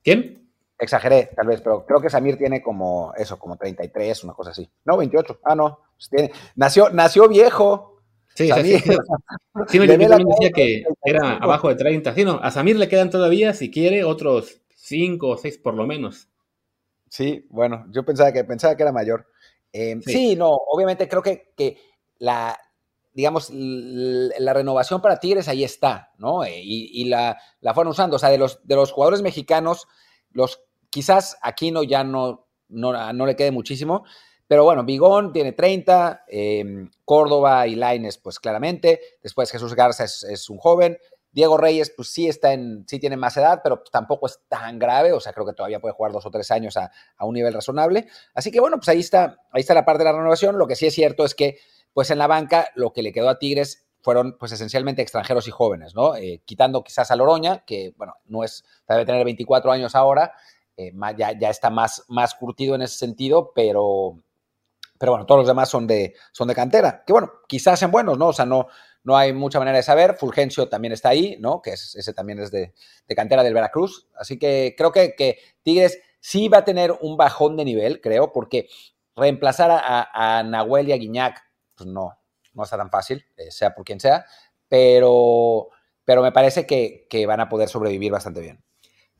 ¿Quién? 0.03 0.49
Exageré, 0.77 1.29
tal 1.35 1.47
vez, 1.47 1.61
pero 1.61 1.85
creo 1.85 2.01
que 2.01 2.09
Samir 2.09 2.37
tiene 2.37 2.61
como 2.61 3.13
eso, 3.15 3.39
como 3.39 3.55
33, 3.55 4.23
una 4.23 4.33
cosa 4.33 4.51
así. 4.51 4.69
No, 4.83 4.97
28. 4.97 5.39
Ah, 5.43 5.55
no. 5.55 5.79
Pues 5.95 6.09
tiene, 6.09 6.31
nació, 6.55 6.89
nació 6.89 7.27
viejo. 7.29 8.01
Sí, 8.33 8.49
Samir. 8.49 8.81
Sí, 8.81 8.91
sí, 9.69 9.77
yo, 9.87 9.87
también 9.87 10.27
decía 10.27 10.51
que 10.51 10.83
era 11.03 11.37
abajo 11.37 11.69
de 11.69 11.75
30. 11.75 12.13
Sí, 12.13 12.25
no, 12.25 12.39
a 12.41 12.51
Samir 12.51 12.77
le 12.77 12.89
quedan 12.89 13.09
todavía, 13.09 13.53
si 13.53 13.71
quiere, 13.71 14.03
otros 14.03 14.61
5 14.75 15.27
o 15.27 15.37
6 15.37 15.59
por 15.59 15.75
lo 15.75 15.87
menos. 15.87 16.29
Sí, 17.09 17.47
bueno, 17.49 17.85
yo 17.91 18.03
pensaba 18.03 18.33
que, 18.33 18.43
pensaba 18.43 18.75
que 18.75 18.83
era 18.83 18.91
mayor. 18.91 19.27
Eh, 19.77 19.99
sí. 20.05 20.37
no, 20.37 20.51
obviamente 20.51 21.09
creo 21.09 21.21
que, 21.21 21.51
que 21.57 21.77
la, 22.17 22.57
digamos, 23.13 23.49
la 23.51 24.53
renovación 24.53 25.01
para 25.01 25.19
Tigres 25.19 25.49
ahí 25.49 25.65
está, 25.65 26.13
¿no? 26.17 26.45
Eh, 26.45 26.61
y, 26.63 27.03
la, 27.05 27.37
la, 27.59 27.73
fueron 27.73 27.91
usando. 27.91 28.15
O 28.15 28.19
sea, 28.19 28.29
de 28.29 28.37
los, 28.37 28.65
de 28.65 28.75
los 28.75 28.93
jugadores 28.93 29.21
mexicanos, 29.21 29.87
los 30.31 30.61
quizás 30.89 31.37
Aquino 31.41 31.83
ya 31.83 32.05
no, 32.05 32.47
no, 32.69 33.11
no 33.11 33.25
le 33.25 33.35
quede 33.35 33.51
muchísimo, 33.51 34.05
pero 34.47 34.63
bueno, 34.63 34.85
Bigón 34.85 35.33
tiene 35.33 35.53
30, 35.53 36.25
em, 36.27 36.89
Córdoba 37.03 37.67
y 37.67 37.75
Laines, 37.75 38.17
pues 38.17 38.39
claramente. 38.39 39.01
Después 39.23 39.51
Jesús 39.51 39.73
Garza 39.73 40.03
es, 40.03 40.49
un 40.49 40.57
joven. 40.57 40.97
Diego 41.35 41.57
Reyes, 41.57 41.91
pues 41.93 42.07
sí 42.07 42.29
está 42.29 42.53
en, 42.53 42.85
sí 42.87 42.97
tiene 42.97 43.17
más 43.17 43.35
edad, 43.35 43.59
pero 43.61 43.83
tampoco 43.91 44.25
es 44.25 44.39
tan 44.47 44.79
grave. 44.79 45.11
O 45.11 45.19
sea, 45.19 45.33
creo 45.33 45.45
que 45.45 45.51
todavía 45.51 45.81
puede 45.81 45.93
jugar 45.93 46.13
dos 46.13 46.25
o 46.25 46.31
tres 46.31 46.49
años 46.49 46.77
a, 46.77 46.89
a, 47.17 47.25
un 47.25 47.33
nivel 47.33 47.53
razonable. 47.53 48.07
Así 48.33 48.51
que 48.51 48.61
bueno, 48.61 48.77
pues 48.77 48.87
ahí 48.87 49.01
está, 49.01 49.37
ahí 49.51 49.59
está 49.59 49.73
la 49.73 49.83
parte 49.83 49.99
de 49.99 50.05
la 50.05 50.13
renovación. 50.13 50.57
Lo 50.57 50.65
que 50.65 50.77
sí 50.77 50.85
es 50.87 50.93
cierto 50.95 51.25
es 51.25 51.35
que, 51.35 51.59
pues 51.93 52.09
en 52.09 52.19
la 52.19 52.27
banca, 52.27 52.69
lo 52.75 52.93
que 52.93 53.03
le 53.03 53.11
quedó 53.11 53.27
a 53.27 53.37
Tigres 53.37 53.85
fueron 53.99 54.37
pues 54.39 54.53
esencialmente 54.53 55.01
extranjeros 55.01 55.45
y 55.49 55.51
jóvenes, 55.51 55.93
¿no? 55.93 56.15
Eh, 56.15 56.41
quitando 56.45 56.85
quizás 56.85 57.11
a 57.11 57.17
Loroña, 57.17 57.65
que 57.65 57.93
bueno, 57.97 58.13
no 58.27 58.45
es, 58.45 58.63
debe 58.87 59.05
tener 59.05 59.25
24 59.25 59.73
años 59.73 59.93
ahora, 59.93 60.31
eh, 60.77 60.93
ya, 61.17 61.37
ya, 61.37 61.49
está 61.49 61.69
más, 61.69 62.05
más 62.07 62.33
curtido 62.35 62.75
en 62.75 62.83
ese 62.83 62.97
sentido, 62.97 63.51
pero, 63.53 64.21
pero 64.97 65.11
bueno, 65.11 65.25
todos 65.25 65.39
los 65.39 65.47
demás 65.47 65.67
son 65.67 65.85
de, 65.85 66.15
son 66.31 66.47
de 66.47 66.55
cantera, 66.55 67.03
que 67.05 67.11
bueno, 67.11 67.29
quizás 67.45 67.77
sean 67.77 67.91
buenos, 67.91 68.17
¿no? 68.17 68.27
O 68.27 68.33
sea, 68.33 68.45
no, 68.45 68.67
no 69.05 69.15
hay 69.15 69.31
mucha 69.33 69.59
manera 69.59 69.77
de 69.77 69.83
saber. 69.83 70.15
Fulgencio 70.15 70.67
también 70.67 70.91
está 70.91 71.09
ahí, 71.09 71.37
¿no? 71.39 71.61
Que 71.61 71.71
es, 71.71 71.95
ese 71.95 72.13
también 72.13 72.39
es 72.39 72.51
de, 72.51 72.73
de, 73.07 73.15
cantera 73.15 73.43
del 73.43 73.53
Veracruz. 73.53 74.07
Así 74.17 74.37
que 74.37 74.73
creo 74.77 74.91
que, 74.91 75.15
que, 75.15 75.37
Tigres 75.61 75.99
sí 76.19 76.49
va 76.49 76.59
a 76.59 76.65
tener 76.65 76.91
un 77.01 77.15
bajón 77.15 77.55
de 77.55 77.65
nivel, 77.65 78.01
creo, 78.01 78.33
porque 78.33 78.67
reemplazar 79.15 79.71
a, 79.71 80.39
a 80.39 80.43
Nahuel 80.43 80.89
y 80.89 80.91
a 80.91 80.97
Guiñac, 80.97 81.39
pues 81.75 81.87
no, 81.87 82.17
no 82.53 82.63
está 82.63 82.77
tan 82.77 82.89
fácil, 82.89 83.23
eh, 83.37 83.51
sea 83.51 83.75
por 83.75 83.85
quien 83.85 83.99
sea, 83.99 84.25
pero, 84.67 85.69
pero 86.03 86.23
me 86.23 86.31
parece 86.31 86.65
que, 86.65 87.05
que 87.07 87.27
van 87.27 87.39
a 87.39 87.47
poder 87.47 87.69
sobrevivir 87.69 88.11
bastante 88.11 88.41
bien. 88.41 88.63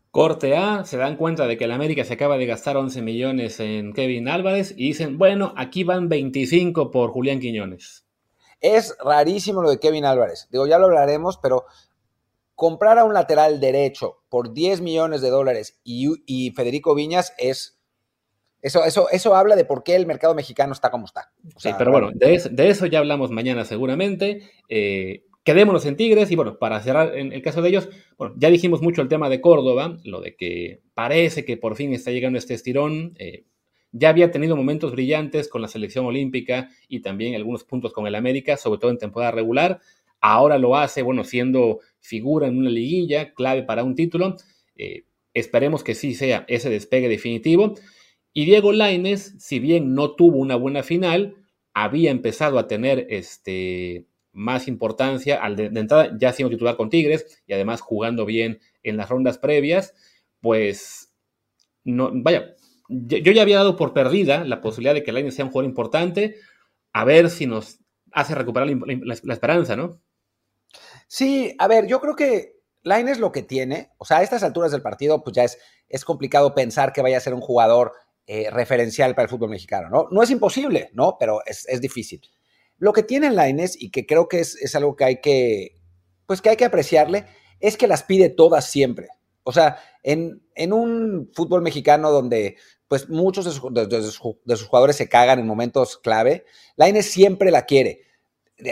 Corte 0.10 0.58
A, 0.58 0.84
se 0.86 0.98
dan 0.98 1.17
cuenta 1.17 1.45
de 1.45 1.58
que 1.58 1.65
el 1.65 1.71
América 1.71 2.04
se 2.06 2.13
acaba 2.13 2.38
de 2.38 2.45
gastar 2.48 2.78
11 2.78 3.02
millones 3.04 3.60
en 3.60 3.93
Kevin 3.93 4.30
Álvarez 4.30 4.74
y 4.76 4.88
dicen, 4.88 5.17
bueno, 5.19 5.54
aquí 5.58 5.84
van 5.84 6.10
25 6.10 6.89
por 6.89 7.12
Julián 7.12 7.39
Quiñones. 7.39 8.05
Es 8.62 8.96
rarísimo 9.04 9.62
lo 9.62 9.70
de 9.70 9.80
Kevin 9.80 10.06
Álvarez. 10.06 10.48
Digo, 10.52 10.68
ya 10.68 10.80
lo 10.80 10.86
hablaremos, 10.86 11.38
pero 11.38 11.65
comprar 12.56 12.98
a 12.98 13.04
un 13.04 13.13
lateral 13.13 13.60
derecho 13.60 14.24
por 14.30 14.54
10 14.54 14.82
millones 14.82 15.22
de 15.22 15.30
dólares 15.30 15.80
y, 15.84 16.52
Federico 16.56 16.96
Viñas 16.96 17.34
es... 17.38 17.80
Eso, 18.62 18.84
eso, 18.84 19.08
eso 19.12 19.36
habla 19.36 19.56
de 19.56 19.65
por 19.65 19.84
qué 19.84 19.96
el 19.96 20.08
mercado 20.08 20.34
mexicano 20.34 20.74
está 20.74 20.89
como 20.89 21.06
está. 21.06 21.32
sí, 21.58 21.70
pero 21.78 21.91
bueno, 21.91 22.10
de 22.15 22.34
eso, 22.34 22.50
de 22.50 22.70
eso, 22.70 22.88
ya 22.88 22.98
hablamos 22.98 23.30
mañana 23.30 23.63
seguramente. 23.63 24.50
Eh, 24.70 25.26
quedémonos 25.44 25.86
en 25.86 25.96
Tigres 25.96 26.32
y 26.32 26.36
bueno, 26.36 26.58
para 26.58 26.82
cerrar 26.82 27.15
en 27.15 27.32
el 27.32 27.44
caso 27.44 27.62
de 27.62 27.70
ellos, 27.70 27.89
bueno, 28.18 28.34
ya 28.38 28.50
dijimos 28.50 28.82
mucho 28.82 29.04
el 29.04 29.08
tema 29.08 29.30
de 29.30 29.39
Córdoba, 29.39 30.00
lo 30.04 30.20
de 30.20 30.36
que 30.36 30.82
parece 30.96 31.46
que 31.46 31.58
por 31.58 31.76
fin 31.76 31.94
está 31.94 32.10
llegando 32.10 32.39
este 32.39 32.56
estirón. 32.56 33.13
Eh, 33.20 33.46
ya 33.91 34.10
había 34.10 34.32
tenido 34.32 34.56
momentos 34.56 34.91
brillantes 34.91 35.48
con 35.48 35.62
la 35.62 35.67
selección 35.67 36.06
olímpica 36.06 36.69
y 36.88 37.00
también 37.00 37.36
algunos 37.36 37.63
puntos 37.63 37.93
con 37.93 38.08
el 38.08 38.15
América, 38.15 38.58
sobre 38.58 38.80
todo 38.80 38.91
en 38.91 38.98
temporada 38.98 39.32
regular. 39.32 39.80
Ahora 40.19 40.58
lo 40.58 40.76
hace, 40.76 41.02
bueno, 41.02 41.24
siendo 41.24 41.80
figura 42.00 42.48
en 42.48 42.58
una 42.58 42.69
liguilla, 42.69 43.34
clave 43.34 43.63
para 43.63 43.84
un 43.84 43.95
título. 43.95 44.36
Eh, 44.76 45.04
esperemos 45.34 45.84
que 45.84 45.95
sí 45.95 46.13
sea 46.13 46.45
ese 46.48 46.69
despegue 46.69 47.08
definitivo. 47.08 47.76
Y 48.34 48.45
Diego 48.45 48.74
Laines, 48.74 49.36
si 49.39 49.60
bien 49.60 49.93
no 49.93 50.15
tuvo 50.15 50.38
una 50.38 50.56
buena 50.56 50.84
final, 50.84 51.36
había 51.74 52.12
empezado 52.12 52.60
a 52.60 52.67
tener 52.67 53.08
este, 53.10 54.08
más 54.32 54.67
importancia. 54.67 55.41
Al 55.41 55.56
de, 55.56 55.65
entrada, 55.65 56.15
ya 56.19 56.34
siendo 56.34 56.54
titular 56.54 56.76
con 56.76 56.89
Tigres 56.89 57.43
y 57.48 57.54
además 57.54 57.82
jugando 57.82 58.26
bien 58.26 58.60
en 58.84 58.98
las 58.98 59.10
rondas 59.10 59.38
previas, 59.38 59.93
pues 60.41 61.13
no, 61.84 62.12
vaya, 62.13 62.55
yo, 62.89 63.32
ya 63.32 63.41
había 63.41 63.58
dado 63.58 63.76
por 63.76 63.93
perdida 63.93 64.43
la 64.43 64.62
posibilidad 64.62 64.93
de 64.93 65.04
que 65.04 65.12
Lainez 65.12 65.36
sea 65.36 65.45
un 65.45 65.52
jugador 65.52 65.69
importante, 65.69 66.36
a 66.93 67.04
ver 67.06 67.30
si 67.30 67.45
nos 67.48 67.80
hace 68.12 68.36
recuperar 68.36 68.67
la, 68.67 69.34
esperanza, 69.34 69.76
¿no? 69.76 70.02
Sí, 71.08 71.56
a 71.60 71.67
ver, 71.67 71.88
yo 71.88 72.00
creo 72.00 72.15
que 72.15 72.56
Lainez 72.84 73.19
lo 73.19 73.32
que 73.32 73.43
tiene, 73.43 73.91
o 73.98 74.06
sea, 74.06 74.17
a 74.17 74.24
estas 74.24 74.43
alturas 74.43 74.71
del 74.71 74.82
partido, 74.82 75.24
pues 75.24 75.36
ya 75.36 75.43
es, 75.43 75.58
es 75.89 76.06
complicado 76.06 76.56
pensar 76.56 76.93
que 76.93 77.02
vaya 77.02 77.17
a 77.17 77.21
ser 77.21 77.34
un 77.34 77.41
jugador 77.41 77.93
eh, 78.28 78.50
referencial 78.50 79.13
para 79.13 79.24
el 79.24 79.30
fútbol 79.30 79.50
mexicano, 79.50 79.89
¿no? 79.89 80.08
No 80.12 80.24
es 80.24 80.30
imposible, 80.30 80.89
¿no? 80.93 81.17
Pero 81.19 81.41
es, 81.45 81.67
es 81.67 81.82
difícil. 81.82 82.21
Lo 82.78 82.91
que 82.91 83.04
tiene 83.04 83.32
Laines, 83.32 83.82
y 83.82 83.89
que 83.89 84.06
creo 84.06 84.28
que 84.28 84.41
es, 84.41 84.76
algo 84.76 84.95
que 84.95 85.06
hay 85.06 85.21
que, 85.21 85.78
pues 86.26 86.41
que 86.41 86.50
hay 86.50 86.58
que 86.58 86.65
apreciarle, 86.65 87.26
es 87.60 87.78
que 87.78 87.88
las 87.88 88.04
pide 88.04 88.30
todas 88.30 88.69
siempre. 88.69 89.10
O 89.48 89.52
sea, 89.52 89.78
en, 90.02 90.42
un 90.74 91.30
fútbol 91.34 91.62
mexicano 91.62 92.12
donde 92.12 92.58
pues 92.88 93.10
muchos 93.10 93.46
de 93.46 94.02
sus, 94.02 94.68
jugadores 94.68 94.96
se 94.96 95.08
cagan 95.08 95.40
en 95.40 95.48
momentos 95.48 95.98
clave, 95.98 96.46
Laines 96.76 97.10
siempre 97.10 97.52
la 97.52 97.66
quiere. 97.66 98.02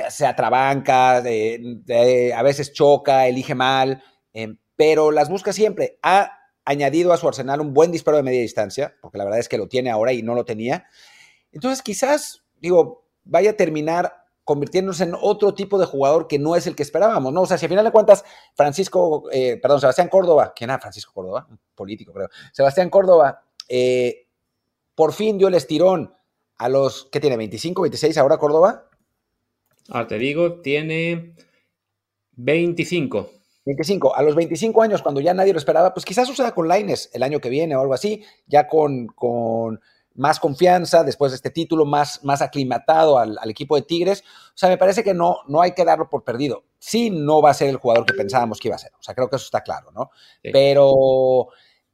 Se 0.09 0.25
atrabanca, 0.25 1.17
a 1.17 2.43
veces 2.43 2.73
choca, 2.73 3.27
elige 3.27 3.53
mal, 3.53 4.03
em, 4.33 4.57
pero 4.75 5.11
las 5.11 5.29
busca 5.29 5.53
siempre. 5.53 5.99
Ha 6.01 6.39
añadido 6.65 7.13
a 7.13 7.17
su 7.17 7.27
arsenal 7.27 7.61
un 7.61 7.73
buen 7.73 7.91
disparo 7.91 8.17
de 8.17 8.23
media 8.23 8.41
distancia, 8.41 8.95
porque 9.01 9.17
la 9.17 9.25
verdad 9.25 9.39
es 9.39 9.49
que 9.49 9.57
lo 9.57 9.67
tiene 9.67 9.91
ahora 9.91 10.13
y 10.13 10.23
no 10.23 10.33
lo 10.33 10.45
tenía. 10.45 10.87
Entonces, 11.51 11.83
quizás, 11.83 12.43
digo, 12.59 13.05
vaya 13.23 13.51
a 13.51 13.57
terminar 13.57 14.22
convirtiéndose 14.43 15.03
en 15.03 15.15
otro 15.19 15.53
tipo 15.53 15.79
de 15.79 15.85
jugador 15.85 16.27
que 16.27 16.39
no 16.39 16.55
es 16.55 16.67
el 16.67 16.75
que 16.75 16.83
esperábamos, 16.83 17.31
¿no? 17.31 17.41
O 17.41 17.45
sea, 17.45 17.57
si 17.57 17.65
al 17.65 17.69
final 17.69 17.85
de 17.85 17.91
cuentas, 17.91 18.25
Francisco, 18.55 19.29
eh, 19.31 19.57
perdón, 19.61 19.79
Sebastián 19.79 20.09
Córdoba, 20.09 20.53
¿quién 20.55 20.69
era 20.69 20.79
Francisco 20.79 21.13
Córdoba? 21.13 21.47
Político, 21.75 22.13
creo. 22.13 22.29
Sebastián 22.51 22.89
Córdoba, 22.89 23.43
eh, 23.69 24.27
por 24.95 25.13
fin 25.13 25.37
dio 25.37 25.47
el 25.47 25.55
estirón 25.55 26.13
a 26.57 26.69
los, 26.69 27.07
¿qué 27.11 27.19
tiene? 27.19 27.37
¿25, 27.37 27.81
26 27.81 28.17
ahora 28.17 28.37
Córdoba? 28.37 28.89
Ahora 29.89 30.07
te 30.07 30.17
digo, 30.17 30.61
tiene 30.61 31.35
25. 32.33 33.29
25. 33.65 34.15
A 34.15 34.21
los 34.23 34.35
25 34.35 34.81
años, 34.81 35.01
cuando 35.01 35.21
ya 35.21 35.33
nadie 35.33 35.53
lo 35.53 35.59
esperaba, 35.59 35.93
pues 35.93 36.05
quizás 36.05 36.27
suceda 36.27 36.53
con 36.53 36.67
Laines 36.67 37.09
el 37.13 37.23
año 37.23 37.39
que 37.39 37.49
viene 37.49 37.75
o 37.75 37.81
algo 37.81 37.93
así, 37.93 38.23
ya 38.45 38.67
con, 38.67 39.07
con 39.07 39.79
más 40.15 40.39
confianza 40.39 41.03
después 41.03 41.31
de 41.31 41.37
este 41.37 41.49
título, 41.49 41.85
más, 41.85 42.23
más 42.23 42.41
aclimatado 42.41 43.17
al, 43.17 43.37
equipo 43.49 43.75
de 43.75 43.81
Tigres. 43.81 44.21
O 44.21 44.55
sea, 44.57 44.69
me 44.69 44.77
parece 44.77 45.03
que 45.03 45.13
no, 45.13 45.39
no 45.47 45.61
hay 45.61 45.73
que 45.73 45.85
darlo 45.85 46.09
por 46.09 46.23
perdido. 46.23 46.63
Sí, 46.79 47.09
no 47.09 47.41
va 47.41 47.51
a 47.51 47.55
ser 47.55 47.69
el 47.69 47.77
jugador 47.77 48.05
que 48.05 48.13
pensábamos 48.13 48.59
que 48.59 48.67
iba 48.67 48.75
a 48.75 48.79
ser. 48.79 48.91
O 48.99 49.03
sea, 49.03 49.15
creo 49.15 49.29
que 49.29 49.37
eso 49.37 49.45
está 49.45 49.61
claro, 49.61 49.91
¿no? 49.91 50.11
Pero, 50.41 51.47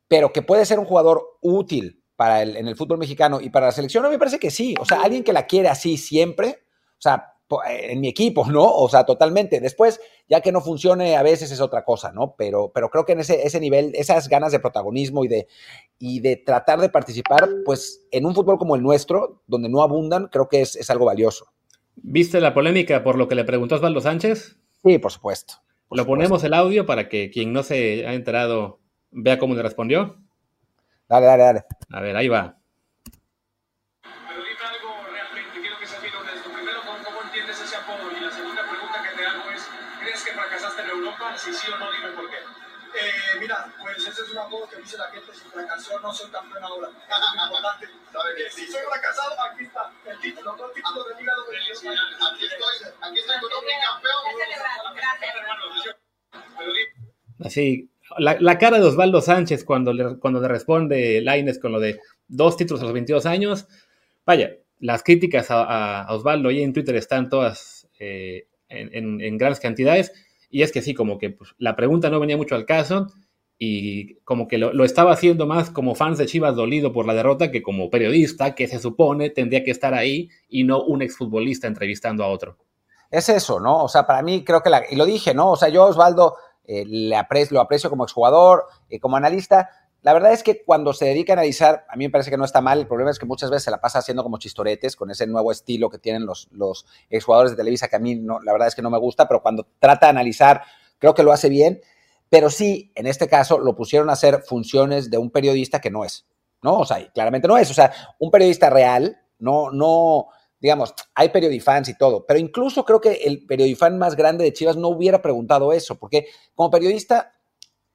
pero 0.08 0.34
que 0.34 0.42
puede 0.42 0.66
ser 0.66 0.80
un 0.80 0.86
jugador 0.86 1.38
útil 1.42 2.04
para 2.16 2.42
el, 2.42 2.58
en 2.58 2.68
el 2.68 2.76
fútbol 2.76 2.98
mexicano 2.98 3.40
y 3.40 3.50
para 3.50 3.68
la 3.68 3.72
selección, 3.72 4.10
me 4.10 4.20
parece 4.20 4.40
que 4.40 4.52
sí. 4.52 4.76
O 4.80 4.86
sea, 4.86 5.02
alguien 5.02 5.24
que 5.24 5.34
la 5.34 5.48
quiere 5.48 5.70
así 5.70 5.98
siempre, 5.98 6.64
o 6.98 7.02
sea, 7.02 7.39
en 7.68 8.02
mi 8.02 8.08
equipo, 8.08 8.46
¿no? 8.50 8.64
O 8.64 8.88
sea, 8.90 9.06
totalmente. 9.06 9.60
Después, 9.60 10.00
ya 10.28 10.42
que 10.42 10.52
no 10.52 10.62
funcione, 10.62 11.16
a 11.16 11.24
veces 11.24 11.52
es 11.52 11.62
otra 11.62 11.84
cosa, 11.84 12.12
¿no? 12.12 12.36
Pero, 12.38 12.72
pero 12.74 12.90
creo 12.90 13.06
que 13.06 13.14
en 13.14 13.22
ese, 13.22 13.46
ese 13.46 13.60
nivel, 13.60 13.92
esas 13.96 14.28
ganas 14.30 14.52
de 14.52 14.60
protagonismo 14.60 15.26
y 15.26 15.28
de, 15.28 15.48
y 15.98 16.20
de 16.20 16.38
tratar 16.38 16.80
de 16.80 16.90
participar, 16.90 17.50
pues 17.66 18.06
en 18.12 18.26
un 18.26 18.36
fútbol 18.36 18.58
como 18.58 18.76
el 18.76 18.84
nuestro, 18.84 19.42
donde 19.48 19.70
no 19.70 19.82
abundan, 19.82 20.28
creo 20.28 20.48
que 20.48 20.62
es, 20.62 20.76
es 20.76 20.90
algo 20.90 21.06
valioso. 21.06 21.48
¿Viste 21.96 22.40
la 22.40 22.54
polémica 22.54 23.04
por 23.04 23.18
lo 23.18 23.28
que 23.28 23.36
le 23.36 23.44
preguntó 23.44 23.76
Osvaldo 23.76 24.02
Sánchez? 24.02 24.58
Sí, 24.84 24.98
por 25.00 25.12
supuesto. 25.12 25.56
lo 25.90 26.06
ponemos 26.06 26.44
el 26.44 26.54
audio 26.54 26.86
para 26.86 27.10
que 27.10 27.30
quien 27.30 27.52
no 27.52 27.64
se 27.64 28.08
ha 28.08 28.14
enterado 28.14 28.80
vea 29.12 29.40
cómo 29.40 29.56
le 29.56 29.64
respondió. 29.64 30.18
Dale, 31.10 31.26
dale, 31.26 31.44
dale. 31.44 31.64
A 31.92 32.02
ver, 32.02 32.16
ahí 32.16 32.28
va. 32.28 32.59
Dice 44.90 44.98
la 44.98 45.12
gente, 45.12 45.32
si 45.34 45.48
fracasó 45.50 46.00
no 46.00 46.12
soy 46.12 46.32
campeón 46.32 46.64
ahora. 46.64 46.88
Eso 46.90 46.98
es 46.98 47.44
importante. 47.46 47.88
Si 48.50 48.66
soy 48.66 48.82
fracasado, 48.90 49.36
aquí 49.52 49.66
está 49.66 49.92
el 50.10 50.20
título, 50.20 50.56
dos 50.58 50.74
títulos 50.74 51.08
de 51.08 51.16
Liga 51.22 51.34
de 51.36 51.58
Aquí 51.60 52.46
estoy, 52.46 52.76
aquí 53.02 53.20
estoy 53.20 53.36
con 53.40 53.50
campeón. 53.52 54.20
Así, 57.46 57.90
la, 58.18 58.38
la, 58.40 58.58
cara 58.58 58.80
de 58.80 58.86
Osvaldo 58.86 59.22
Sánchez 59.22 59.64
cuando 59.64 59.94
le, 59.94 60.18
cuando 60.18 60.42
le 60.42 60.48
responde 60.48 61.22
Laines 61.22 61.60
con 61.60 61.72
lo 61.72 61.80
de 61.80 62.00
dos 62.28 62.58
títulos 62.58 62.82
a 62.82 62.86
los 62.86 62.94
22 62.94 63.26
años, 63.28 63.68
vaya, 64.26 64.56
las 64.80 65.04
críticas 65.04 65.52
a, 65.52 66.02
a 66.02 66.16
Osvaldo 66.16 66.50
ahí 66.50 66.64
en 66.64 66.74
Twitter 66.74 66.96
están 66.96 67.30
todas 67.30 67.88
eh, 68.00 68.48
en, 68.68 68.94
en, 68.94 69.22
en, 69.22 69.38
grandes 69.38 69.60
cantidades. 69.60 70.12
Y 70.50 70.64
es 70.64 70.72
que 70.72 70.82
sí, 70.82 70.96
como 70.96 71.20
que 71.20 71.30
pues, 71.30 71.54
la 71.60 71.76
pregunta 71.76 72.10
no 72.10 72.20
venía 72.20 72.38
mucho 72.38 72.56
al 72.56 72.66
caso 72.66 73.08
y 73.62 74.16
como 74.22 74.48
que 74.48 74.58
lo, 74.58 74.86
estaba 74.86 75.12
haciendo 75.12 75.46
más 75.46 75.70
como 75.70 75.94
fans 75.94 76.18
de 76.18 76.26
Chivas 76.26 76.56
dolido 76.56 76.94
por 76.94 77.06
la 77.06 77.14
derrota 77.14 77.52
que 77.52 77.62
como 77.62 77.90
periodista 77.90 78.56
que 78.56 78.68
se 78.68 78.80
supone 78.80 79.30
tendría 79.30 79.66
que 79.66 79.72
estar 79.72 79.94
ahí 79.94 80.30
y 80.48 80.64
no 80.64 80.82
un 80.82 81.02
exfutbolista 81.02 81.68
entrevistando 81.68 82.24
a 82.24 82.30
otro. 82.30 82.58
Es 83.12 83.28
eso, 83.28 83.60
¿no? 83.60 83.84
O 83.84 83.90
sea, 83.90 84.08
para 84.08 84.22
mí 84.22 84.46
creo 84.46 84.64
que, 84.64 84.70
la, 84.70 84.84
y 84.90 84.96
lo 84.96 85.06
dije, 85.06 85.34
¿no? 85.34 85.52
O 85.52 85.56
sea, 85.58 85.68
yo 85.68 85.84
Osvaldo 85.84 86.38
eh, 86.64 86.86
le 86.86 87.18
lo 87.52 87.60
aprecio 87.60 87.90
como 87.90 88.06
exjugador, 88.06 88.66
eh, 88.90 89.00
como 89.00 89.18
analista, 89.18 89.70
la 90.02 90.14
verdad 90.14 90.32
es 90.32 90.44
que 90.44 90.64
cuando 90.64 90.94
se 90.94 91.06
dedica 91.06 91.34
a 91.34 91.36
analizar, 91.36 91.86
a 91.90 91.98
mí 91.98 92.06
me 92.06 92.10
parece 92.10 92.30
que 92.30 92.38
no 92.38 92.46
está 92.46 92.62
mal. 92.62 92.80
El 92.80 92.88
problema 92.88 93.12
es 93.12 93.20
que 93.20 93.26
muchas 93.26 93.50
veces 93.50 93.64
se 93.64 93.72
la 93.72 93.82
pasa 93.82 94.00
haciendo 94.00 94.24
como 94.24 94.38
chistoretes 94.38 94.96
con 94.96 95.12
ese 95.12 95.28
nuevo 95.28 95.52
estilo 95.52 95.90
que 95.90 95.98
tienen 95.98 96.26
los, 96.26 96.48
los 96.52 96.86
exjugadores 97.10 97.52
de 97.52 97.58
Televisa, 97.58 97.90
que 97.90 97.98
a 97.98 98.00
mí 98.00 98.16
no, 98.16 98.40
la 98.40 98.54
verdad 98.54 98.70
es 98.70 98.76
que 98.76 98.82
no 98.82 98.90
me 98.90 98.98
gusta, 98.98 99.28
pero 99.28 99.42
cuando 99.42 99.68
trata 99.80 100.06
de 100.06 100.12
analizar, 100.12 100.64
creo 101.00 101.14
que 101.14 101.24
lo 101.24 101.34
hace 101.34 101.50
bien. 101.50 101.82
Pero 102.30 102.50
sí, 102.50 102.92
en 102.96 103.08
este 103.08 103.28
caso, 103.28 103.60
lo 103.60 103.76
pusieron 103.76 104.10
a 104.10 104.14
hacer 104.14 104.44
funciones 104.44 105.10
de 105.10 105.18
un 105.18 105.32
periodista 105.32 105.82
que 105.82 105.90
no 105.90 106.06
es, 106.06 106.28
¿no? 106.62 106.80
O 106.80 106.86
sea, 106.86 107.12
claramente 107.12 107.48
no 107.48 107.58
es. 107.58 107.70
O 107.72 107.74
sea, 107.74 107.92
un 108.20 108.30
periodista 108.30 108.70
real, 108.70 109.18
no, 109.40 109.72
no, 109.72 110.28
digamos, 110.60 110.94
hay 111.16 111.30
periodifans 111.30 111.90
y 111.90 111.98
todo, 111.98 112.26
pero 112.26 112.40
incluso 112.40 112.86
creo 112.86 113.02
que 113.02 113.14
el 113.14 113.46
periodifan 113.46 113.98
más 113.98 114.16
grande 114.16 114.44
de 114.44 114.54
Chivas 114.54 114.78
no 114.78 114.90
hubiera 114.90 115.22
preguntado 115.22 115.74
eso, 115.74 115.98
porque 115.98 116.28
como 116.54 116.70
periodista 116.70 117.34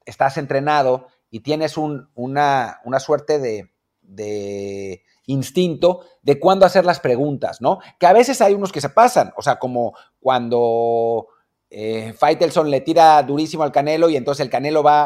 estás 0.05 0.37
entrenado 0.37 1.07
y 1.29 1.41
tienes 1.41 1.77
un, 1.77 2.09
una, 2.15 2.81
una, 2.85 2.99
suerte 2.99 3.39
de, 3.39 3.71
de, 4.01 5.03
instinto 5.27 6.01
de 6.21 6.39
cuándo 6.39 6.65
hacer 6.65 6.85
las 6.85 6.99
preguntas, 6.99 7.61
¿no? 7.61 7.79
Que 7.99 8.07
a 8.07 8.13
veces 8.13 8.41
hay 8.41 8.53
unos 8.53 8.71
que 8.71 8.81
se 8.81 8.89
pasan, 8.89 9.33
o 9.37 9.41
sea, 9.41 9.57
como 9.57 9.95
cuando 10.19 11.27
eh, 11.69 12.13
Faitelson 12.13 12.69
le 12.69 12.81
tira 12.81 13.21
durísimo 13.23 13.63
al 13.63 13.71
Canelo 13.71 14.09
y 14.09 14.15
entonces 14.15 14.43
el 14.43 14.51
Canelo 14.51 14.83
va 14.83 15.05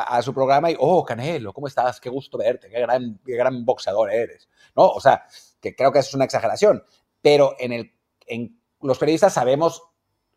a, 0.00 0.22
su 0.22 0.32
programa 0.32 0.70
y, 0.70 0.76
oh, 0.78 1.04
Canelo, 1.04 1.52
¿cómo 1.52 1.66
estás? 1.66 2.00
Qué 2.00 2.08
gusto 2.08 2.38
verte, 2.38 2.68
qué 2.70 2.80
gran, 2.80 3.20
qué 3.24 3.36
gran 3.36 3.64
boxeador 3.64 4.10
eres, 4.12 4.48
¿no? 4.74 4.88
O 4.88 5.00
sea, 5.00 5.24
que 5.60 5.74
creo 5.74 5.92
que 5.92 5.98
eso 5.98 6.08
es 6.08 6.14
una 6.14 6.24
exageración, 6.24 6.82
pero 7.20 7.54
en, 7.58 7.72
el, 7.72 7.92
en 8.26 8.60
los 8.80 8.98
periodistas 8.98 9.34
sabemos 9.34 9.82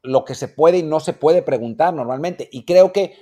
lo 0.04 0.26
que 0.26 0.36
se 0.36 0.48
puede 0.48 0.80
y 0.80 0.84
no 0.84 1.00
se 1.00 1.14
puede 1.14 1.42
preguntar 1.42 1.94
normalmente 1.94 2.50
y 2.52 2.66
creo 2.66 2.92
que 2.92 3.16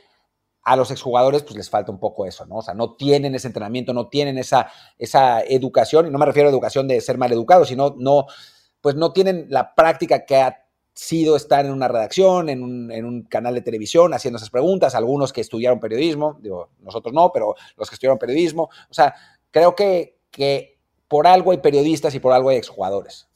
a 0.64 0.76
los 0.76 0.92
exjugadores 0.92 1.44
pues 1.44 1.56
les 1.56 1.70
falta 1.70 1.92
un 1.92 2.00
poco 2.00 2.26
eso, 2.26 2.46
¿no? 2.46 2.58
O 2.58 2.62
sea, 2.62 2.74
no 2.74 2.96
tienen 2.96 3.36
ese 3.36 3.48
entrenamiento, 3.48 3.94
no 3.94 4.08
tienen 4.08 4.38
esa, 4.38 4.70
esa 4.98 5.42
educación, 5.42 6.08
y 6.08 6.10
no 6.12 6.20
me 6.20 6.26
refiero 6.26 6.50
a 6.50 6.52
educación 6.52 6.88
de 6.88 7.00
ser 7.02 7.18
mal 7.18 7.32
educado, 7.32 7.66
sino 7.66 7.96
no, 7.98 8.26
pues 8.82 8.96
no 8.96 9.14
tienen 9.14 9.48
la 9.50 9.74
práctica 9.74 10.26
que 10.26 10.36
ha 10.38 10.69
sido 11.00 11.38
estar 11.38 11.66
en 11.66 11.72
una 11.72 11.88
redacción, 11.88 12.50
en 12.50 12.62
un, 12.62 12.92
en 12.92 13.06
un, 13.06 13.24
canal 13.24 13.56
de 13.56 13.62
televisión, 13.62 14.14
haciendo 14.14 14.36
esas 14.36 14.50
preguntas, 14.50 14.96
algunos 14.96 15.32
que 15.32 15.40
estudiaron 15.40 15.80
periodismo, 15.80 16.38
digo, 16.42 16.72
nosotros 16.82 17.14
no, 17.14 17.32
pero 17.32 17.56
los 17.78 17.90
que 17.90 17.96
estudiaron 17.96 18.20
periodismo, 18.20 18.64
o 18.64 18.94
sea, 18.94 19.16
creo 19.50 19.78
que, 19.78 20.18
que 20.30 20.78
por 21.08 21.26
algo 21.26 21.52
hay 21.52 21.60
periodistas 21.60 22.14
y 22.16 22.20
por 22.20 22.34
algo 22.34 22.50
hay 22.50 22.58
exjugadores. 22.58 23.30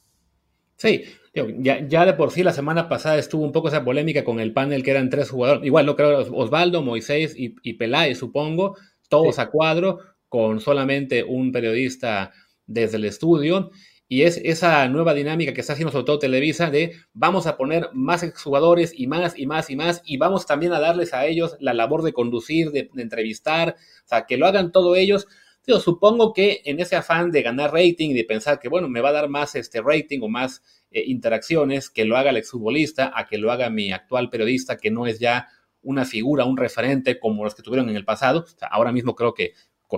Sí, 0.76 1.06
ya, 1.34 1.88
ya, 1.88 2.06
de 2.06 2.14
por 2.14 2.32
sí 2.32 2.44
la 2.44 2.52
semana 2.52 2.90
pasada 2.90 3.18
estuvo 3.18 3.46
un 3.46 3.54
poco 3.54 3.70
esa 3.70 3.86
polémica 3.86 4.26
con 4.26 4.42
el 4.42 4.52
panel 4.52 4.84
que 4.84 4.92
eran 4.92 5.10
tres 5.10 5.30
jugadores, 5.30 5.66
igual 5.66 5.86
no 5.86 5.96
creo, 5.96 6.20
Osvaldo, 6.36 6.82
Moisés 6.82 7.34
y, 7.38 7.56
y 7.64 7.76
Peláez, 7.76 8.18
supongo, 8.18 8.76
todos 9.08 9.36
sí. 9.36 9.42
a 9.42 9.48
cuadro, 9.48 10.00
con 10.28 10.60
solamente 10.60 11.24
un 11.24 11.54
periodista 11.54 12.34
desde 12.66 12.98
el 12.98 13.06
estudio. 13.06 13.72
Y 14.14 14.22
es 14.22 14.38
esa 14.38 14.88
nueva 14.90 15.16
dinámica 15.16 15.54
que 15.54 15.62
está 15.62 15.74
haciendo 15.74 15.92
sobre 15.92 16.06
todo 16.06 16.20
Televisa 16.20 16.70
de 16.70 16.98
vamos 17.14 17.48
a 17.48 17.58
poner 17.58 17.90
más 17.94 18.22
exjugadores 18.22 18.94
y 18.96 19.08
más 19.08 19.34
y 19.40 19.48
más 19.48 19.72
y 19.72 19.76
más 19.76 20.04
y 20.06 20.18
vamos 20.18 20.46
también 20.46 20.72
a 20.72 20.80
darles 20.80 21.16
a 21.16 21.26
ellos 21.26 21.58
la 21.60 21.74
labor 21.74 22.04
de 22.04 22.14
conducir, 22.14 22.70
de, 22.70 22.92
entrevistar, 22.96 23.70
o 23.70 24.08
sea, 24.08 24.28
que 24.28 24.38
lo 24.38 24.46
hagan 24.46 24.72
todo 24.72 24.96
ellos 24.96 25.28
Yo 25.66 25.80
supongo 25.80 26.32
que 26.32 26.62
en 26.66 26.80
ese 26.80 26.96
afán 26.96 27.32
de 27.32 27.42
ganar 27.42 27.74
rating 27.74 28.12
y 28.12 28.14
de 28.14 28.24
pensar 28.24 28.60
que, 28.60 28.70
bueno, 28.70 28.88
me 28.88 29.02
va 29.02 29.10
a 29.10 29.14
dar 29.14 29.30
más 29.30 29.56
este 29.56 29.82
rating 29.82 30.20
o 30.22 30.30
más 30.30 30.62
eh, 30.92 31.06
interacciones, 31.08 31.90
que 31.90 32.06
lo 32.06 32.16
haga 32.16 32.30
el 32.30 32.38
exfutbolista, 32.38 33.12
a 33.16 33.26
que 33.26 33.40
lo 33.40 33.52
haga 33.52 33.72
mi 33.72 33.92
actual 33.92 34.30
periodista, 34.30 34.78
que 34.78 34.92
no 34.92 35.08
es 35.08 35.18
ya 35.18 35.48
una 35.82 36.06
figura, 36.06 36.46
un 36.46 36.58
referente 36.58 37.20
como 37.20 37.46
los 37.46 37.56
que 37.56 37.64
tuvieron 37.64 37.90
en 37.90 37.96
el 37.96 38.06
pasado. 38.06 38.46
Ahora 38.70 38.92
mismo 38.92 39.16
creo 39.16 39.34
que, 39.34 39.54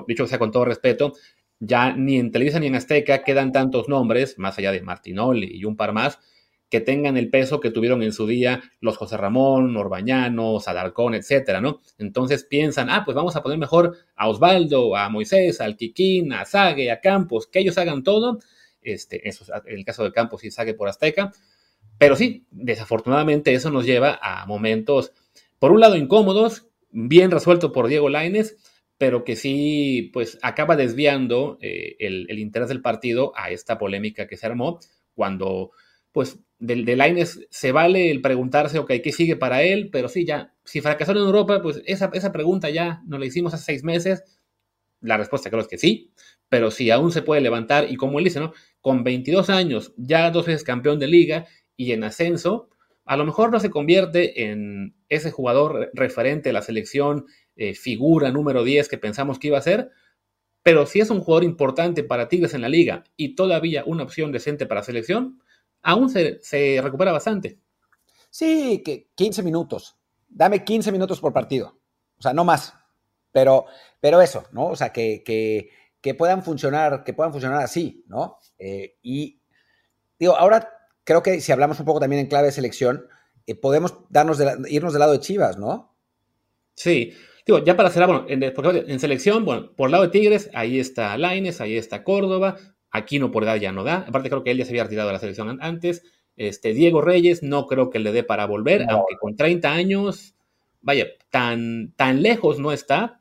dicho 0.07 0.25
sea 0.25 0.39
con 0.39 0.51
todo 0.51 0.63
respeto, 0.63 1.11
ya 1.65 1.93
ni 1.95 2.17
en 2.17 2.31
Televisa 2.31 2.59
ni 2.59 2.67
en 2.67 2.75
Azteca 2.75 3.23
quedan 3.23 3.51
tantos 3.51 3.89
nombres, 3.89 4.37
más 4.37 4.57
allá 4.57 4.71
de 4.71 4.81
Martinoli 4.81 5.49
y 5.51 5.65
un 5.65 5.75
par 5.75 5.93
más, 5.93 6.19
que 6.69 6.81
tengan 6.81 7.15
el 7.15 7.29
peso 7.29 7.59
que 7.59 7.71
tuvieron 7.71 8.01
en 8.03 8.11
su 8.11 8.27
día 8.27 8.61
los 8.79 8.97
José 8.97 9.17
Ramón, 9.17 9.77
Orbañano, 9.77 10.59
Sadarcón, 10.59 11.13
etcétera, 11.13 11.61
¿no? 11.61 11.79
Entonces 11.97 12.43
piensan, 12.43 12.89
ah, 12.89 13.03
pues 13.05 13.15
vamos 13.15 13.35
a 13.35 13.43
poner 13.43 13.57
mejor 13.57 13.95
a 14.15 14.27
Osvaldo, 14.27 14.95
a 14.95 15.07
Moisés, 15.09 15.61
al 15.61 15.77
Quiquín, 15.77 16.33
a 16.33 16.45
Zague, 16.45 16.91
a 16.91 16.99
Campos, 16.99 17.47
que 17.47 17.59
ellos 17.59 17.77
hagan 17.77 18.03
todo. 18.03 18.39
Este, 18.81 19.27
eso 19.27 19.43
es 19.43 19.51
el 19.67 19.85
caso 19.85 20.03
de 20.03 20.11
Campos 20.11 20.43
y 20.43 20.51
Zague 20.51 20.73
por 20.73 20.89
Azteca. 20.89 21.31
Pero 21.97 22.15
sí, 22.15 22.45
desafortunadamente 22.51 23.53
eso 23.53 23.69
nos 23.69 23.85
lleva 23.85 24.19
a 24.21 24.45
momentos, 24.45 25.13
por 25.59 25.71
un 25.71 25.79
lado, 25.79 25.95
incómodos, 25.95 26.67
bien 26.91 27.31
resuelto 27.31 27.71
por 27.71 27.87
Diego 27.87 28.09
Laines, 28.09 28.57
pero 28.97 29.23
que 29.23 29.35
sí, 29.35 30.09
pues 30.13 30.37
acaba 30.41 30.75
desviando 30.75 31.57
eh, 31.61 31.95
el, 31.99 32.27
el 32.29 32.39
interés 32.39 32.69
del 32.69 32.81
partido 32.81 33.33
a 33.35 33.51
esta 33.51 33.77
polémica 33.77 34.27
que 34.27 34.37
se 34.37 34.45
armó 34.45 34.79
cuando 35.13 35.71
pues 36.11 36.39
del 36.59 36.85
de 36.85 36.95
Laines 36.95 37.45
se 37.49 37.71
vale 37.73 38.09
el 38.09 38.21
preguntarse, 38.21 38.79
ok, 38.79 38.89
¿qué 39.03 39.11
sigue 39.11 39.35
para 39.35 39.63
él? 39.63 39.89
Pero 39.91 40.07
sí, 40.07 40.25
ya, 40.25 40.53
si 40.63 40.79
fracasaron 40.79 41.21
en 41.21 41.27
Europa, 41.27 41.61
pues 41.61 41.81
esa, 41.85 42.09
esa 42.13 42.31
pregunta 42.31 42.69
ya 42.69 43.01
nos 43.05 43.19
la 43.19 43.25
hicimos 43.25 43.53
hace 43.53 43.65
seis 43.65 43.83
meses. 43.83 44.23
La 45.01 45.17
respuesta 45.17 45.49
creo 45.49 45.61
es 45.61 45.67
que 45.67 45.77
sí, 45.77 46.13
pero 46.47 46.71
si 46.71 46.89
aún 46.89 47.11
se 47.11 47.21
puede 47.21 47.41
levantar 47.41 47.91
y 47.91 47.97
como 47.97 48.19
él 48.19 48.25
dice, 48.25 48.39
¿no? 48.39 48.53
Con 48.79 49.03
22 49.03 49.49
años, 49.49 49.93
ya 49.97 50.31
dos 50.31 50.45
veces 50.45 50.63
campeón 50.63 50.99
de 50.99 51.07
liga 51.07 51.45
y 51.75 51.91
en 51.91 52.05
ascenso, 52.05 52.69
a 53.03 53.17
lo 53.17 53.25
mejor 53.25 53.51
no 53.51 53.59
se 53.59 53.69
convierte 53.69 54.49
en 54.49 54.95
ese 55.09 55.31
jugador 55.31 55.91
referente 55.93 56.49
a 56.49 56.53
la 56.53 56.61
selección, 56.61 57.25
eh, 57.55 57.73
figura 57.73 58.31
número 58.31 58.63
10 58.63 58.89
que 58.89 58.97
pensamos 58.97 59.39
que 59.39 59.47
iba 59.47 59.57
a 59.57 59.61
ser, 59.61 59.91
pero 60.65 60.85
si 60.87 60.99
es 60.99 61.09
un 61.09 61.21
jugador 61.21 61.43
importante 61.43 62.03
para 62.03 62.27
Tigres 62.27 62.53
en 62.53 62.61
la 62.61 62.69
liga 62.69 63.03
y 63.15 63.35
todavía 63.35 63.83
una 63.85 64.03
opción 64.03 64.31
decente 64.31 64.65
para 64.65 64.81
selección, 64.81 65.39
aún 65.83 66.09
se, 66.09 66.39
recupera 66.81 67.11
bastante. 67.11 67.59
Sí, 68.31 68.81
que 68.83 69.11
15 69.15 69.43
minutos. 69.43 69.95
Dame 70.27 70.63
15 70.63 70.91
minutos 70.91 71.21
por 71.21 71.33
partido. 71.33 71.79
O 72.17 72.21
sea, 72.23 72.33
no 72.33 72.43
más. 72.43 72.73
Pero, 73.31 73.65
pero 73.99 74.21
eso, 74.21 74.45
¿no? 74.51 74.67
O 74.67 74.75
sea, 74.75 74.91
que, 74.91 75.23
que, 75.23 76.13
puedan 76.15 76.43
funcionar, 76.43 77.03
que 77.03 77.13
puedan 77.13 77.31
funcionar 77.31 77.61
así, 77.61 78.03
¿no? 78.07 78.39
Eh, 78.57 78.97
y 79.03 79.39
digo, 80.17 80.35
ahora 80.35 80.69
creo 81.03 81.21
que 81.21 81.41
si 81.41 81.51
hablamos 81.51 81.79
un 81.79 81.85
poco 81.85 81.99
también 81.99 82.21
en 82.21 82.27
clave 82.27 82.47
de 82.47 82.51
selección, 82.51 83.07
eh, 83.45 83.53
podemos 83.53 83.95
darnos 84.09 84.39
irnos 84.67 84.93
del 84.93 84.99
lado 84.99 85.11
de 85.11 85.19
Chivas, 85.19 85.57
¿no? 85.57 85.95
Sí. 86.73 87.13
Digo, 87.45 87.63
ya 87.63 87.77
para 87.77 87.91
cerrar, 87.91 88.09
bueno, 88.09 88.25
en, 88.27 88.43
en 88.43 88.99
selección, 88.99 89.45
bueno, 89.45 89.71
por 89.75 89.91
lado 89.91 90.03
de 90.03 90.09
Tigres, 90.09 90.49
ahí 90.53 90.79
está 90.79 91.15
Laines, 91.17 91.61
ahí 91.61 91.77
está 91.77 92.03
Córdoba, 92.03 92.57
Aquino 92.95 93.29
por 93.29 93.43
edad 93.43 93.57
ya 93.57 93.71
no 93.71 93.83
da. 93.83 94.05
Aparte, 94.07 94.29
creo 94.29 94.43
que 94.43 94.51
él 94.51 94.57
ya 94.57 94.65
se 94.65 94.71
había 94.71 94.83
retirado 94.83 95.09
de 95.09 95.13
la 95.13 95.19
selección 95.19 95.57
antes. 95.61 96.03
Este, 96.37 96.73
Diego 96.73 97.01
Reyes, 97.01 97.43
no 97.43 97.67
creo 97.67 97.89
que 97.89 97.99
le 97.99 98.11
dé 98.11 98.23
para 98.23 98.45
volver, 98.45 98.85
aunque 98.89 99.15
con 99.19 99.35
30 99.35 99.71
años, 99.71 100.35
vaya, 100.81 101.07
tan, 101.29 101.91
tan 101.95 102.21
lejos 102.21 102.59
no 102.59 102.71
está. 102.71 103.19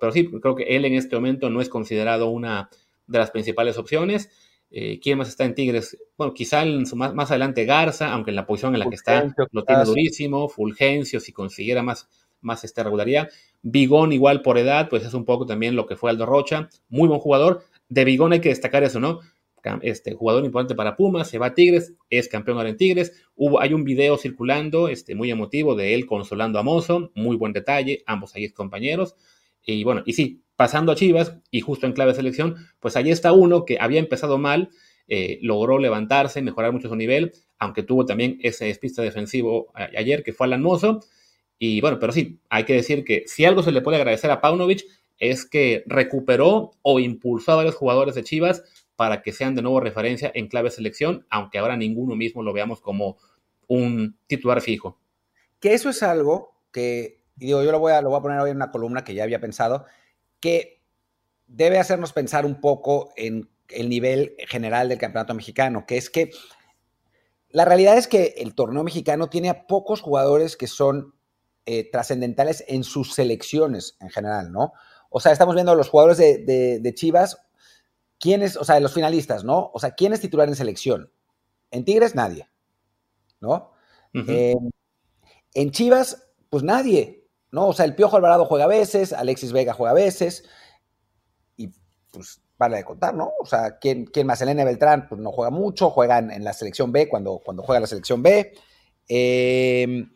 pero 0.00 0.12
sí, 0.12 0.30
creo 0.40 0.54
que 0.54 0.76
él 0.76 0.84
en 0.84 0.94
este 0.94 1.16
momento 1.16 1.50
no 1.50 1.60
es 1.60 1.68
considerado 1.68 2.30
una 2.30 2.70
de 3.06 3.18
las 3.18 3.30
principales 3.32 3.76
opciones. 3.76 4.30
Eh, 4.70 5.00
¿Quién 5.02 5.18
más 5.18 5.28
está 5.28 5.44
en 5.44 5.56
Tigres? 5.56 5.98
Bueno, 6.16 6.32
quizá 6.32 6.64
más, 6.64 7.12
más, 7.12 7.30
adelante 7.30 7.64
Garza, 7.64 8.12
aunque 8.12 8.30
en 8.30 8.36
la 8.36 8.46
posición 8.46 8.74
en 8.74 8.80
la 8.80 8.88
que 8.88 8.94
está 8.94 9.34
lo 9.50 9.64
tiene 9.64 9.84
durísimo. 9.84 10.48
Fulgencio, 10.48 11.18
si 11.18 11.32
consiguiera 11.32 11.82
más, 11.82 12.08
más 12.40 12.64
esta 12.64 12.82
regularidad. 12.82 13.28
Bigón, 13.62 14.12
igual 14.12 14.42
por 14.42 14.58
edad, 14.58 14.88
pues 14.88 15.04
es 15.04 15.14
un 15.14 15.24
poco 15.24 15.46
también 15.46 15.76
lo 15.76 15.86
que 15.86 15.96
fue 15.96 16.10
Aldo 16.10 16.26
Rocha. 16.26 16.68
Muy 16.88 17.08
buen 17.08 17.20
jugador. 17.20 17.64
De 17.88 18.04
Bigón 18.04 18.32
hay 18.32 18.40
que 18.40 18.50
destacar 18.50 18.82
eso, 18.82 19.00
¿no? 19.00 19.20
Este, 19.82 20.14
jugador 20.14 20.44
importante 20.44 20.74
para 20.74 20.96
Pumas, 20.96 21.28
se 21.28 21.38
va 21.38 21.46
a 21.46 21.54
Tigres, 21.54 21.94
es 22.08 22.28
campeón 22.28 22.56
ahora 22.56 22.70
en 22.70 22.76
Tigres. 22.76 23.24
Hubo, 23.36 23.60
hay 23.60 23.74
un 23.74 23.84
video 23.84 24.16
circulando 24.16 24.88
este, 24.88 25.14
muy 25.14 25.30
emotivo 25.30 25.74
de 25.74 25.94
él 25.94 26.06
consolando 26.06 26.58
a 26.58 26.62
Mozo, 26.62 27.10
muy 27.14 27.36
buen 27.36 27.52
detalle, 27.52 28.02
ambos 28.06 28.34
ahí 28.34 28.48
compañeros. 28.50 29.16
Y 29.62 29.84
bueno, 29.84 30.02
y 30.06 30.14
sí, 30.14 30.42
pasando 30.56 30.92
a 30.92 30.94
Chivas 30.94 31.36
y 31.50 31.60
justo 31.60 31.86
en 31.86 31.92
clave 31.92 32.12
de 32.12 32.16
selección, 32.16 32.56
pues 32.80 32.96
ahí 32.96 33.10
está 33.10 33.32
uno 33.32 33.64
que 33.64 33.78
había 33.78 34.00
empezado 34.00 34.38
mal, 34.38 34.70
eh, 35.08 35.38
logró 35.42 35.78
levantarse, 35.78 36.40
mejorar 36.40 36.72
mucho 36.72 36.88
su 36.88 36.96
nivel, 36.96 37.32
aunque 37.58 37.82
tuvo 37.82 38.06
también 38.06 38.38
ese 38.42 38.66
despiste 38.66 39.02
defensivo 39.02 39.72
ayer 39.74 40.22
que 40.22 40.32
fue 40.32 40.46
Alan 40.46 40.62
Mozo. 40.62 41.00
Y 41.62 41.82
bueno, 41.82 41.98
pero 42.00 42.10
sí, 42.10 42.40
hay 42.48 42.64
que 42.64 42.72
decir 42.72 43.04
que 43.04 43.24
si 43.26 43.44
algo 43.44 43.62
se 43.62 43.70
le 43.70 43.82
puede 43.82 43.98
agradecer 43.98 44.30
a 44.30 44.40
Paunovic 44.40 44.82
es 45.18 45.44
que 45.44 45.84
recuperó 45.86 46.72
o 46.80 46.98
impulsó 46.98 47.52
a 47.52 47.56
varios 47.56 47.74
jugadores 47.74 48.14
de 48.14 48.24
Chivas 48.24 48.64
para 48.96 49.20
que 49.20 49.32
sean 49.32 49.54
de 49.54 49.60
nuevo 49.60 49.78
referencia 49.78 50.32
en 50.34 50.48
clave 50.48 50.70
selección, 50.70 51.26
aunque 51.28 51.58
ahora 51.58 51.76
ninguno 51.76 52.16
mismo 52.16 52.42
lo 52.42 52.54
veamos 52.54 52.80
como 52.80 53.18
un 53.68 54.16
titular 54.26 54.62
fijo. 54.62 54.98
Que 55.60 55.74
eso 55.74 55.90
es 55.90 56.02
algo 56.02 56.56
que, 56.72 57.20
digo, 57.36 57.62
yo 57.62 57.72
lo 57.72 57.78
voy, 57.78 57.92
a, 57.92 58.00
lo 58.00 58.08
voy 58.08 58.20
a 58.20 58.22
poner 58.22 58.40
hoy 58.40 58.50
en 58.50 58.56
una 58.56 58.70
columna 58.70 59.04
que 59.04 59.12
ya 59.12 59.24
había 59.24 59.42
pensado, 59.42 59.84
que 60.40 60.80
debe 61.46 61.78
hacernos 61.78 62.14
pensar 62.14 62.46
un 62.46 62.58
poco 62.58 63.12
en 63.16 63.50
el 63.68 63.90
nivel 63.90 64.34
general 64.48 64.88
del 64.88 64.96
campeonato 64.96 65.34
mexicano, 65.34 65.84
que 65.86 65.98
es 65.98 66.08
que 66.08 66.30
la 67.50 67.66
realidad 67.66 67.98
es 67.98 68.08
que 68.08 68.34
el 68.38 68.54
torneo 68.54 68.82
mexicano 68.82 69.28
tiene 69.28 69.50
a 69.50 69.66
pocos 69.66 70.00
jugadores 70.00 70.56
que 70.56 70.66
son 70.66 71.14
eh, 71.72 71.88
trascendentales 71.88 72.64
en 72.66 72.82
sus 72.82 73.14
selecciones 73.14 73.96
en 74.00 74.10
general, 74.10 74.50
¿no? 74.50 74.72
O 75.08 75.20
sea, 75.20 75.30
estamos 75.30 75.54
viendo 75.54 75.76
los 75.76 75.88
jugadores 75.88 76.18
de, 76.18 76.92
Chivas, 76.96 77.46
quiénes, 78.18 78.56
o 78.56 78.64
sea, 78.64 78.80
los 78.80 78.92
finalistas, 78.92 79.44
¿no? 79.44 79.70
O 79.72 79.78
sea, 79.78 79.92
¿quién 79.92 80.12
es 80.12 80.20
titular 80.20 80.48
en 80.48 80.56
selección? 80.56 81.12
En 81.70 81.84
Tigres, 81.84 82.16
nadie, 82.16 82.50
¿no? 83.40 83.70
en 84.12 85.70
Chivas, 85.70 86.32
pues 86.48 86.64
nadie, 86.64 87.28
¿no? 87.52 87.68
O 87.68 87.72
sea, 87.72 87.84
el 87.84 87.94
Piojo 87.94 88.16
Alvarado 88.16 88.46
juega 88.46 88.64
a 88.64 88.68
veces, 88.68 89.12
Alexis 89.12 89.52
Vega 89.52 89.72
juega 89.72 89.92
a 89.92 89.94
veces, 89.94 90.48
y 91.56 91.70
pues 92.10 92.42
vale 92.58 92.78
de 92.78 92.84
contar, 92.84 93.14
¿no? 93.14 93.30
O 93.38 93.46
sea, 93.46 93.78
¿quién, 93.78 94.06
quién 94.06 94.26
más? 94.26 94.42
Elena 94.42 94.64
Beltrán, 94.64 95.06
pues 95.08 95.20
no 95.20 95.30
juega 95.30 95.50
mucho, 95.50 95.90
juega 95.90 96.18
en, 96.18 96.42
la 96.42 96.52
selección 96.52 96.90
B 96.90 97.08
cuando, 97.08 97.40
cuando 97.44 97.62
juega 97.62 97.78
la 97.78 97.86
selección 97.86 98.24
B. 98.24 98.54
Em, 99.06 100.10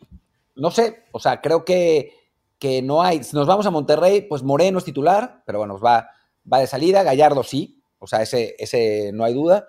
no 0.55 0.71
sé, 0.71 1.05
o 1.11 1.19
sea, 1.19 1.41
creo 1.41 1.65
que 1.65 2.25
que 2.59 2.81
no 2.81 3.01
hay. 3.01 3.23
Si 3.23 3.35
nos 3.35 3.47
vamos 3.47 3.65
a 3.65 3.71
Monterrey, 3.71 4.21
pues 4.21 4.43
Moreno 4.43 4.77
es 4.77 4.85
titular, 4.85 5.43
pero 5.45 5.59
bueno, 5.59 5.79
va, 5.79 6.09
va 6.51 6.59
de 6.59 6.67
salida. 6.67 7.03
Gallardo 7.03 7.43
sí, 7.43 7.81
o 7.99 8.07
sea, 8.07 8.21
ese, 8.21 8.55
ese 8.59 9.11
no 9.13 9.23
hay 9.23 9.33
duda. 9.33 9.67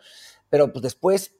Pero 0.49 0.72
pues 0.72 0.82
después 0.82 1.37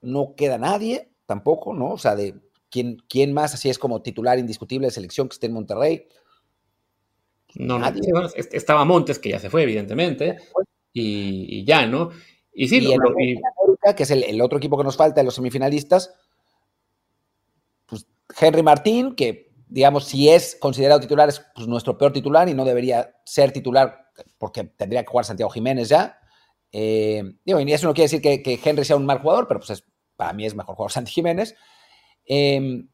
no 0.00 0.34
queda 0.36 0.58
nadie 0.58 1.10
tampoco, 1.26 1.74
¿no? 1.74 1.92
O 1.92 1.98
sea, 1.98 2.16
de 2.16 2.34
quién, 2.70 3.02
quién 3.08 3.32
más 3.32 3.54
así 3.54 3.68
es 3.68 3.78
como 3.78 4.02
titular 4.02 4.38
indiscutible 4.38 4.86
de 4.86 4.92
selección 4.92 5.28
que 5.28 5.34
esté 5.34 5.46
en 5.46 5.52
Monterrey. 5.52 6.08
No, 7.54 7.78
no, 7.78 7.86
estaba 8.34 8.84
Montes, 8.84 9.20
que 9.20 9.28
ya 9.28 9.38
se 9.38 9.48
fue, 9.48 9.62
evidentemente, 9.62 10.38
y, 10.92 11.64
ya, 11.64 11.86
¿no? 11.86 12.10
Y 12.52 12.66
sí, 12.66 12.84
que 13.96 14.02
es 14.02 14.10
el, 14.10 14.24
el, 14.24 14.40
otro 14.40 14.58
equipo 14.58 14.76
que 14.76 14.82
nos 14.82 14.96
falta 14.96 15.20
en 15.20 15.26
los 15.26 15.36
semifinalistas, 15.36 16.12
Henry 18.40 18.62
Martín, 18.62 19.14
que 19.14 19.52
digamos, 19.68 20.04
si 20.04 20.28
es 20.28 20.56
considerado 20.60 21.00
titular, 21.00 21.28
es 21.28 21.44
pues, 21.54 21.66
nuestro 21.66 21.98
peor 21.98 22.12
titular 22.12 22.48
y 22.48 22.54
no 22.54 22.64
debería 22.64 23.16
ser 23.24 23.52
titular 23.52 24.04
porque 24.38 24.64
tendría 24.64 25.02
que 25.02 25.08
jugar 25.08 25.24
Santiago 25.24 25.50
Jiménez 25.50 25.88
ya. 25.88 26.18
Eh, 26.70 27.22
digo, 27.44 27.60
y 27.60 27.72
eso 27.72 27.86
no 27.86 27.94
quiere 27.94 28.10
decir 28.10 28.20
que, 28.20 28.60
Henry 28.62 28.84
sea 28.84 28.96
un 28.96 29.06
mal 29.06 29.18
jugador, 29.18 29.48
pero 29.48 29.60
pues 29.60 29.84
para 30.16 30.32
mí 30.32 30.46
es 30.46 30.54
mejor 30.54 30.76
jugador 30.76 30.92
Santi 30.92 31.10
Jiménez. 31.10 31.54
Em, 32.24 32.88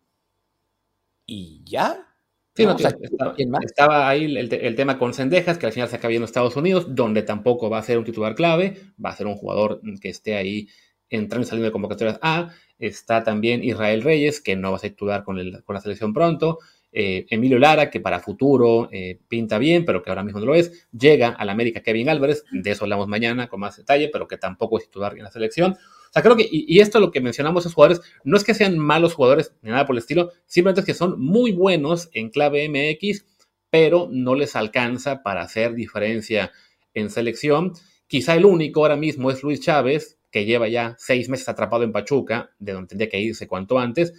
y 1.27 1.63
ya. 1.65 2.07
Sí, 2.55 2.67
no, 2.67 2.77
estaba, 2.77 4.09
ahí 4.09 4.37
el, 4.37 4.75
tema 4.75 4.99
con 4.99 5.15
Sendejas, 5.15 5.57
que 5.57 5.67
al 5.67 5.73
final 5.73 5.89
se 5.89 5.97
acaba 5.97 6.11
viendo 6.11 6.27
Estados 6.27 6.57
Unidos, 6.57 6.95
donde 6.95 7.23
tampoco 7.23 7.71
va 7.71 7.79
a 7.79 7.83
ser 7.83 7.97
un 7.97 8.05
titular 8.05 8.35
clave, 8.35 8.77
va 9.03 9.11
a 9.11 9.17
ser 9.17 9.29
un 9.29 9.37
jugador 9.37 9.81
que 10.01 10.09
esté 10.09 10.37
ahí 10.37 10.69
entrando 11.11 11.45
y 11.45 11.49
saliendo 11.49 11.67
de 11.67 11.73
convocatorias 11.73 12.19
A. 12.23 12.51
Está 12.79 13.23
también 13.23 13.63
Israel 13.63 14.03
Reyes, 14.03 14.41
que 14.41 14.57
no 14.57 14.71
va 14.71 14.77
a 14.77 14.81
ser 14.81 14.91
titular 14.91 15.25
con, 15.25 15.37
la 15.37 15.81
selección 15.81 16.15
pronto. 16.15 16.59
Eh, 16.93 17.27
Emilio 17.31 17.59
Lara, 17.59 17.91
que 17.91 18.01
para 18.01 18.21
futuro 18.21 18.89
eh, 18.91 19.21
pinta 19.29 19.59
bien, 19.59 19.85
pero 19.85 20.03
que 20.03 20.11
ahora 20.11 20.25
mismo 20.25 20.41
no 20.41 20.47
lo 20.47 20.55
es. 20.55 20.89
Llega 20.91 21.29
al 21.29 21.51
América 21.51 21.83
Kevin 21.83 22.09
Álvarez, 22.09 22.45
de 22.51 22.71
eso 22.71 22.85
hablamos 22.85 23.07
mañana 23.07 23.49
con 23.49 23.61
más 23.61 23.77
detalle, 23.77 24.09
pero 24.09 24.27
que 24.27 24.39
tampoco 24.39 24.79
es 24.79 24.85
titular 24.85 25.17
en 25.17 25.25
la 25.25 25.31
selección. 25.31 25.73
O 26.11 26.13
sea, 26.13 26.23
creo 26.23 26.37
que, 26.37 26.49
y, 26.51 26.81
esto 26.81 26.99
lo 26.99 27.13
que 27.13 27.21
mencionamos, 27.21 27.63
esos 27.63 27.75
jugadores, 27.75 28.01
no 28.25 28.37
es 28.37 28.43
que 28.43 28.55
sean 28.55 28.79
malos 28.79 29.15
jugadores 29.15 29.55
ni 29.63 29.71
nada 29.71 29.87
por 29.87 29.95
el 29.95 29.99
estilo, 29.99 30.33
simplemente 30.47 30.81
es 30.81 30.87
que 30.87 30.95
son 30.95 31.21
muy 31.21 31.53
buenos 31.53 32.09
en 32.13 32.31
clave 32.31 32.69
MX, 32.69 33.25
pero 33.71 34.09
no 34.11 34.35
les 34.35 34.57
alcanza 34.57 35.23
para 35.23 35.43
hacer 35.43 35.75
diferencia 35.75 36.51
en 36.95 37.11
selección. 37.11 37.75
Quizá 38.09 38.35
el 38.35 38.45
único 38.45 38.81
ahora 38.81 38.97
mismo 38.97 39.31
es 39.31 39.45
Luis 39.45 39.61
Chávez, 39.61 40.19
que 40.31 40.45
lleva 40.45 40.69
ya 40.69 40.97
seis 40.99 41.29
meses 41.29 41.49
atrapado 41.49 41.85
en 41.85 41.93
Pachuca, 41.93 42.51
de 42.59 42.73
donde 42.73 42.89
tendría 42.89 43.09
que 43.09 43.21
irse 43.21 43.49
cuanto 43.49 43.79
antes, 43.79 44.13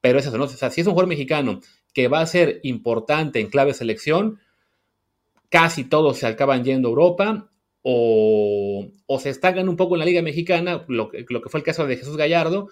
pero 0.00 0.18
es 0.18 0.26
eso, 0.26 0.36
¿no? 0.36 0.46
Si 0.46 0.80
es 0.80 0.86
un 0.86 0.92
jugador 0.92 1.08
mexicano 1.08 1.60
que 1.94 2.08
va 2.08 2.20
a 2.20 2.26
ser 2.26 2.60
importante 2.62 3.40
en 3.40 3.48
clave 3.48 3.72
selección, 3.72 4.38
casi 5.48 5.84
todos 5.84 6.18
se 6.18 6.26
acaban 6.26 6.64
yendo 6.64 6.88
a 6.88 6.90
Europa 6.90 7.50
o, 7.82 8.90
se 9.18 9.30
estancan 9.30 9.68
un 9.68 9.76
poco 9.76 9.94
en 9.94 10.00
la 10.00 10.04
Liga 10.04 10.20
Mexicana, 10.20 10.84
lo, 10.88 11.10
lo, 11.28 11.42
que 11.42 11.48
fue 11.48 11.60
el 11.60 11.64
caso 11.64 11.86
de 11.86 11.96
Jesús 11.96 12.16
Gallardo, 12.16 12.68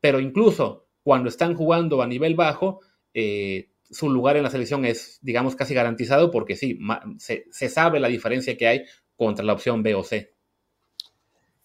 pero 0.00 0.20
incluso 0.20 0.86
cuando 1.02 1.28
están 1.28 1.54
jugando 1.54 2.02
a 2.02 2.06
nivel 2.06 2.34
bajo, 2.34 2.80
eh, 3.14 3.70
su 3.90 4.10
lugar 4.10 4.36
en 4.36 4.42
la 4.42 4.50
selección 4.50 4.84
es, 4.84 5.18
digamos, 5.22 5.56
casi 5.56 5.72
garantizado 5.72 6.30
porque 6.30 6.56
sí, 6.56 6.78
se, 7.18 7.46
se, 7.50 7.68
sabe 7.68 8.00
la 8.00 8.08
diferencia 8.08 8.56
que 8.56 8.66
hay 8.66 8.84
contra 9.16 9.44
la 9.44 9.52
opción 9.52 9.82
B 9.82 9.94
o 9.94 10.02
C. 10.02 10.34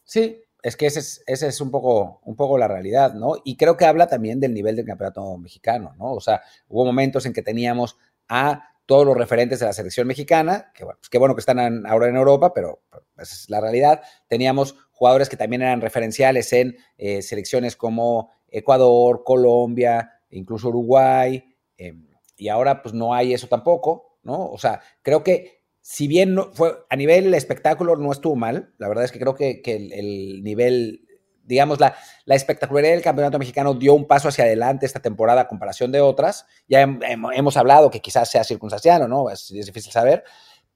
Sí, 0.04 0.38
es 0.62 0.78
que 0.78 0.86
esa 0.86 1.00
es, 1.00 1.24
ese 1.26 1.48
es 1.48 1.62
un, 1.62 1.72
poco, 1.72 2.22
un 2.24 2.36
poco 2.36 2.58
la 2.58 2.68
realidad, 2.68 3.14
¿no? 3.14 3.36
Y 3.44 3.58
creo 3.58 3.78
que 3.78 3.86
habla 3.86 4.08
también 4.08 4.40
del 4.40 4.54
nivel 4.54 4.76
del 4.76 4.86
campeonato 4.86 5.38
mexicano, 5.38 5.94
¿no? 5.98 6.14
O 6.14 6.22
sea, 6.22 6.42
hubo 6.68 6.86
momentos 6.86 7.26
en 7.26 7.34
que 7.34 7.42
teníamos 7.42 7.98
a 8.28 8.72
todos 8.86 9.06
los 9.06 9.18
referentes 9.18 9.60
de 9.60 9.66
la 9.66 9.74
selección 9.74 10.06
mexicana, 10.08 10.72
que 10.74 10.84
bueno, 10.84 11.00
pues 11.00 11.10
qué 11.10 11.18
bueno 11.18 11.36
que 11.36 11.40
están 11.40 11.86
ahora 11.86 12.10
en 12.10 12.16
Europa, 12.16 12.54
pero 12.54 12.82
esa 13.18 13.36
es 13.36 13.50
la 13.50 13.62
realidad. 13.62 14.02
Teníamos 14.28 14.76
jugadores 14.92 15.30
que 15.30 15.38
también 15.38 15.62
eran 15.62 15.82
referenciales 15.82 16.52
en 16.54 16.76
eh, 16.98 17.22
selecciones 17.22 17.76
como 17.76 18.32
Ecuador, 18.48 19.24
Colombia, 19.24 20.20
incluso 20.30 20.70
Uruguay, 20.70 21.44
em, 21.78 22.08
y 22.36 22.50
ahora 22.50 22.82
pues 22.82 22.94
no 22.94 23.14
hay 23.14 23.34
eso 23.34 23.48
tampoco, 23.48 24.18
¿no? 24.24 24.48
O 24.48 24.58
sea, 24.58 24.82
creo 25.02 25.24
que 25.24 25.61
si 25.82 26.08
bien 26.08 26.36
no, 26.36 26.52
fue 26.54 26.86
a 26.90 26.96
nivel 26.96 27.34
espectáculo 27.34 27.96
no 27.96 28.12
estuvo 28.12 28.36
mal, 28.36 28.74
la 28.78 28.88
verdad 28.88 29.04
es 29.04 29.12
que 29.12 29.20
creo 29.20 29.36
que, 29.36 29.62
el, 29.66 30.44
nivel, 30.44 31.08
digamos, 31.44 31.80
la, 31.80 31.96
la, 32.26 32.36
espectacularidad 32.36 32.94
del 32.94 33.02
campeonato 33.02 33.40
mexicano 33.40 33.74
dio 33.74 33.94
un 33.94 34.06
paso 34.06 34.28
hacia 34.28 34.44
adelante 34.44 34.86
esta 34.86 35.02
temporada 35.02 35.42
a 35.42 35.48
comparación 35.48 35.92
de 35.92 36.02
otras. 36.02 36.46
Ya 36.68 36.82
hemos 36.82 37.58
hablado 37.58 37.90
que 37.90 38.00
quizás 38.00 38.30
sea 38.30 38.44
circunstancial 38.44 39.02
o 39.02 39.08
no, 39.08 39.30
es, 39.30 39.50
difícil 39.50 39.92
saber, 39.92 40.24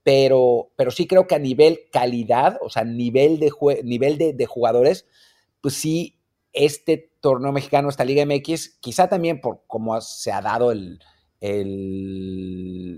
pero, 0.04 0.72
pero 0.76 0.92
sí 0.92 1.08
creo 1.08 1.28
que 1.28 1.36
a 1.36 1.40
nivel 1.40 1.82
calidad, 1.92 2.58
o 2.62 2.70
sea, 2.70 2.84
nivel 2.84 3.40
de, 3.40 3.52
nivel 3.84 4.18
de 4.18 4.46
jugadores, 4.48 5.06
pues 5.62 5.76
sí, 5.76 6.20
este 6.52 7.12
torneo 7.20 7.52
mexicano, 7.52 7.90
esta 7.90 8.06
Liga 8.06 8.26
MX, 8.26 8.78
quizá 8.80 9.08
también 9.08 9.42
por 9.42 9.64
cómo 9.68 10.00
se 10.02 10.32
ha 10.32 10.42
dado 10.42 10.72
el, 10.72 11.00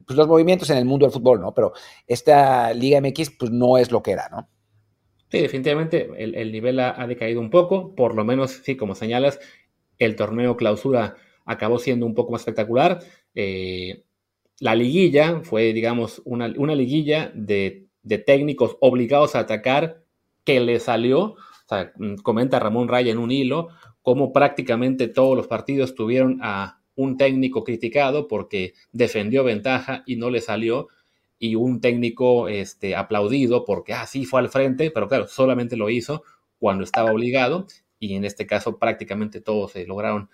pues 0.05 0.17
los 0.17 0.27
movimientos 0.27 0.69
en 0.69 0.77
el 0.77 0.85
mundo 0.85 1.05
del 1.05 1.13
fútbol, 1.13 1.41
¿no? 1.41 1.53
Pero 1.53 1.73
esta 2.05 2.73
Liga 2.73 3.01
MX, 3.01 3.31
pues 3.37 3.51
no 3.51 3.77
es 3.77 3.91
lo 3.91 4.01
que 4.01 4.11
era, 4.11 4.29
¿no? 4.29 4.49
Sí, 5.29 5.41
definitivamente 5.41 6.09
el, 6.17 6.51
nivel 6.51 6.79
ha, 6.79 7.05
decaído 7.05 7.41
un 7.41 7.49
poco, 7.49 7.93
por 7.95 8.15
lo 8.15 8.23
menos, 8.23 8.51
sí, 8.63 8.77
como 8.77 8.95
señalas, 8.95 9.39
el 9.97 10.15
torneo 10.15 10.55
clausura 10.55 11.15
acabó 11.45 11.79
siendo 11.79 12.05
un 12.05 12.15
poco 12.15 12.31
más 12.31 12.41
espectacular. 12.41 12.99
Eh, 13.35 14.03
la 14.59 14.73
liguilla 14.75 15.41
fue, 15.43 15.73
digamos, 15.73 16.21
una, 16.23 16.47
liguilla 16.47 17.31
de, 17.35 17.87
técnicos 18.25 18.77
obligados 18.79 19.35
a 19.35 19.39
atacar 19.39 20.03
que 20.45 20.61
le 20.61 20.79
salió. 20.79 21.21
O 21.33 21.67
sea, 21.67 21.91
comenta 22.23 22.59
Ramón 22.59 22.87
Raya 22.87 23.11
en 23.11 23.17
un 23.17 23.31
hilo, 23.31 23.67
cómo 24.01 24.31
prácticamente 24.31 25.09
todos 25.09 25.35
los 25.35 25.47
partidos 25.47 25.93
tuvieron 25.93 26.39
a 26.41 26.76
un 26.97 27.15
técnico 27.15 27.63
criticado 27.63 28.27
porque 28.27 28.73
defendió 28.91 29.45
ventaja 29.45 30.03
y 30.05 30.17
no 30.17 30.29
le 30.29 30.41
salió, 30.41 30.89
y 31.39 31.55
un 31.55 31.79
técnico 31.79 32.49
este, 32.49 32.95
aplaudido 32.95 33.63
porque, 33.63 33.93
ah, 33.93 34.07
fue 34.27 34.41
al 34.41 34.49
frente, 34.49 34.91
pero 34.91 35.07
claro, 35.07 35.27
solamente 35.27 35.77
lo 35.77 35.89
hizo 35.89 36.23
cuando 36.59 36.83
estaba 36.83 37.11
obligado, 37.11 37.67
y 37.99 38.15
en 38.15 38.25
este 38.25 38.45
caso 38.45 38.79
prácticamente 38.79 39.39
todos 39.39 39.71
se 39.71 39.85
lograron 39.85 40.29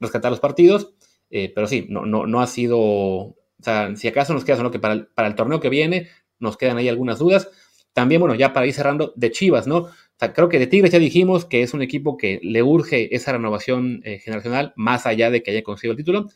rescatar 0.00 0.30
los 0.30 0.40
partidos, 0.40 0.92
eh, 1.30 1.52
pero 1.54 1.66
sí, 1.68 1.86
no, 1.88 2.04
no, 2.04 2.26
no 2.26 2.40
ha 2.40 2.46
sido, 2.48 2.78
o 2.80 3.36
sea, 3.60 3.94
si 3.96 4.08
acaso 4.08 4.34
nos 4.34 4.44
queda 4.44 4.70
que 4.70 4.80
para 4.80 4.94
el, 4.94 5.06
para 5.06 5.28
el 5.28 5.34
torneo 5.36 5.60
que 5.60 5.70
viene 5.70 6.08
nos 6.38 6.56
quedan 6.56 6.76
ahí 6.76 6.88
algunas 6.88 7.18
dudas. 7.18 7.48
También, 7.92 8.20
bueno, 8.20 8.34
ya 8.34 8.52
para 8.52 8.66
ir 8.66 8.74
cerrando, 8.74 9.12
de 9.16 9.30
Chivas, 9.30 9.66
¿no? 9.66 9.88
Creo 10.18 10.48
que 10.48 10.58
de 10.58 10.66
Tigres 10.66 10.92
ya 10.92 10.98
dijimos 10.98 11.44
que 11.44 11.62
es 11.62 11.74
un 11.74 11.82
equipo 11.82 12.16
que 12.16 12.40
le 12.42 12.62
urge 12.62 13.14
esa 13.14 13.32
renovación 13.32 14.00
eh, 14.04 14.18
generacional, 14.18 14.72
más 14.76 15.06
allá 15.06 15.30
de 15.30 15.42
que 15.42 15.50
haya 15.50 15.62
conseguido 15.62 15.92
el 15.92 15.98
título. 15.98 16.26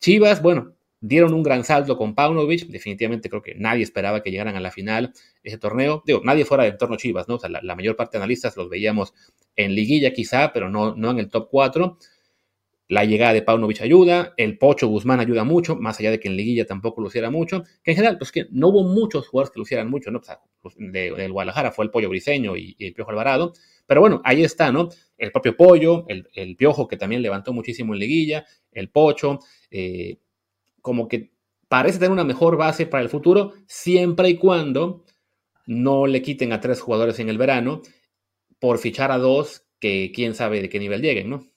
Chivas, 0.00 0.42
bueno, 0.42 0.74
dieron 1.00 1.34
un 1.34 1.42
gran 1.42 1.64
salto 1.64 1.96
con 1.96 2.14
Paunovic. 2.14 2.66
Definitivamente 2.66 3.28
creo 3.28 3.42
que 3.42 3.54
nadie 3.54 3.82
esperaba 3.82 4.22
que 4.22 4.30
llegaran 4.30 4.56
a 4.56 4.60
la 4.60 4.70
final 4.70 5.12
ese 5.42 5.58
torneo. 5.58 6.02
Digo, 6.06 6.20
nadie 6.24 6.44
fuera 6.44 6.64
del 6.64 6.72
entorno 6.72 6.96
Chivas, 6.96 7.28
¿no? 7.28 7.36
O 7.36 7.38
sea, 7.38 7.48
la, 7.48 7.74
mayor 7.74 7.96
parte 7.96 8.18
de 8.18 8.22
analistas 8.22 8.56
los 8.56 8.68
veíamos 8.68 9.14
en 9.56 9.74
liguilla 9.74 10.12
quizá, 10.12 10.52
pero 10.52 10.68
no, 10.68 10.94
no 10.94 11.10
en 11.10 11.18
el 11.18 11.30
top 11.30 11.48
4. 11.50 11.98
La 12.88 13.04
llegada 13.04 13.32
de 13.32 13.42
Paunovic 13.42 13.80
ayuda, 13.80 14.34
el 14.36 14.58
Pocho 14.58 14.86
Guzmán 14.86 15.18
ayuda 15.18 15.42
mucho, 15.42 15.74
más 15.74 15.98
allá 15.98 16.12
de 16.12 16.20
que 16.20 16.28
en 16.28 16.36
liguilla 16.36 16.66
tampoco 16.66 17.00
lo 17.00 17.08
hiciera 17.08 17.30
mucho, 17.30 17.64
que 17.82 17.90
en 17.90 17.96
general, 17.96 18.16
pues 18.16 18.30
que 18.30 18.46
no 18.50 18.68
hubo 18.68 18.84
muchos 18.84 19.26
jugadores 19.26 19.50
que 19.52 19.58
lo 19.58 19.64
hicieran 19.64 19.90
mucho, 19.90 20.12
¿no? 20.12 20.20
Pues, 20.60 20.76
de, 20.78 21.10
del 21.10 21.32
Guadalajara 21.32 21.72
fue 21.72 21.84
el 21.84 21.90
Pollo 21.90 22.08
Briseño 22.08 22.56
y, 22.56 22.76
el 22.78 22.94
Piojo 22.94 23.10
Alvarado, 23.10 23.54
pero 23.86 24.00
bueno, 24.00 24.20
ahí 24.24 24.44
está, 24.44 24.70
¿no? 24.70 24.88
El 25.18 25.32
propio 25.32 25.56
Pollo, 25.56 26.06
el, 26.08 26.56
Piojo 26.56 26.86
que 26.86 26.96
también 26.96 27.22
levantó 27.22 27.52
muchísimo 27.52 27.92
en 27.92 28.00
liguilla, 28.00 28.46
el 28.70 28.88
Pocho, 28.88 29.40
eh, 29.70 30.18
como 30.80 31.08
que 31.08 31.32
parece 31.68 31.98
tener 31.98 32.12
una 32.12 32.24
mejor 32.24 32.56
base 32.56 32.86
para 32.86 33.02
el 33.02 33.08
futuro, 33.08 33.54
siempre 33.66 34.28
y 34.28 34.36
cuando 34.36 35.04
no 35.66 36.06
le 36.06 36.22
quiten 36.22 36.52
a 36.52 36.60
tres 36.60 36.80
jugadores 36.80 37.18
en 37.18 37.28
el 37.28 37.38
verano 37.38 37.82
por 38.60 38.78
fichar 38.78 39.10
a 39.10 39.18
dos 39.18 39.66
que 39.80 40.12
quién 40.14 40.34
sabe 40.34 40.62
de 40.62 40.68
qué 40.68 40.78
nivel 40.78 41.02
lleguen, 41.02 41.30
¿no? 41.30 41.55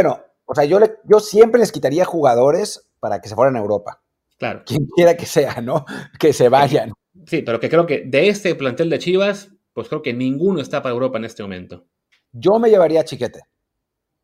Bueno, 0.00 0.22
o 0.44 0.54
sea, 0.54 0.64
yo, 0.64 0.78
yo 1.02 1.18
siempre 1.18 1.58
les 1.58 1.72
quitaría 1.72 2.04
jugadores 2.04 2.88
para 3.00 3.20
que 3.20 3.28
se 3.28 3.34
fueran 3.34 3.56
a 3.56 3.58
Europa. 3.58 4.00
Claro. 4.38 4.62
Quien 4.64 4.86
quiera 4.94 5.16
que 5.16 5.26
sea, 5.26 5.60
¿no? 5.60 5.84
Que 6.20 6.32
se 6.32 6.48
vayan. 6.48 6.92
Sí, 7.26 7.42
pero 7.42 7.58
que 7.58 7.68
creo 7.68 7.84
que 7.84 8.04
de 8.06 8.28
este 8.28 8.54
plantel 8.54 8.90
de 8.90 9.00
Chivas, 9.00 9.50
pues 9.72 9.88
creo 9.88 10.00
que 10.00 10.14
ninguno 10.14 10.60
está 10.60 10.82
para 10.82 10.92
Europa 10.92 11.18
en 11.18 11.24
este 11.24 11.42
momento. 11.42 11.84
Yo 12.30 12.60
me 12.60 12.70
llevaría 12.70 13.00
a 13.00 13.04
Chiquete. 13.04 13.40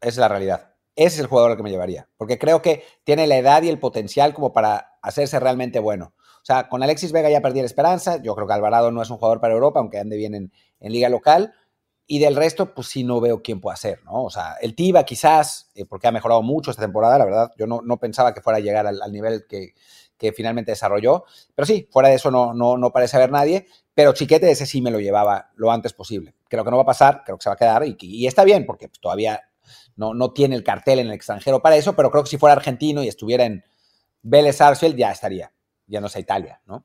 Esa 0.00 0.08
es 0.10 0.16
la 0.18 0.28
realidad. 0.28 0.76
Ese 0.94 1.16
es 1.16 1.18
el 1.18 1.26
jugador 1.26 1.50
al 1.50 1.56
que 1.56 1.64
me 1.64 1.70
llevaría. 1.70 2.08
Porque 2.16 2.38
creo 2.38 2.62
que 2.62 2.84
tiene 3.02 3.26
la 3.26 3.36
edad 3.36 3.64
y 3.64 3.68
el 3.68 3.80
potencial 3.80 4.32
como 4.32 4.52
para 4.52 4.92
hacerse 5.02 5.40
realmente 5.40 5.80
bueno. 5.80 6.14
O 6.16 6.44
sea, 6.44 6.68
con 6.68 6.84
Alexis 6.84 7.10
Vega 7.10 7.30
ya 7.30 7.40
perdí 7.40 7.58
la 7.58 7.66
esperanza. 7.66 8.22
Yo 8.22 8.36
creo 8.36 8.46
que 8.46 8.52
Alvarado 8.52 8.92
no 8.92 9.02
es 9.02 9.10
un 9.10 9.16
jugador 9.16 9.40
para 9.40 9.54
Europa, 9.54 9.80
aunque 9.80 9.98
ande 9.98 10.16
bien 10.16 10.36
en 10.36 10.92
liga 10.92 11.08
local. 11.08 11.52
Y 12.06 12.18
del 12.18 12.36
resto, 12.36 12.74
pues 12.74 12.88
sí 12.88 13.02
no 13.02 13.20
veo 13.20 13.42
quién 13.42 13.60
puede 13.60 13.74
hacer, 13.74 14.04
¿no? 14.04 14.24
O 14.24 14.30
sea, 14.30 14.56
el 14.60 14.74
Tiva 14.74 15.04
quizás, 15.04 15.70
eh, 15.74 15.86
porque 15.86 16.06
ha 16.06 16.12
mejorado 16.12 16.42
mucho 16.42 16.70
esta 16.70 16.82
temporada, 16.82 17.16
la 17.16 17.24
verdad. 17.24 17.52
Yo 17.56 17.66
no, 17.66 17.80
no 17.82 17.98
pensaba 17.98 18.34
que 18.34 18.42
fuera 18.42 18.58
a 18.58 18.60
llegar 18.60 18.86
al, 18.86 19.00
nivel 19.10 19.46
que, 19.48 19.74
que, 20.18 20.32
finalmente 20.32 20.72
desarrolló. 20.72 21.24
Pero 21.54 21.64
sí, 21.64 21.88
fuera 21.90 22.10
de 22.10 22.16
eso 22.16 22.30
no, 22.30 22.52
no, 22.52 22.76
no 22.76 22.92
parece 22.92 23.16
haber 23.16 23.30
nadie. 23.30 23.66
Pero 23.94 24.12
Chiquete 24.12 24.50
ese 24.50 24.66
sí 24.66 24.82
me 24.82 24.90
lo 24.90 25.00
llevaba 25.00 25.50
lo 25.56 25.72
antes 25.72 25.94
posible. 25.94 26.34
Creo 26.48 26.62
que 26.62 26.70
no 26.70 26.76
va 26.76 26.82
a 26.82 26.86
pasar, 26.86 27.22
creo 27.24 27.38
que 27.38 27.42
se 27.42 27.48
va 27.48 27.54
a 27.54 27.58
quedar. 27.58 27.86
Y, 27.86 27.96
y 27.98 28.26
está 28.26 28.44
bien, 28.44 28.66
porque 28.66 28.88
pues, 28.88 29.00
todavía 29.00 29.40
no, 29.96 30.12
no 30.12 30.32
tiene 30.32 30.56
el 30.56 30.64
cartel 30.64 30.98
en 30.98 31.06
el 31.06 31.14
extranjero 31.14 31.62
para 31.62 31.76
eso. 31.76 31.96
Pero 31.96 32.10
creo 32.10 32.24
que 32.24 32.30
si 32.30 32.36
fuera 32.36 32.52
argentino 32.52 33.02
y 33.02 33.08
estuviera 33.08 33.44
en 33.44 33.64
Vélez 34.20 34.56
Sarsfield, 34.56 34.96
ya 34.96 35.10
estaría. 35.10 35.52
Ya 35.86 36.02
no 36.02 36.10
sé 36.10 36.20
Italia, 36.20 36.60
¿no? 36.66 36.84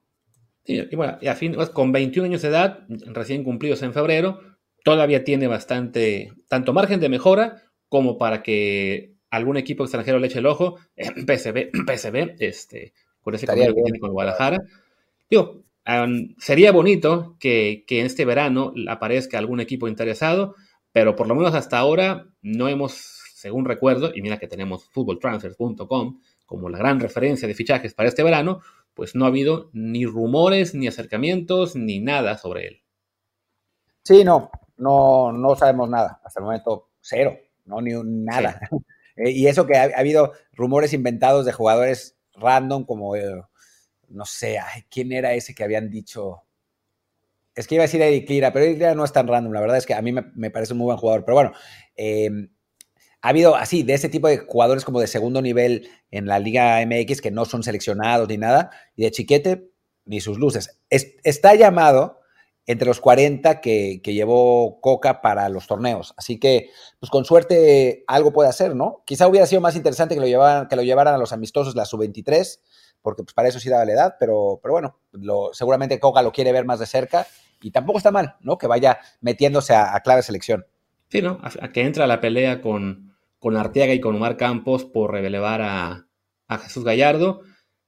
Sí, 0.64 0.88
y 0.90 0.96
bueno, 0.96 1.18
y 1.20 1.28
a 1.28 1.36
fin, 1.36 1.56
con 1.74 1.92
21 1.92 2.28
años 2.28 2.42
de 2.42 2.50
edad, 2.50 2.82
recién 2.88 3.44
cumplidos 3.44 3.82
en 3.82 3.94
febrero, 3.94 4.40
todavía 4.84 5.24
tiene 5.24 5.48
bastante, 5.48 6.34
tanto 6.48 6.74
margen 6.74 7.00
de 7.00 7.10
mejora 7.10 7.64
como 7.88 8.18
para 8.18 8.44
que 8.44 9.16
algún 9.30 9.58
equipo 9.58 9.84
extranjero 9.84 10.20
le 10.20 10.28
eche 10.28 10.40
el 10.40 10.46
ojo. 10.46 10.78
PSB, 10.98 11.72
PSB 11.88 12.36
este, 12.40 12.94
con 13.22 13.36
ese 13.36 13.48
convenio 13.48 13.76
que 13.76 13.84
tiene 13.84 14.00
con 14.00 14.12
Guadalajara. 14.12 14.60
Digo, 15.30 15.64
sería 16.38 16.72
bonito 16.72 17.36
que, 17.40 17.86
en 17.88 18.06
este 18.06 18.26
verano 18.26 18.74
aparezca 18.88 19.38
algún 19.38 19.60
equipo 19.60 19.88
interesado, 19.88 20.56
pero 20.92 21.16
por 21.16 21.28
lo 21.28 21.36
menos 21.36 21.54
hasta 21.54 21.78
ahora 21.78 22.28
no 22.42 22.68
hemos, 22.68 22.94
según 23.36 23.66
recuerdo, 23.66 24.12
y 24.14 24.22
mira 24.22 24.40
que 24.40 24.48
tenemos 24.48 24.86
footballtransfers.com 24.90 26.20
como 26.46 26.70
la 26.70 26.80
gran 26.80 27.00
referencia 27.00 27.48
de 27.48 27.54
fichajes 27.54 27.94
para 27.94 28.10
este 28.10 28.24
verano, 28.24 28.62
pues 28.96 29.14
no 29.14 29.26
ha 29.26 29.28
habido 29.28 29.70
ni 29.72 30.06
rumores, 30.06 30.74
ni 30.74 30.88
acercamientos, 30.88 31.76
ni 31.76 32.00
nada 32.00 32.38
sobre 32.38 32.68
él. 32.68 32.82
Sí, 34.04 34.24
no, 34.24 34.50
no, 34.80 35.32
no 35.32 35.56
sabemos 35.56 35.90
nada. 35.90 36.20
Hasta 36.24 36.40
el 36.40 36.46
momento, 36.46 36.90
cero, 37.02 37.38
no 37.66 37.82
ni 37.82 37.94
nada. 38.04 38.60
Eh, 39.22 39.32
y 39.32 39.48
eso 39.48 39.68
que 39.68 39.76
ha, 39.76 39.92
habido 39.98 40.32
rumores 40.54 40.94
inventados 40.94 41.46
de 41.46 41.52
jugadores 41.52 42.18
random, 42.36 42.86
como, 42.86 43.18
eh, 43.18 43.44
no 44.08 44.24
sé, 44.24 44.60
¿quién 44.90 45.12
era 45.12 45.34
ese 45.34 45.54
que 45.54 45.66
habían 45.66 45.90
dicho? 45.90 46.44
Es 47.54 47.68
que 47.68 47.76
iba 47.76 47.84
a 47.84 47.88
decir 47.88 48.02
Eric 48.02 48.30
Lira, 48.30 48.54
pero 48.54 48.64
Eric 48.64 48.78
Lira 48.78 48.96
no 48.96 49.04
es 49.04 49.12
tan 49.12 49.28
random. 49.28 49.52
La 49.52 49.60
verdad 49.60 49.76
es 49.76 49.86
que 49.86 49.94
a 49.94 50.02
mí 50.02 50.14
me, 50.14 50.50
parece 50.52 50.72
un 50.72 50.80
muy 50.80 50.86
buen 50.86 50.98
jugador. 50.98 51.26
Pero 51.26 51.36
bueno, 51.36 51.52
em, 51.98 52.48
ha 53.22 53.28
habido 53.28 53.58
así, 53.58 53.84
de 53.84 53.96
ese 53.96 54.08
tipo 54.08 54.30
de 54.30 54.38
jugadores 54.38 54.86
como 54.86 55.02
de 55.02 55.08
segundo 55.08 55.42
nivel 55.42 55.90
en 56.12 56.26
la 56.26 56.40
Liga 56.40 56.80
MX 56.86 57.20
que 57.20 57.32
no 57.32 57.44
son 57.44 57.62
seleccionados 57.62 58.30
ni 58.30 58.38
nada, 58.38 58.72
y 58.96 59.04
de 59.04 59.12
Chiquete, 59.12 59.70
ni 60.06 60.22
sus 60.22 60.40
luces. 60.40 60.80
está 60.90 61.56
llamado 61.56 62.19
entre 62.70 62.88
los 62.88 63.00
40 63.00 63.62
que, 63.62 64.00
llevó 64.04 64.80
Coca 64.80 65.22
para 65.22 65.50
los 65.50 65.66
torneos. 65.66 66.14
Así 66.18 66.40
que, 66.40 66.70
pues 67.00 67.10
con 67.10 67.26
suerte 67.26 68.04
algo 68.06 68.32
puede 68.32 68.48
hacer, 68.48 68.76
¿no? 68.76 69.02
Quizá 69.08 69.28
hubiera 69.28 69.48
sido 69.48 69.60
más 69.60 69.76
interesante 69.76 70.14
que 70.14 70.22
lo 70.22 70.28
llevaran, 70.28 70.68
que 70.68 70.76
lo 70.76 70.84
llevaran 70.84 71.16
a 71.16 71.18
los 71.18 71.34
amistosos 71.34 71.76
la 71.76 71.86
sub-23, 71.86 72.60
porque 73.02 73.24
pues 73.24 73.34
para 73.34 73.48
eso 73.48 73.60
sí 73.60 73.70
daba 73.70 73.86
la 73.86 73.94
edad, 73.94 74.16
pero, 74.20 74.60
pero 74.62 74.74
bueno, 74.74 75.00
lo, 75.14 75.50
seguramente 75.52 76.00
Coca 76.00 76.22
lo 76.22 76.32
quiere 76.32 76.52
ver 76.52 76.66
más 76.66 76.78
de 76.78 76.86
cerca 76.86 77.26
y 77.60 77.72
tampoco 77.72 77.98
está 77.98 78.12
mal, 78.12 78.36
¿no? 78.42 78.60
Que 78.60 78.68
vaya 78.68 79.00
metiéndose 79.20 79.74
a, 79.74 80.00
clave 80.02 80.22
selección. 80.22 80.68
Sí, 81.08 81.24
¿no? 81.24 81.40
A, 81.42 81.70
que 81.70 81.82
entra 81.82 82.04
a 82.04 82.08
la 82.08 82.22
pelea 82.22 82.62
con, 82.62 83.16
con 83.40 83.58
Arteaga 83.58 83.96
y 83.96 84.00
con 84.00 84.16
Omar 84.16 84.38
Campos 84.38 84.86
por 84.86 85.14
relevar 85.14 85.64
a, 85.64 86.06
Jesús 86.62 86.84
Gallardo. 86.84 87.42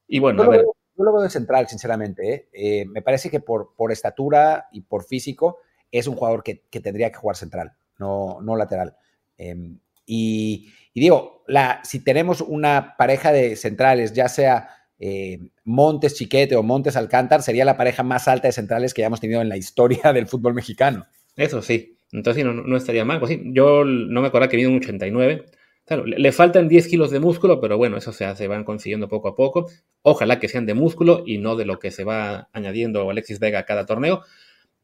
Y 0.07 0.17
bueno, 0.17 0.41
a 0.41 0.47
ver 0.47 0.65
yo 1.01 1.05
lo 1.05 1.13
veo 1.13 1.23
de 1.23 1.29
central, 1.29 1.67
sinceramente. 1.67 2.33
¿eh? 2.33 2.49
Eh, 2.53 2.85
me 2.85 3.01
parece 3.01 3.29
que 3.29 3.39
por, 3.39 3.73
por 3.75 3.91
estatura 3.91 4.67
y 4.71 4.81
por 4.81 5.03
físico 5.03 5.59
es 5.91 6.07
un 6.07 6.15
jugador 6.15 6.43
que, 6.43 6.63
tendría 6.79 7.11
que 7.11 7.17
jugar 7.17 7.35
central, 7.35 7.73
no, 7.97 8.39
no 8.41 8.55
lateral. 8.55 8.95
Em, 9.37 9.79
y, 10.05 10.71
digo, 10.93 11.43
la, 11.47 11.81
si 11.83 12.03
tenemos 12.03 12.41
una 12.41 12.95
pareja 12.97 13.31
de 13.31 13.55
centrales, 13.55 14.13
ya 14.13 14.29
sea 14.29 14.69
eh, 14.99 15.39
Montes 15.63 16.15
Chiquete 16.15 16.55
o 16.55 16.63
Montes 16.63 16.95
Alcántar, 16.95 17.41
sería 17.41 17.65
la 17.65 17.77
pareja 17.77 18.03
más 18.03 18.27
alta 18.27 18.47
de 18.47 18.53
centrales 18.53 18.93
que 18.93 19.01
hayamos 19.01 19.19
tenido 19.19 19.41
en 19.41 19.49
la 19.49 19.57
historia 19.57 20.13
del 20.13 20.27
fútbol 20.27 20.53
mexicano. 20.53 21.07
Eso 21.35 21.61
sí. 21.61 21.97
Entonces 22.11 22.45
no, 22.45 22.53
no 22.53 22.77
estaría 22.77 23.05
mal. 23.05 23.19
Pues 23.19 23.31
sí, 23.31 23.41
yo 23.45 23.83
no 23.85 24.21
me 24.21 24.27
acuerdo 24.27 24.49
que 24.49 24.57
viene 24.57 24.71
un 24.71 24.79
89. 24.79 25.45
Claro, 25.91 26.05
le, 26.05 26.31
faltan 26.31 26.69
10 26.69 26.87
kilos 26.87 27.11
de 27.11 27.19
músculo, 27.19 27.59
pero 27.59 27.77
bueno, 27.77 27.97
eso 27.97 28.13
se, 28.13 28.33
se 28.37 28.47
van 28.47 28.63
consiguiendo 28.63 29.09
poco 29.09 29.27
a 29.27 29.35
poco. 29.35 29.69
Ojalá 30.03 30.39
que 30.39 30.47
sean 30.47 30.65
de 30.65 30.73
músculo 30.73 31.23
y 31.25 31.37
no 31.37 31.57
de 31.57 31.65
lo 31.65 31.79
que 31.79 31.91
se 31.91 32.05
va 32.05 32.47
añadiendo 32.53 33.09
Alexis 33.09 33.39
Vega 33.39 33.59
a 33.59 33.65
cada 33.65 33.85
torneo. 33.85 34.21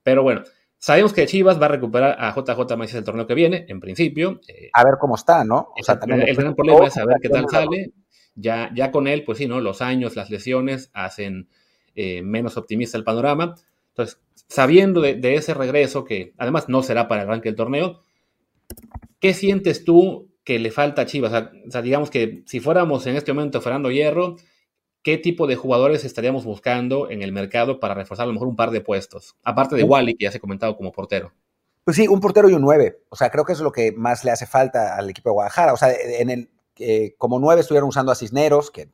Pero 0.03 0.21
bueno, 0.21 0.43
sabemos 0.77 1.13
que 1.13 1.25
Chivas 1.25 1.61
va 1.61 1.67
a 1.67 1.69
recuperar 1.69 2.17
a 2.19 2.35
JJ 2.35 2.75
Macías 2.75 2.97
el 2.97 3.03
torneo 3.05 3.25
que 3.25 3.35
viene, 3.35 3.65
en 3.69 3.79
principio. 3.79 4.41
Eh, 4.49 4.69
a 4.73 4.83
ver 4.83 4.95
cómo 4.99 5.15
está, 5.15 5.45
¿no? 5.45 5.69
O 5.79 5.81
sea, 5.81 5.97
también 5.97 6.27
el, 6.27 6.35
gran 6.35 6.53
problema 6.53 6.87
es 6.87 6.95
saber 6.95 7.15
qué 7.21 7.29
tal 7.29 7.45
sale. 7.49 7.93
Ya, 8.35 8.69
ya 8.75 8.91
con 8.91 9.07
él, 9.07 9.23
pues 9.23 9.37
sí, 9.37 9.47
¿no? 9.47 9.61
Los 9.61 9.81
años, 9.81 10.17
las 10.17 10.29
lesiones 10.29 10.91
hacen 10.93 11.47
eh, 11.95 12.21
menos 12.21 12.57
optimista 12.57 12.97
el 12.97 13.05
panorama. 13.05 13.55
Entonces, 13.91 14.19
sabiendo 14.49 14.99
de, 14.99 15.15
de, 15.15 15.35
ese 15.35 15.53
regreso, 15.53 16.03
que 16.03 16.33
además 16.37 16.67
no 16.67 16.83
será 16.83 17.07
para 17.07 17.21
el 17.21 17.29
arranque 17.29 17.47
del 17.47 17.55
torneo, 17.55 18.03
¿qué 19.21 19.33
sientes 19.33 19.85
tú 19.85 20.27
que 20.47 20.59
le 20.59 20.71
falta 20.71 21.01
a 21.01 21.05
Chivas? 21.05 21.33
O 21.67 21.71
sea, 21.71 21.81
digamos 21.81 22.09
que 22.09 22.43
si 22.45 22.61
fuéramos 22.61 23.05
en 23.05 23.17
este 23.17 23.33
momento 23.33 23.59
Fernando 23.59 23.91
Hierro, 23.91 24.37
¿qué 25.03 25.17
tipo 25.17 25.45
de 25.45 25.57
jugadores 25.57 26.05
estaríamos 26.05 26.45
buscando 26.45 27.09
en 27.09 27.21
el 27.21 27.33
mercado 27.33 27.81
para 27.81 27.93
reforzar 27.93 28.23
a 28.23 28.27
lo 28.27 28.33
mejor 28.33 28.47
un 28.47 28.55
par 28.55 28.71
de 28.71 28.79
puestos? 28.79 29.35
Aparte 29.43 29.75
de 29.75 29.83
Wally, 29.83 30.15
que 30.15 30.23
ya 30.23 30.31
se 30.31 30.37
ha 30.37 30.39
comentado 30.39 30.77
como 30.77 30.93
portero. 30.93 31.33
Pues 31.83 31.97
sí, 31.97 32.07
un 32.07 32.21
portero 32.21 32.49
y 32.49 32.53
un 32.53 32.61
nueve. 32.61 33.01
O 33.09 33.17
sea, 33.17 33.29
creo 33.29 33.43
que 33.43 33.51
eso 33.51 33.63
es 33.63 33.65
lo 33.65 33.73
que 33.73 33.91
más 33.91 34.23
le 34.23 34.31
hace 34.31 34.45
falta 34.45 34.95
al 34.95 35.09
equipo 35.09 35.27
de 35.27 35.33
Guadalajara. 35.33 35.73
O 35.73 35.77
sea, 35.77 35.89
en 35.91 36.29
el, 36.29 36.49
eh, 36.77 37.13
como 37.17 37.39
nueve 37.39 37.59
estuvieron 37.59 37.89
usando 37.89 38.13
a 38.13 38.15
Cisneros, 38.15 38.71
que 38.71 38.89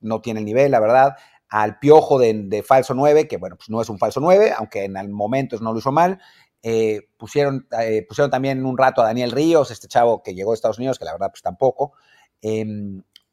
no 0.00 0.20
tiene 0.20 0.40
el 0.40 0.46
nivel, 0.46 0.72
la 0.72 0.80
verdad. 0.80 1.14
Al 1.48 1.78
Piojo 1.78 2.18
de, 2.18 2.34
de 2.34 2.64
falso 2.64 2.94
nueve, 2.94 3.28
que 3.28 3.36
bueno, 3.36 3.54
pues 3.54 3.70
no 3.70 3.80
es 3.80 3.88
un 3.88 3.98
falso 4.00 4.18
nueve, 4.18 4.52
aunque 4.58 4.86
en 4.86 4.96
el 4.96 5.08
momento 5.08 5.56
no 5.60 5.72
lo 5.72 5.78
hizo 5.78 5.92
mal. 5.92 6.18
Eh, 6.62 7.08
pusieron, 7.16 7.66
eh, 7.80 8.04
pusieron 8.06 8.30
también 8.30 8.64
un 8.66 8.76
rato 8.76 9.00
a 9.00 9.06
Daniel 9.06 9.30
Ríos, 9.30 9.70
este 9.70 9.88
chavo 9.88 10.22
que 10.22 10.34
llegó 10.34 10.52
a 10.52 10.54
Estados 10.54 10.78
Unidos, 10.78 10.98
que 10.98 11.04
la 11.04 11.12
verdad 11.12 11.30
pues 11.30 11.42
tampoco. 11.42 11.92
Eh, 12.42 12.64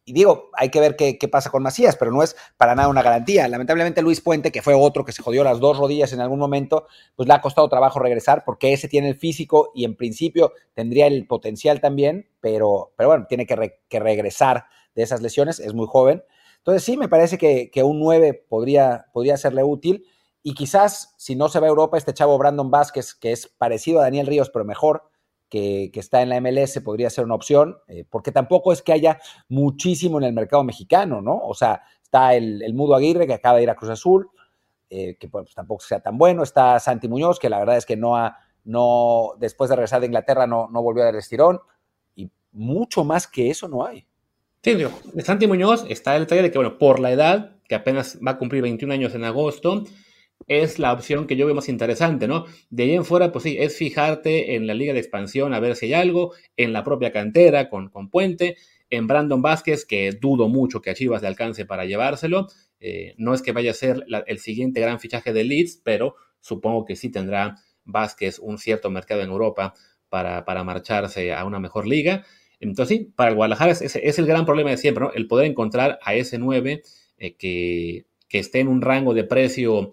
y 0.08 0.14
digo, 0.14 0.52
hay 0.54 0.70
que 0.70 0.80
ver 0.80 0.96
qué, 0.96 1.18
pasa 1.30 1.50
con 1.50 1.62
Macías, 1.62 1.98
pero 1.98 2.14
no 2.14 2.24
es 2.24 2.38
para 2.56 2.76
nada 2.76 2.88
una 2.88 3.04
garantía. 3.04 3.46
Lamentablemente 3.50 4.02
Luis 4.02 4.22
Puente, 4.22 4.54
que 4.54 4.62
fue 4.62 4.74
otro 4.74 5.04
que 5.04 5.12
se 5.12 5.22
jodió 5.22 5.44
las 5.44 5.60
dos 5.60 5.78
rodillas 5.78 6.14
en 6.14 6.22
algún 6.22 6.40
momento, 6.40 6.88
pues 7.18 7.28
le 7.28 7.34
ha 7.34 7.42
costado 7.42 7.68
trabajo 7.68 8.00
regresar 8.00 8.46
porque 8.46 8.72
ese 8.72 8.88
tiene 8.88 9.10
el 9.10 9.18
físico 9.18 9.74
y 9.76 9.84
en 9.84 9.98
principio 9.98 10.54
tendría 10.74 11.08
el 11.08 11.28
potencial 11.28 11.82
también, 11.82 12.30
pero, 12.40 12.94
pero 12.96 13.10
bueno, 13.10 13.26
tiene 13.28 13.46
que, 13.46 13.58
re, 13.58 13.82
que 13.90 14.00
regresar 14.00 14.68
de 14.96 15.04
esas 15.04 15.22
lesiones, 15.22 15.60
es 15.60 15.74
muy 15.74 15.88
joven. 15.90 16.24
Entonces 16.60 16.86
sí, 16.86 16.96
me 16.96 17.10
parece 17.10 17.38
que, 17.38 17.70
que 17.70 17.84
un 17.84 18.00
9 18.00 18.46
podría, 18.48 19.08
podría 19.12 19.36
serle 19.36 19.66
útil. 19.66 20.06
Y 20.48 20.54
quizás, 20.54 21.14
si 21.18 21.36
no 21.36 21.50
se 21.50 21.60
va 21.60 21.68
a 21.68 21.70
Europa, 21.70 21.98
este 21.98 22.14
chavo 22.14 22.38
Brandon 22.38 22.72
Vázquez, 22.72 23.14
que 23.14 23.34
es 23.34 23.48
parecido 23.48 24.00
a 24.00 24.04
Daniel 24.04 24.28
Ríos, 24.28 24.50
pero 24.50 24.64
mejor, 24.64 25.12
que, 25.50 25.90
que 25.92 26.00
está 26.00 26.22
en 26.22 26.30
la 26.30 26.40
MLS, 26.40 26.80
podría 26.86 27.10
ser 27.10 27.26
una 27.26 27.36
opción, 27.36 27.80
eh, 27.90 28.06
porque 28.10 28.32
tampoco 28.32 28.72
es 28.72 28.82
que 28.82 28.94
haya 28.94 29.20
muchísimo 29.50 30.20
en 30.20 30.24
el 30.24 30.32
mercado 30.32 30.64
mexicano, 30.64 31.22
¿no? 31.22 31.38
O 31.38 31.54
sea, 31.54 31.82
está 32.02 32.34
el, 32.34 32.64
el 32.64 32.74
Mudo 32.76 32.96
Aguirre, 32.96 33.28
que 33.28 33.34
acaba 33.34 33.58
de 33.58 33.64
ir 33.64 33.70
a 33.70 33.76
Cruz 33.76 33.92
Azul, 33.92 34.30
eh, 34.90 35.18
que 35.20 35.28
pues, 35.28 35.54
tampoco 35.54 35.84
sea 35.84 36.00
tan 36.00 36.18
bueno, 36.18 36.44
está 36.44 36.80
Santi 36.80 37.10
Muñoz, 37.10 37.40
que 37.40 37.50
la 37.50 37.60
verdad 37.60 37.76
es 37.76 37.86
que 37.86 37.98
no 37.98 38.16
no, 38.64 39.34
después 39.42 39.70
de 39.70 39.76
regresar 39.76 40.00
de 40.00 40.06
Inglaterra, 40.06 40.48
no, 40.48 40.70
no 40.72 40.82
volvió 40.82 41.04
a 41.04 41.08
dar 41.08 41.16
el 41.16 41.20
estirón, 41.20 41.60
y 42.16 42.32
mucho 42.54 43.04
más 43.04 43.28
que 43.28 43.50
eso 43.50 43.68
no 43.68 43.86
hay. 43.86 44.08
Sí, 44.64 44.76
digo, 44.76 44.92
Santi 45.26 45.46
Muñoz 45.46 45.86
está 45.90 46.16
el 46.16 46.22
detalle 46.22 46.44
de 46.44 46.52
que, 46.52 46.58
bueno, 46.58 46.78
por 46.78 47.02
la 47.02 47.12
edad, 47.12 47.58
que 47.68 47.76
apenas 47.76 48.18
va 48.26 48.32
a 48.32 48.38
cumplir 48.38 48.62
21 48.62 48.94
años 48.94 49.14
en 49.14 49.26
agosto, 49.26 49.84
es 50.46 50.80
la 50.80 50.94
opción 50.94 51.28
que 51.28 51.36
yo 51.36 51.46
veo 51.46 51.56
más 51.56 51.70
interesante, 51.70 52.28
¿no? 52.28 52.46
De 52.70 52.84
ahí 52.84 52.94
en 52.94 53.06
fuera, 53.06 53.32
pues 53.32 53.44
sí, 53.44 53.58
es 53.60 53.76
fijarte 53.76 54.56
en 54.56 54.68
la 54.68 54.74
liga 54.74 54.94
de 54.94 55.00
expansión 55.00 55.54
a 55.54 55.60
ver 55.60 55.76
si 55.76 55.88
hay 55.88 55.94
algo, 55.94 56.34
en 56.56 56.74
la 56.74 56.84
propia 56.84 57.12
cantera 57.12 57.70
con, 57.70 57.90
con 57.90 58.10
Puente, 58.10 58.58
en 58.90 59.08
Brandon 59.08 59.42
Vázquez, 59.42 59.86
que 59.86 60.12
dudo 60.14 60.48
mucho 60.48 60.82
que 60.82 60.90
a 60.90 60.94
Chivas 60.94 61.22
le 61.22 61.28
alcance 61.28 61.66
para 61.66 61.86
llevárselo. 61.86 62.48
Eh, 62.80 63.16
no 63.18 63.34
es 63.34 63.42
que 63.42 63.52
vaya 63.52 63.72
a 63.72 63.74
ser 63.74 64.06
el 64.28 64.40
siguiente 64.40 64.80
gran 64.80 65.00
fichaje 65.00 65.34
de 65.34 65.44
Leeds, 65.44 65.82
pero 65.84 66.16
supongo 66.40 66.86
que 66.86 66.96
sí 66.96 67.10
tendrá 67.10 67.56
Vázquez 67.84 68.40
un 68.40 68.58
cierto 68.58 68.90
mercado 68.90 69.22
en 69.22 69.30
Europa 69.30 69.74
para, 70.10 70.46
para 70.46 70.64
marcharse 70.64 71.34
a 71.34 71.44
una 71.46 71.60
mejor 71.60 71.88
liga. 71.88 72.24
Entonces, 72.60 72.98
sí, 72.98 73.14
para 73.16 73.32
el 73.32 73.36
Guadalajara 73.36 73.72
es, 73.72 73.82
es, 73.82 74.20
el 74.20 74.26
gran 74.26 74.46
problema 74.46 74.70
de 74.70 74.78
siempre, 74.78 75.04
¿no? 75.04 75.12
El 75.14 75.28
poder 75.28 75.46
encontrar 75.48 76.00
a 76.02 76.16
ese 76.16 76.38
9 76.38 76.82
eh, 77.18 77.36
que, 77.36 78.06
que 78.28 78.40
esté 78.40 78.60
en 78.60 78.68
un 78.68 78.82
rango 78.82 79.14
de 79.14 79.24
precio 79.24 79.92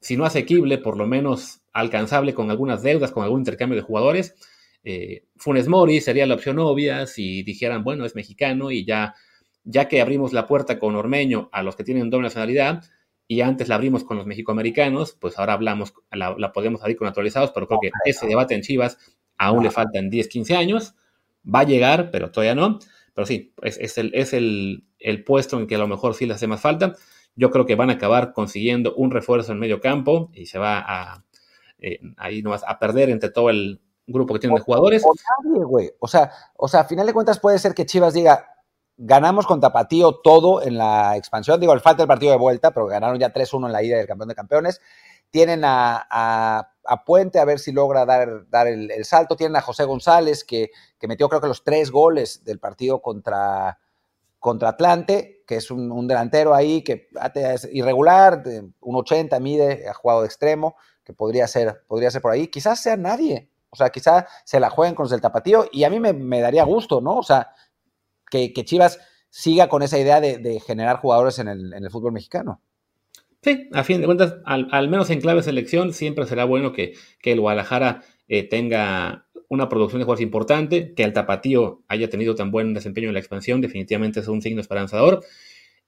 si 0.00 0.16
no 0.16 0.24
asequible, 0.24 0.78
por 0.78 0.96
lo 0.96 1.06
menos 1.06 1.60
alcanzable 1.72 2.34
con 2.34 2.50
algunas 2.50 2.82
deudas, 2.82 3.12
con 3.12 3.22
algún 3.22 3.40
intercambio 3.40 3.76
de 3.76 3.82
jugadores. 3.82 4.34
Eh, 4.82 5.24
Funes 5.36 5.68
Mori 5.68 6.00
sería 6.00 6.26
la 6.26 6.34
opción 6.34 6.58
obvia 6.58 7.06
si 7.06 7.42
dijeran, 7.42 7.84
bueno, 7.84 8.04
es 8.04 8.14
mexicano 8.14 8.70
y 8.70 8.84
ya, 8.84 9.14
ya 9.64 9.88
que 9.88 10.00
abrimos 10.00 10.32
la 10.32 10.46
puerta 10.46 10.78
con 10.78 10.96
Ormeño 10.96 11.48
a 11.52 11.62
los 11.62 11.76
que 11.76 11.84
tienen 11.84 12.10
doble 12.10 12.24
nacionalidad 12.24 12.82
y 13.28 13.42
antes 13.42 13.68
la 13.68 13.76
abrimos 13.76 14.02
con 14.02 14.16
los 14.16 14.26
mexicoamericanos, 14.26 15.12
pues 15.12 15.38
ahora 15.38 15.52
hablamos, 15.52 15.94
la, 16.10 16.34
la 16.36 16.52
podemos 16.52 16.80
abrir 16.80 16.96
con 16.96 17.06
naturalizados, 17.06 17.52
pero 17.52 17.68
creo 17.68 17.78
que 17.80 17.90
ese 18.04 18.26
debate 18.26 18.54
en 18.54 18.62
Chivas 18.62 18.98
aún 19.38 19.62
le 19.62 19.70
faltan 19.70 20.10
10, 20.10 20.28
15 20.28 20.56
años. 20.56 20.94
Va 21.42 21.60
a 21.60 21.64
llegar, 21.64 22.10
pero 22.10 22.30
todavía 22.30 22.54
no. 22.54 22.80
Pero 23.14 23.26
sí, 23.26 23.54
es, 23.62 23.78
es, 23.78 23.98
el, 23.98 24.12
es 24.14 24.32
el, 24.32 24.84
el 24.98 25.24
puesto 25.24 25.58
en 25.58 25.66
que 25.66 25.76
a 25.76 25.78
lo 25.78 25.88
mejor 25.88 26.14
sí 26.14 26.26
le 26.26 26.34
hace 26.34 26.46
más 26.46 26.60
falta. 26.60 26.96
Yo 27.40 27.50
creo 27.50 27.64
que 27.64 27.74
van 27.74 27.88
a 27.88 27.94
acabar 27.94 28.34
consiguiendo 28.34 28.94
un 28.96 29.10
refuerzo 29.10 29.52
en 29.52 29.58
medio 29.58 29.80
campo 29.80 30.30
y 30.34 30.44
se 30.44 30.58
va 30.58 30.78
a 30.78 31.24
eh, 31.78 31.98
ahí 32.18 32.42
nomás 32.42 32.62
a 32.66 32.78
perder 32.78 33.08
entre 33.08 33.30
todo 33.30 33.48
el 33.48 33.80
grupo 34.06 34.34
que 34.34 34.40
tienen 34.40 34.56
de 34.56 34.62
jugadores. 34.62 35.02
O, 35.06 35.14
nadie, 35.42 35.64
güey. 35.64 35.90
O 36.00 36.06
sea, 36.06 36.30
o 36.54 36.68
sea, 36.68 36.80
a 36.80 36.84
final 36.84 37.06
de 37.06 37.14
cuentas 37.14 37.40
puede 37.40 37.58
ser 37.58 37.72
que 37.72 37.86
Chivas 37.86 38.12
diga, 38.12 38.46
ganamos 38.98 39.46
con 39.46 39.58
Tapatío 39.58 40.16
todo 40.16 40.60
en 40.60 40.76
la 40.76 41.16
expansión. 41.16 41.58
Digo, 41.58 41.72
el 41.72 41.80
falta 41.80 42.02
el 42.02 42.08
partido 42.08 42.32
de 42.32 42.38
vuelta, 42.38 42.72
pero 42.72 42.86
ganaron 42.86 43.18
ya 43.18 43.32
3-1 43.32 43.66
en 43.66 43.72
la 43.72 43.82
ida 43.82 43.96
del 43.96 44.06
campeón 44.06 44.28
de 44.28 44.34
campeones. 44.34 44.82
Tienen 45.30 45.64
a, 45.64 46.06
a, 46.10 46.72
a 46.84 47.04
Puente 47.06 47.38
a 47.38 47.46
ver 47.46 47.58
si 47.58 47.72
logra 47.72 48.04
dar, 48.04 48.46
dar 48.50 48.66
el, 48.66 48.90
el, 48.90 49.06
salto. 49.06 49.34
Tienen 49.34 49.56
a 49.56 49.62
José 49.62 49.84
González, 49.84 50.44
que, 50.44 50.70
que 50.98 51.08
metió 51.08 51.30
creo 51.30 51.40
que 51.40 51.48
los 51.48 51.64
tres 51.64 51.90
goles 51.90 52.44
del 52.44 52.58
partido 52.58 53.00
contra, 53.00 53.78
contra 54.38 54.70
Atlante, 54.70 55.39
que 55.50 55.56
es 55.56 55.72
un, 55.72 55.90
un, 55.90 56.06
delantero 56.06 56.54
ahí 56.54 56.80
que 56.82 57.08
es 57.34 57.68
irregular, 57.72 58.44
un 58.78 58.94
80 58.94 59.40
mide, 59.40 59.88
ha 59.88 59.94
jugado 59.94 60.20
de 60.20 60.28
extremo, 60.28 60.76
que 61.02 61.12
podría 61.12 61.48
ser, 61.48 61.82
podría 61.88 62.08
ser 62.12 62.22
por 62.22 62.30
ahí. 62.30 62.46
Quizás 62.46 62.80
sea 62.80 62.96
nadie, 62.96 63.50
o 63.68 63.74
sea, 63.74 63.90
quizás 63.90 64.26
se 64.44 64.60
la 64.60 64.70
jueguen 64.70 64.94
con 64.94 65.12
el 65.12 65.20
tapatío 65.20 65.66
y 65.72 65.82
a 65.82 65.90
mí 65.90 65.98
me, 65.98 66.12
me 66.12 66.40
daría 66.40 66.62
gusto, 66.62 67.00
¿no? 67.00 67.16
O 67.16 67.24
sea, 67.24 67.48
que, 68.30 68.52
que 68.52 68.64
Chivas 68.64 69.00
siga 69.28 69.68
con 69.68 69.82
esa 69.82 69.98
idea 69.98 70.20
de, 70.20 70.38
de 70.38 70.60
generar 70.60 70.98
jugadores 70.98 71.40
en 71.40 71.48
el, 71.48 71.72
en 71.72 71.82
el, 71.82 71.90
fútbol 71.90 72.12
mexicano. 72.12 72.62
Sí, 73.42 73.68
a 73.72 73.82
fin 73.82 74.00
de 74.00 74.06
cuentas, 74.06 74.36
al, 74.44 74.68
al, 74.70 74.88
menos 74.88 75.10
en 75.10 75.20
clave 75.20 75.42
selección, 75.42 75.92
siempre 75.92 76.28
será 76.28 76.44
bueno 76.44 76.72
que, 76.72 76.94
que 77.20 77.32
el 77.32 77.40
Guadalajara 77.40 78.04
eh, 78.28 78.48
tenga 78.48 79.26
una 79.50 79.68
producción 79.68 79.98
de 79.98 80.04
jugadores 80.04 80.24
importante, 80.24 80.94
que 80.94 81.02
el 81.02 81.12
Tapatío 81.12 81.82
haya 81.88 82.08
tenido 82.08 82.36
tan 82.36 82.52
buen 82.52 82.72
desempeño 82.72 83.08
en 83.08 83.14
la 83.14 83.20
expansión, 83.20 83.60
definitivamente 83.60 84.20
es 84.20 84.28
un 84.28 84.40
signo 84.40 84.60
esperanzador. 84.60 85.24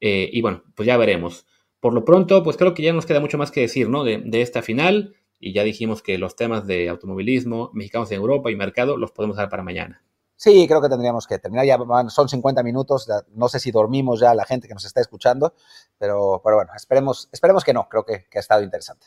Eh, 0.00 0.28
y 0.32 0.42
bueno, 0.42 0.64
pues 0.74 0.86
ya 0.86 0.96
veremos. 0.96 1.46
Por 1.78 1.94
lo 1.94 2.04
pronto, 2.04 2.42
pues 2.42 2.56
creo 2.56 2.74
que 2.74 2.82
ya 2.82 2.92
nos 2.92 3.06
queda 3.06 3.20
mucho 3.20 3.38
más 3.38 3.52
que 3.52 3.60
decir, 3.60 3.88
¿no? 3.88 4.02
De, 4.02 4.20
de, 4.24 4.42
esta 4.42 4.62
final. 4.62 5.14
Y 5.38 5.52
ya 5.52 5.62
dijimos 5.62 6.02
que 6.02 6.18
los 6.18 6.34
temas 6.34 6.66
de 6.66 6.88
automovilismo, 6.88 7.70
mexicanos 7.72 8.10
en 8.10 8.16
Europa 8.18 8.50
y 8.50 8.56
mercado 8.56 8.96
los 8.96 9.12
podemos 9.12 9.36
dar 9.36 9.48
para 9.48 9.62
mañana. 9.62 10.02
Sí, 10.34 10.66
creo 10.66 10.82
que 10.82 10.88
tendríamos 10.88 11.28
que 11.28 11.38
terminar. 11.38 11.64
Ya 11.64 11.78
son 12.08 12.28
50 12.28 12.64
minutos. 12.64 13.08
No 13.28 13.48
sé 13.48 13.60
si 13.60 13.70
dormimos 13.70 14.18
ya 14.18 14.34
la 14.34 14.44
gente 14.44 14.66
que 14.66 14.74
nos 14.74 14.84
está 14.84 15.00
escuchando, 15.00 15.54
pero, 15.98 16.40
pero 16.42 16.56
bueno, 16.56 16.72
esperemos, 16.74 17.28
esperemos 17.30 17.62
que 17.62 17.72
no. 17.72 17.88
Creo 17.88 18.04
que, 18.04 18.26
que 18.28 18.38
ha 18.38 18.40
estado 18.40 18.64
interesante. 18.64 19.06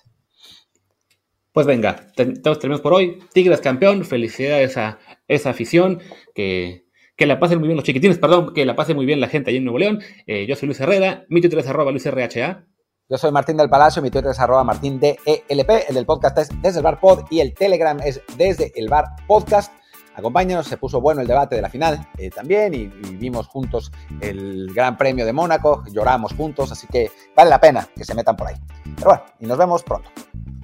Pues 1.56 1.66
venga, 1.66 2.08
todos 2.44 2.60
tenemos 2.60 2.82
por 2.82 2.94
hoy. 2.94 3.24
Tigres 3.32 3.62
campeón, 3.62 4.04
felicidades 4.04 4.76
a 4.76 5.00
esa 5.30 5.52
afición, 5.52 6.02
que, 6.34 6.90
que 7.16 7.26
la 7.26 7.40
pasen 7.40 7.60
muy 7.60 7.70
bien 7.70 7.78
los 7.78 7.86
chiquitines, 7.86 8.18
perdón, 8.18 8.54
que 8.54 8.66
la 8.66 8.76
pase 8.76 8.94
muy 8.94 9.06
bien 9.06 9.22
la 9.22 9.30
gente 9.30 9.52
allí 9.52 9.60
en 9.60 9.64
Nuevo 9.64 9.80
León. 9.80 10.02
Eh, 10.28 10.46
yo 10.48 10.58
soy 10.58 10.66
Luis 10.66 10.82
Herrera, 10.82 11.24
mi 11.30 11.40
Twitter 11.40 11.60
es 11.60 11.68
arroba 11.70 11.94
LuisRHA. 11.94 12.66
Yo 13.08 13.18
soy 13.18 13.32
Martín 13.32 13.56
del 13.56 13.70
Palacio, 13.70 14.02
mi 14.02 14.12
Twitter 14.12 14.32
es 14.32 14.40
arroba 14.42 14.66
Martín 14.66 15.00
DELP, 15.00 15.70
el 15.88 15.96
del 15.96 16.06
podcast 16.06 16.38
es 16.40 16.50
desde 16.62 16.80
el 16.80 16.84
bar 16.84 17.00
pod 17.00 17.24
y 17.30 17.40
el 17.40 17.54
Telegram 17.54 18.02
es 18.04 18.22
desde 18.36 18.74
el 18.76 18.90
bar 18.90 19.06
podcast. 19.26 19.72
Acompáñanos, 20.14 20.68
se 20.68 20.76
puso 20.76 21.00
bueno 21.00 21.22
el 21.22 21.28
debate 21.28 21.56
de 21.56 21.62
la 21.62 21.70
final 21.70 22.06
eh, 22.18 22.32
también 22.32 22.74
y, 22.74 22.80
y, 22.80 23.16
vimos 23.16 23.48
juntos 23.48 23.94
el 24.20 24.74
Gran 24.74 24.98
Premio 24.98 25.26
de 25.26 25.32
Mónaco, 25.32 25.86
lloramos 25.90 26.34
juntos, 26.34 26.74
así 26.74 26.86
que 26.88 27.12
vale 27.34 27.50
la 27.50 27.62
pena 27.62 27.88
que 27.96 28.04
se 28.04 28.14
metan 28.14 28.36
por 28.36 28.50
ahí. 28.50 28.56
Pero 28.98 29.08
bueno, 29.08 29.24
y 29.40 29.46
nos 29.46 29.58
vemos 29.58 29.84
pronto. 29.84 30.10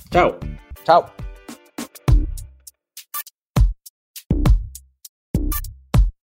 Chao. 0.09 0.37
Chao. 0.85 1.09